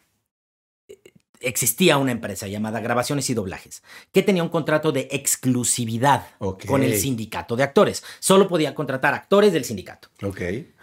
[1.42, 6.28] existía una empresa llamada Grabaciones y Doblajes, que tenía un contrato de exclusividad
[6.68, 8.04] con el sindicato de actores.
[8.20, 10.10] Solo podía contratar actores del sindicato.
[10.24, 10.42] Ok.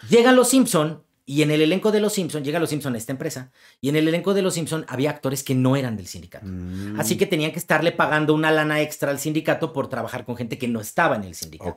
[0.09, 3.13] Llegan los Simpson y en el elenco de los Simpson, llega los Simpson a esta
[3.13, 3.53] empresa,
[3.83, 6.47] y en el elenco de los Simpson había actores que no eran del sindicato.
[6.47, 10.39] Mm, Así que tenían que estarle pagando una lana extra al sindicato por trabajar con
[10.39, 11.77] gente que no estaba en el sindicato.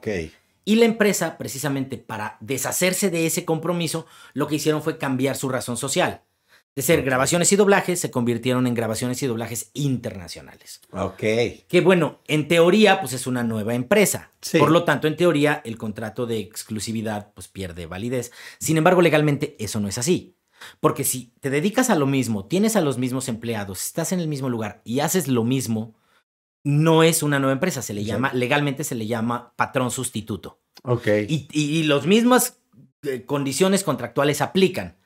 [0.64, 5.50] Y la empresa, precisamente para deshacerse de ese compromiso, lo que hicieron fue cambiar su
[5.50, 6.22] razón social.
[6.74, 10.80] De ser grabaciones y doblajes, se convirtieron en grabaciones y doblajes internacionales.
[10.92, 11.20] Ok.
[11.68, 14.32] Que bueno, en teoría, pues es una nueva empresa.
[14.40, 14.58] Sí.
[14.58, 18.32] Por lo tanto, en teoría, el contrato de exclusividad pues pierde validez.
[18.58, 20.38] Sin embargo, legalmente eso no es así.
[20.80, 24.28] Porque si te dedicas a lo mismo, tienes a los mismos empleados, estás en el
[24.28, 25.96] mismo lugar y haces lo mismo,
[26.64, 27.82] no es una nueva empresa.
[27.82, 30.62] Se le llama, legalmente se le llama patrón sustituto.
[30.84, 31.08] Ok.
[31.28, 32.60] Y, y, y las mismas
[33.04, 35.01] eh, condiciones contractuales aplican.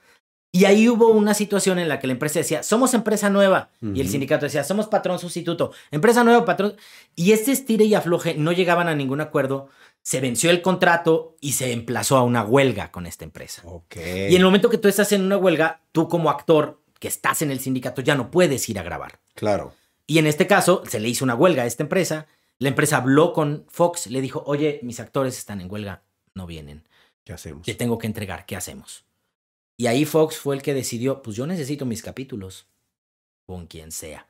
[0.56, 3.72] Y ahí hubo una situación en la que la empresa decía, somos empresa nueva.
[3.82, 5.74] Y el sindicato decía, somos patrón sustituto.
[5.92, 6.78] Empresa nueva, patrón.
[7.14, 9.68] Y este estire y afloje no llegaban a ningún acuerdo.
[10.02, 13.64] Se venció el contrato y se emplazó a una huelga con esta empresa.
[13.66, 13.98] Ok.
[13.98, 17.42] Y en el momento que tú estás en una huelga, tú como actor que estás
[17.42, 19.20] en el sindicato ya no puedes ir a grabar.
[19.34, 19.74] Claro.
[20.08, 22.28] Y en este caso, se le hizo una huelga a esta empresa.
[22.60, 26.04] La empresa habló con Fox, le dijo, oye, mis actores están en huelga,
[26.34, 26.88] no vienen.
[27.26, 27.64] ¿Qué hacemos?
[27.64, 29.04] Te tengo que entregar, ¿qué hacemos?
[29.78, 32.68] Y ahí Fox fue el que decidió, pues yo necesito mis capítulos,
[33.46, 34.28] con quien sea.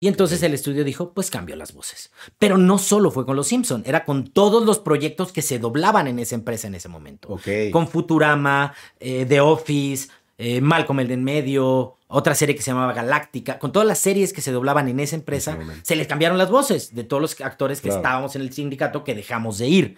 [0.00, 2.12] Y entonces el estudio dijo, pues cambio las voces.
[2.38, 6.06] Pero no solo fue con Los Simpson, era con todos los proyectos que se doblaban
[6.06, 7.28] en esa empresa en ese momento.
[7.30, 7.48] Ok.
[7.72, 10.08] Con Futurama, eh, The Office,
[10.38, 13.98] eh, Malcolm el de en medio, otra serie que se llamaba Galáctica, con todas las
[13.98, 17.40] series que se doblaban en esa empresa, se les cambiaron las voces de todos los
[17.40, 17.98] actores que Claro.
[18.00, 19.96] estábamos en el sindicato que dejamos de ir.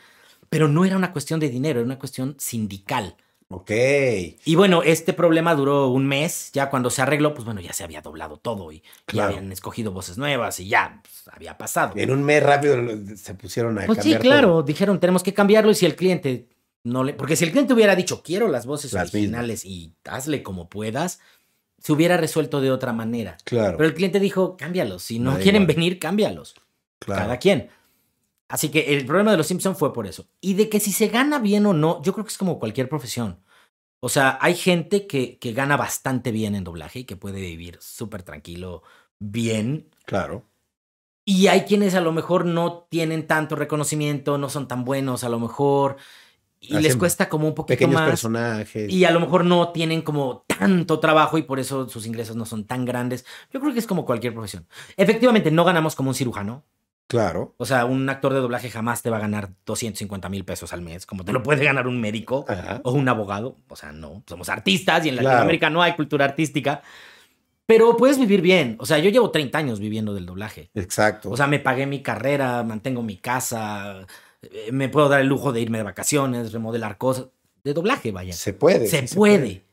[0.49, 3.16] Pero no era una cuestión de dinero, era una cuestión sindical.
[3.53, 3.71] Ok.
[4.45, 6.51] Y bueno, este problema duró un mes.
[6.53, 9.33] Ya cuando se arregló, pues bueno, ya se había doblado todo y Claro.
[9.33, 11.95] ya habían escogido voces nuevas y ya pues, había pasado.
[11.97, 12.77] En un mes rápido
[13.17, 14.63] se pusieron a Pues sí, cambiar claro, todo.
[14.63, 16.47] dijeron, tenemos que cambiarlo y si el cliente
[16.85, 17.13] no le...
[17.15, 21.19] Porque si el cliente hubiera dicho, quiero las voces Las originales y hazle como puedas,
[21.79, 23.37] se hubiera resuelto de otra manera.
[23.43, 23.77] Claro.
[23.79, 25.03] Pero el cliente dijo, cámbialos.
[25.03, 26.55] Si no quieren venir, cámbialos.
[27.01, 27.23] claro.
[27.23, 27.69] Cada quien.
[28.51, 30.27] Así que el problema de los Simpson fue por eso.
[30.41, 32.89] Y de que si se gana bien o no, yo creo que es como cualquier
[32.89, 33.41] profesión.
[34.01, 37.79] O sea, hay gente que, que gana bastante bien en doblaje y que puede vivir
[37.81, 38.83] súper tranquilo,
[39.19, 39.89] bien.
[40.05, 40.45] Claro.
[41.25, 45.29] Y hay quienes a lo mejor no tienen tanto reconocimiento, no son tan buenos a
[45.29, 45.97] lo mejor,
[46.61, 48.11] y les cuesta como un poquito Pequeños más.
[48.11, 48.93] personajes.
[48.93, 52.45] Y a lo mejor no tienen como tanto trabajo y por eso sus ingresos no
[52.45, 53.25] son tan grandes.
[53.51, 54.67] Yo creo que es como cualquier profesión.
[54.97, 56.65] Efectivamente, no ganamos como un cirujano.
[57.11, 57.55] Claro.
[57.57, 60.81] O sea, un actor de doblaje jamás te va a ganar 250 mil pesos al
[60.81, 62.81] mes, como te lo puede ganar un médico Ajá.
[62.85, 63.57] o un abogado.
[63.69, 65.29] O sea, no, somos artistas y en Claro.
[65.31, 66.83] Latinoamérica no hay cultura artística.
[67.67, 68.77] Pero puedes vivir bien.
[68.79, 70.71] O sea, yo llevo 30 años viviendo del doblaje.
[70.75, 71.31] Exacto.
[71.31, 74.07] O sea, me pagué mi carrera, mantengo mi casa,
[74.43, 77.27] eh, me puedo dar el lujo de irme de vacaciones, remodelar cosas.
[77.65, 78.33] De doblaje, vaya.
[78.35, 78.87] se puede.
[78.87, 79.65] se, puede.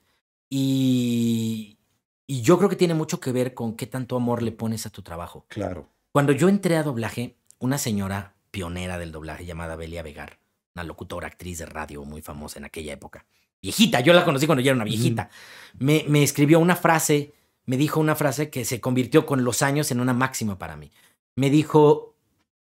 [0.50, 1.78] Y,
[2.26, 4.90] y yo creo que tiene mucho que ver con qué tanto amor le pones a
[4.90, 5.46] tu trabajo.
[5.48, 5.88] Claro.
[6.18, 10.40] Cuando yo entré a doblaje, una señora pionera del doblaje llamada Belia Vegar,
[10.74, 13.28] una locutora, actriz de radio muy famosa en aquella época,
[13.62, 15.30] viejita, yo la conocí cuando yo era una viejita,
[15.78, 17.36] me, me escribió una frase,
[17.68, 20.90] me dijo una frase que se convirtió con los años en una máxima para mí.
[21.36, 22.16] Me dijo,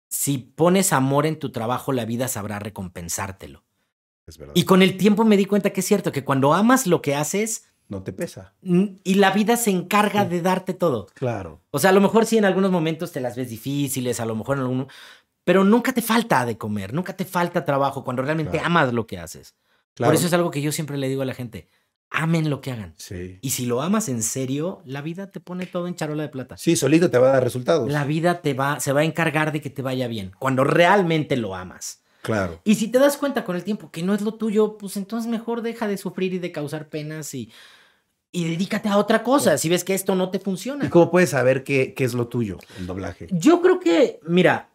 [0.07, 3.63] si pones amor en tu trabajo, la vida sabrá recompensártelo.
[4.27, 4.53] Es verdad.
[4.55, 7.15] Y con el tiempo me di cuenta que es cierto, que cuando amas lo que
[7.15, 8.53] haces, no te pesa.
[8.63, 11.07] mm, y la vida se encarga de darte todo.
[11.13, 11.61] Claro.
[11.71, 14.35] O sea, a lo mejor sí en algunos momentos te las ves difíciles, a lo
[14.35, 14.87] mejor en alguno,
[15.43, 18.65] pero nunca te falta de comer, nunca te falta trabajo cuando realmente Claro.
[18.67, 19.55] amas lo que haces.
[19.93, 20.09] Claro.
[20.09, 21.67] Por eso es algo que yo siempre le digo a la gente,
[22.09, 22.93] amen lo que hagan.
[22.97, 23.39] Sí.
[23.41, 26.57] Y si lo amas en serio, la vida te pone todo en charola de plata.
[26.57, 27.91] Sí, solito te va a dar resultados.
[27.91, 31.35] La vida te va, se va a encargar de que te vaya bien, cuando realmente
[31.37, 31.99] lo amas.
[32.21, 32.61] Claro.
[32.63, 35.29] Y si te das cuenta con el tiempo que no es lo tuyo, pues entonces
[35.29, 37.51] mejor deja de sufrir y de causar penas y,
[38.31, 40.85] y dedícate a otra cosa si ves que esto no te funciona.
[40.85, 43.27] ¿Y cómo puedes saber qué, qué es lo tuyo, el doblaje?
[43.31, 44.69] Yo creo que, mira,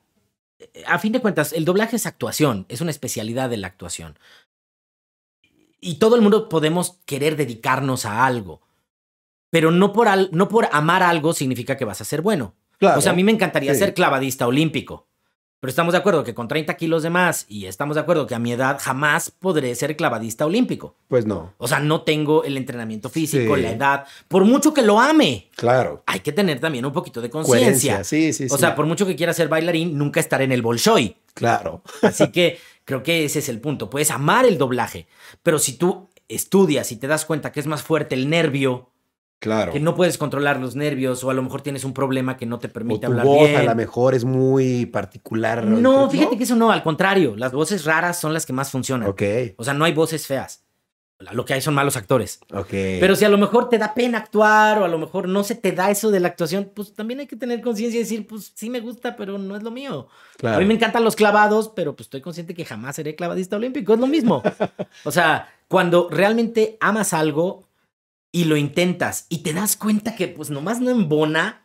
[0.58, 4.18] eh, a fin de cuentas, el doblaje es actuación, es una especialidad de la actuación.
[5.80, 8.60] Y todo el mundo podemos querer dedicarnos a algo,
[9.50, 12.54] pero no por, al- no por amar algo significa que vas a ser bueno.
[12.78, 12.98] Claro.
[12.98, 13.78] O sea, a mí me encantaría Sí.
[13.80, 15.05] ser clavadista olímpico.
[15.58, 18.34] Pero estamos de acuerdo que con 30 kilos de más y estamos de acuerdo que
[18.34, 20.96] a mi edad jamás podré ser clavadista olímpico.
[21.08, 21.54] Pues no.
[21.56, 23.62] O sea, no tengo el entrenamiento físico, Sí.
[23.62, 24.04] la edad.
[24.28, 26.02] Por mucho que lo ame, Claro.
[26.06, 28.04] hay que tener también un poquito de conciencia.
[28.04, 28.58] Sí, sí, O sí.
[28.60, 31.16] sea, por mucho que quiera ser bailarín, nunca estaré en el Bolshoi.
[31.32, 31.82] Claro.
[32.02, 33.88] Así que creo que ese es el punto.
[33.88, 35.06] Puedes amar el doblaje,
[35.42, 38.90] pero si tú estudias y te das cuenta que es más fuerte el nervio,
[39.38, 39.72] Claro.
[39.72, 42.58] que no puedes controlar los nervios o a lo mejor tienes un problema que no
[42.58, 43.60] te o permite tu hablar voz bien.
[43.60, 45.64] a lo mejor es muy particular.
[45.64, 49.08] No, fíjate que eso no, al contrario, las voces raras son las que más funcionan.
[49.08, 49.22] Ok,
[49.56, 50.62] O sea, no hay voces feas.
[51.32, 52.40] Lo que hay son malos actores.
[52.52, 52.68] ok.
[52.70, 55.54] Pero si a lo mejor te da pena actuar o a lo mejor no se
[55.54, 58.52] te da eso de la actuación, pues también hay que tener conciencia y decir, pues
[58.54, 60.08] sí me gusta, pero no es lo mío.
[60.36, 60.56] Claro.
[60.56, 63.94] A mí me encantan los clavados, pero pues estoy consciente que jamás seré clavadista olímpico,
[63.94, 64.42] es lo mismo.
[65.04, 67.64] o sea, cuando realmente amas algo
[68.36, 71.62] y lo intentas y te das cuenta que pues nomás no embona,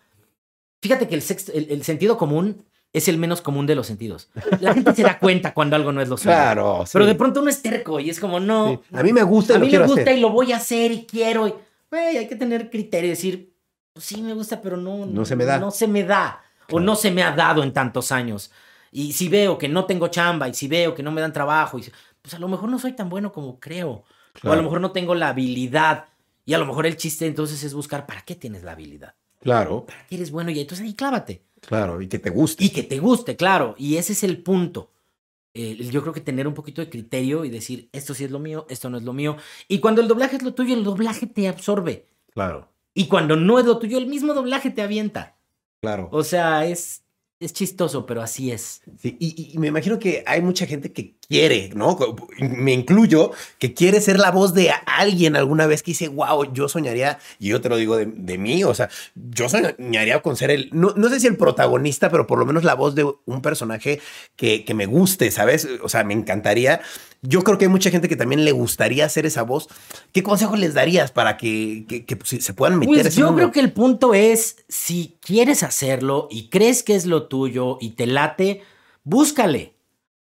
[0.82, 2.64] fíjate que el, sexto- el, el sentido común
[2.94, 4.30] es el menos común de los sentidos.
[4.62, 6.32] La gente se da cuenta cuando algo no es lo suyo.
[6.32, 6.84] Claro.
[6.92, 8.96] Pero de pronto uno es terco y es como, no, Sí.
[8.98, 10.18] A mí me gusta y a lo mí me gusta hacer.
[10.18, 11.48] y lo voy a hacer y quiero.
[11.48, 11.54] y-
[11.94, 13.54] hay que tener criterio y decir,
[13.94, 15.60] pues sí me gusta, pero no, No se me da.
[15.60, 16.42] No se me da.
[16.70, 18.50] O no se me ha dado en tantos años.
[18.94, 21.78] Y si veo que no tengo chamba y si veo que no me dan trabajo,
[21.80, 21.84] y
[22.22, 24.04] pues a lo mejor no soy tan bueno como creo.
[24.44, 26.06] O a lo mejor no tengo la habilidad.
[26.52, 29.16] Y a lo mejor el chiste entonces es buscar para qué tienes la habilidad.
[29.40, 30.52] Claro, ¿Para qué eres bueno?
[30.52, 31.44] Y entonces ahí clávate.
[31.62, 32.02] claro.
[32.02, 32.62] Y que te guste.
[32.66, 33.74] Y que te guste, claro.
[33.78, 34.92] Y ese es el punto.
[35.54, 38.40] Eh, yo creo que tener un poquito de criterio y decir, esto sí es lo
[38.40, 39.38] mío, esto no es lo mío.
[39.70, 42.06] Y cuando el doblaje es lo tuyo, el doblaje te absorbe.
[42.34, 45.38] Claro, Y cuando no es lo tuyo, el mismo doblaje te avienta.
[45.82, 46.10] claro.
[46.12, 47.04] O sea, es,
[47.40, 48.82] es chistoso, pero así es.
[48.98, 51.98] Sí, y, y- y me imagino que hay mucha gente que quiere, ¿no?
[52.40, 56.68] Me incluyo, que quiere ser la voz de alguien alguna vez que dice, wow, yo
[56.68, 60.52] soñaría, y yo te lo digo de, de mí, o sea, yo soñaría con ser
[60.52, 63.42] el, no, no sé si el protagonista, pero por lo menos la voz de un
[63.42, 64.02] personaje
[64.36, 65.70] que, que me guste, ¿sabes?
[65.82, 66.82] O sea, me encantaría.
[67.22, 69.70] Yo creo que hay mucha gente que también le gustaría hacer esa voz.
[70.12, 73.38] ¿Qué consejos les darías para que, que- que, se puedan meter Pues ese yo mundo?
[73.38, 77.92] creo que el punto es, si quieres hacerlo y crees que es lo tuyo y
[77.92, 78.64] te late,
[79.06, 79.76] búscale.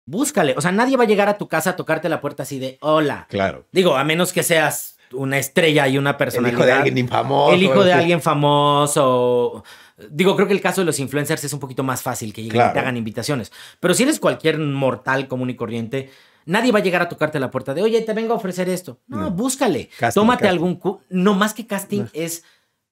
[0.06, 0.54] Búscale.
[0.56, 2.78] O sea, nadie va a llegar a tu casa a tocarte la puerta así de,
[2.80, 3.26] hola.
[3.28, 3.66] Claro.
[3.72, 6.58] Digo, a menos que seas una estrella y una El personalidad.
[6.58, 7.52] hijo de alguien famoso.
[7.54, 9.64] El hijo de este, alguien famoso.
[10.10, 12.68] Digo, creo que el caso de los influencers es un poquito más fácil que lleguen
[12.68, 13.52] y te hagan invitaciones.
[13.80, 16.10] Pero si eres cualquier mortal común y corriente,
[16.44, 19.00] nadie va a llegar a tocarte la puerta de, oye, te vengo a ofrecer esto.
[19.06, 19.30] No, No.
[19.30, 19.88] búscale.
[19.98, 20.52] Casting, Tómate casting.
[20.54, 20.80] algún.
[21.08, 22.08] No, más que casting, No.
[22.12, 22.44] es.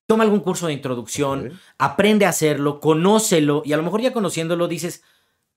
[0.06, 4.68] Toma algún curso de introducción, aprende a hacerlo, conócelo y a lo mejor ya conociéndolo
[4.68, 5.02] dices,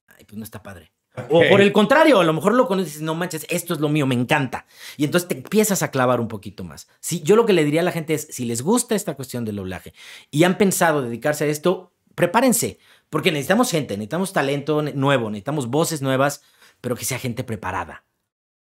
[0.07, 0.93] ay, pues no está padre.
[1.29, 3.79] O por el contrario, a lo mejor lo conoces y dices, no manches, esto es
[3.79, 4.65] lo mío, me encanta.
[4.97, 6.87] Y entonces te empiezas a clavar un poquito más.
[6.99, 9.43] Sí, yo lo que le diría a la gente es, si les gusta esta cuestión
[9.43, 9.93] del doblaje
[10.31, 12.79] y han pensado dedicarse a esto, prepárense,
[13.09, 16.41] Porque necesitamos gente, necesitamos talento nuevo, necesitamos voces nuevas,
[16.81, 18.06] pero que sea gente preparada.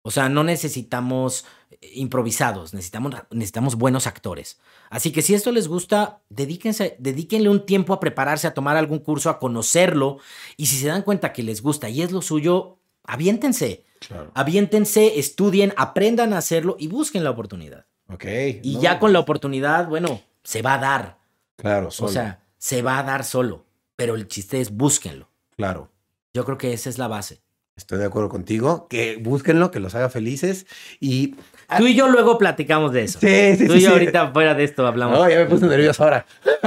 [0.02, 4.58] O sea, no necesitamos eh, improvisados, necesitamos, necesitamos buenos actores.
[4.90, 9.00] Así que si esto les gusta, dedíquense, dedíquenle un tiempo a prepararse, a tomar algún
[9.00, 10.18] curso, a conocerlo.
[10.56, 13.84] Y si se dan cuenta que les gusta y es lo suyo, aviéntense.
[14.06, 14.30] Claro.
[14.34, 17.86] Aviéntense, estudien, aprendan a hacerlo y busquen la oportunidad.
[18.08, 18.24] Ok.
[18.62, 21.18] Y no, ya con la oportunidad, bueno, se va a dar.
[21.56, 22.12] Claro, O solo.
[22.12, 23.66] sea, se va a dar solo.
[23.96, 25.28] Pero el chiste es búsquenlo.
[25.56, 25.90] claro.
[26.34, 27.40] Yo creo que esa es la base.
[27.78, 28.88] Estoy de acuerdo contigo.
[28.90, 30.66] Que búsquenlo, que los haga felices.
[30.98, 31.36] Y.
[31.78, 33.20] Tú y yo luego platicamos de eso.
[33.20, 33.92] Sí, sí, Tú sí, y yo sí.
[33.92, 35.16] ahorita fuera de esto hablamos.
[35.16, 36.26] No, ya me puse nervioso ahora.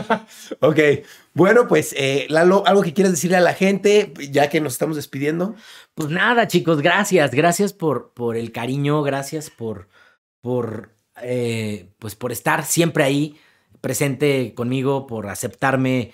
[0.61, 0.79] ok.
[1.33, 4.95] Bueno, pues, eh, Lalo, algo que quieres decirle a la gente, ya que nos estamos
[4.95, 5.53] despidiendo.
[5.95, 7.31] Pues nada, chicos, gracias.
[7.31, 9.89] Gracias por, por el cariño, gracias por,
[10.39, 13.35] por, eh, pues por estar siempre ahí,
[13.81, 16.13] presente conmigo, por aceptarme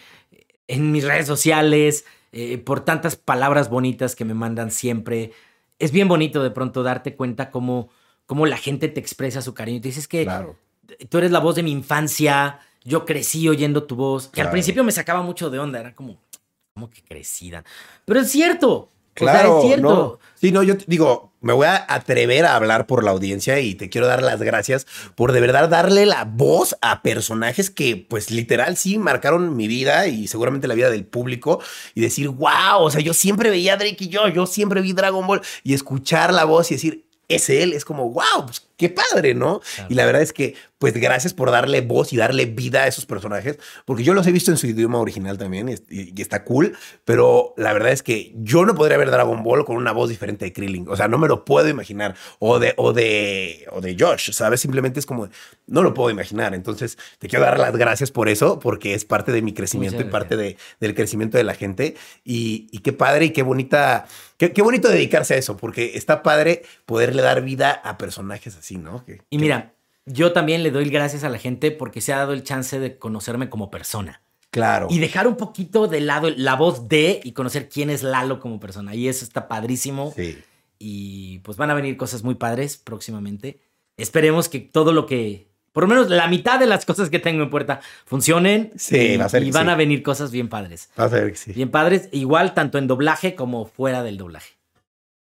[0.68, 2.04] en mis redes sociales,
[2.38, 5.32] eh, por tantas palabras bonitas que me mandan siempre.
[5.80, 7.90] Es bien bonito de pronto darte cuenta cómo,
[8.26, 9.82] cómo la gente te expresa su cariño.
[9.82, 10.56] Te dices que Claro.
[11.10, 14.84] tú eres la voz de mi infancia, yo crecí oyendo tu voz, que al principio
[14.84, 16.18] me sacaba mucho de onda, era como,
[16.74, 17.64] como que crecida.
[18.06, 19.96] Pero es cierto, Claro, o sea, es cierto.
[19.96, 20.20] no.
[20.40, 23.90] Sí, no, yo digo, me voy a atrever a hablar por la audiencia y te
[23.90, 24.86] quiero dar las gracias
[25.16, 30.08] por de verdad darle la voz a personajes que, pues, literal sí marcaron mi vida
[30.08, 31.60] y seguramente la vida del público
[31.96, 34.94] y decir, wow, o sea, yo siempre veía a Drake y yo, yo siempre vi
[34.94, 38.90] Dragon Ball y escuchar la voz y decir, es él, es como, wow, pues qué
[38.90, 39.60] padre, ¿no?
[39.60, 39.88] Claro.
[39.90, 43.06] Y la verdad es que, pues gracias por darle voz y darle vida a esos
[43.06, 47.54] personajes, porque yo los he visto en su idioma original también y, está cool, pero
[47.58, 50.54] la verdad es que yo no podría ver Dragon Ball con una voz diferente de
[50.54, 54.32] Krillin, o sea, no me lo puedo imaginar, o de, o de, o de Josh,
[54.32, 54.60] ¿sabes?
[54.60, 55.30] Simplemente es como,
[55.66, 59.32] no lo puedo imaginar, entonces te quiero dar las gracias por eso, porque es parte
[59.32, 63.26] de mi crecimiento y parte de, del crecimiento de la gente, y, y qué padre
[63.26, 64.06] y qué bonita,
[64.38, 68.67] qué, qué bonito dedicarse a eso, porque está padre poderle dar vida a personajes así,
[68.76, 69.06] ¿no?
[69.06, 69.74] Que- Y que- mira,
[70.06, 72.98] yo también le doy gracias a la gente porque se ha dado el chance de
[72.98, 74.22] conocerme como persona.
[74.50, 74.88] Claro.
[74.90, 78.60] Y dejar un poquito de lado la voz de y conocer quién es Lalo como
[78.60, 78.96] persona.
[78.96, 80.14] Y eso está padrísimo.
[80.16, 80.38] Sí.
[80.80, 83.60] Y pues van a venir cosas muy padres próximamente.
[83.98, 87.44] Esperemos que todo lo que, por lo menos la mitad de las cosas que tengo
[87.44, 88.72] en puerta funcionen.
[88.78, 89.72] Sí, y, va a ser y van sí.
[89.72, 90.90] a venir cosas bien padres.
[90.96, 91.52] Vas a que sí.
[91.52, 94.57] Bien padres, igual tanto en doblaje como fuera del doblaje.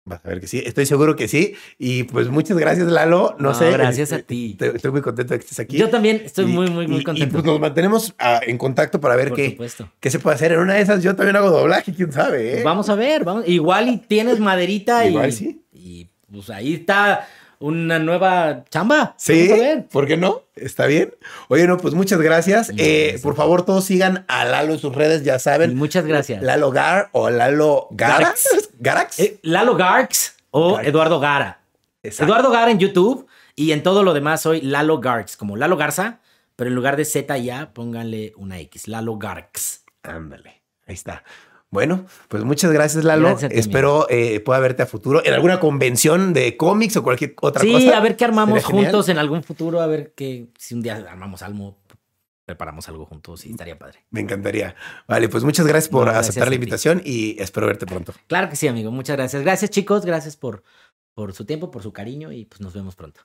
[0.04, 0.64] Vas a ver que sí.
[0.66, 1.54] Estoy seguro que sí.
[1.78, 3.36] Y pues muchas gracias, Lalo.
[3.38, 3.70] No, No, sé.
[3.72, 4.58] gracias a eh, ti.
[4.60, 5.78] Estoy muy contento de que estés aquí.
[5.78, 7.30] Yo también estoy Y- muy, muy, muy contento.
[7.30, 9.92] Y pues nos mantenemos ah, en contacto para ver por qué, supuesto.
[10.00, 10.54] qué se puede hacer.
[10.54, 12.50] En una de esas yo también hago doblaje, quién sabe.
[12.50, 12.52] ¿eh?
[12.54, 13.48] Pues vamos a ver, vamos.
[13.48, 15.62] Igual y tienes maderita Igual y, sí.
[15.72, 17.28] y pues ahí está
[17.62, 19.14] una nueva chamba.
[19.18, 19.50] Sí.
[19.92, 20.42] ¿por qué no?
[20.56, 21.14] Está bien.
[21.48, 22.72] Oye, no, pues muchas gracias.
[22.78, 25.76] Eh, por favor, todos sigan a Lalo en sus redes, ya saben.
[25.76, 26.44] muchas gracias.
[26.44, 28.50] Lalo Gar o Lalo Garax.
[28.50, 28.70] Garax.
[28.80, 29.20] Garax.
[29.20, 30.88] Eh, Lalo Garx o Garx.
[30.88, 31.62] Eduardo Gara.
[32.04, 32.26] Exacto.
[32.32, 36.20] Eduardo Gara en YouTube y en todo lo demás soy Lalo Garx, como Lalo Garza,
[36.56, 38.88] pero en lugar de Z y A, pónganle una X.
[38.88, 39.84] Lalo Garx.
[40.04, 41.24] Ándale, ahí está.
[41.72, 43.30] Bueno, pues muchas gracias, Lalo.
[43.30, 47.62] Gracias Espero eh, pueda verte a futuro en alguna convención de cómics o cualquier otra
[47.62, 47.98] Sí, cosa.
[47.98, 51.42] a ver qué armamos juntos en algún futuro, a ver que si un día armamos
[51.42, 51.78] algo,
[52.46, 54.00] preparamos algo juntos y estaría padre.
[54.10, 54.76] Me encantaría.
[55.08, 58.14] Vale, pues muchas gracias por No, aceptar la invitación y espero verte pronto.
[58.28, 58.92] Claro que sí, amigo.
[58.92, 59.42] Muchas gracias.
[59.42, 60.06] Gracias, chicos.
[60.06, 60.64] Gracias por,
[61.14, 63.22] por su tiempo, por su cariño y pues nos vemos pronto.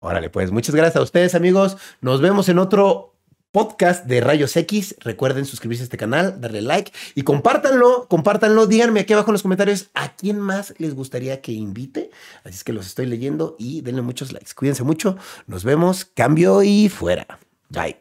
[0.00, 1.76] Órale, pues muchas gracias a ustedes, amigos.
[2.00, 3.17] Nos vemos en otro
[3.52, 4.96] podcast de Rayos X.
[5.00, 8.66] Recuerden suscribirse a este canal, darle like y compártanlo, compártanlo.
[8.66, 12.10] Díganme aquí abajo en los comentarios a quién más les gustaría que invite.
[12.44, 14.52] Así es que los estoy leyendo y denle muchos likes.
[14.54, 15.16] Cuídense mucho.
[15.46, 16.04] Nos vemos.
[16.04, 17.38] Cambio y fuera.
[17.68, 17.96] Bye.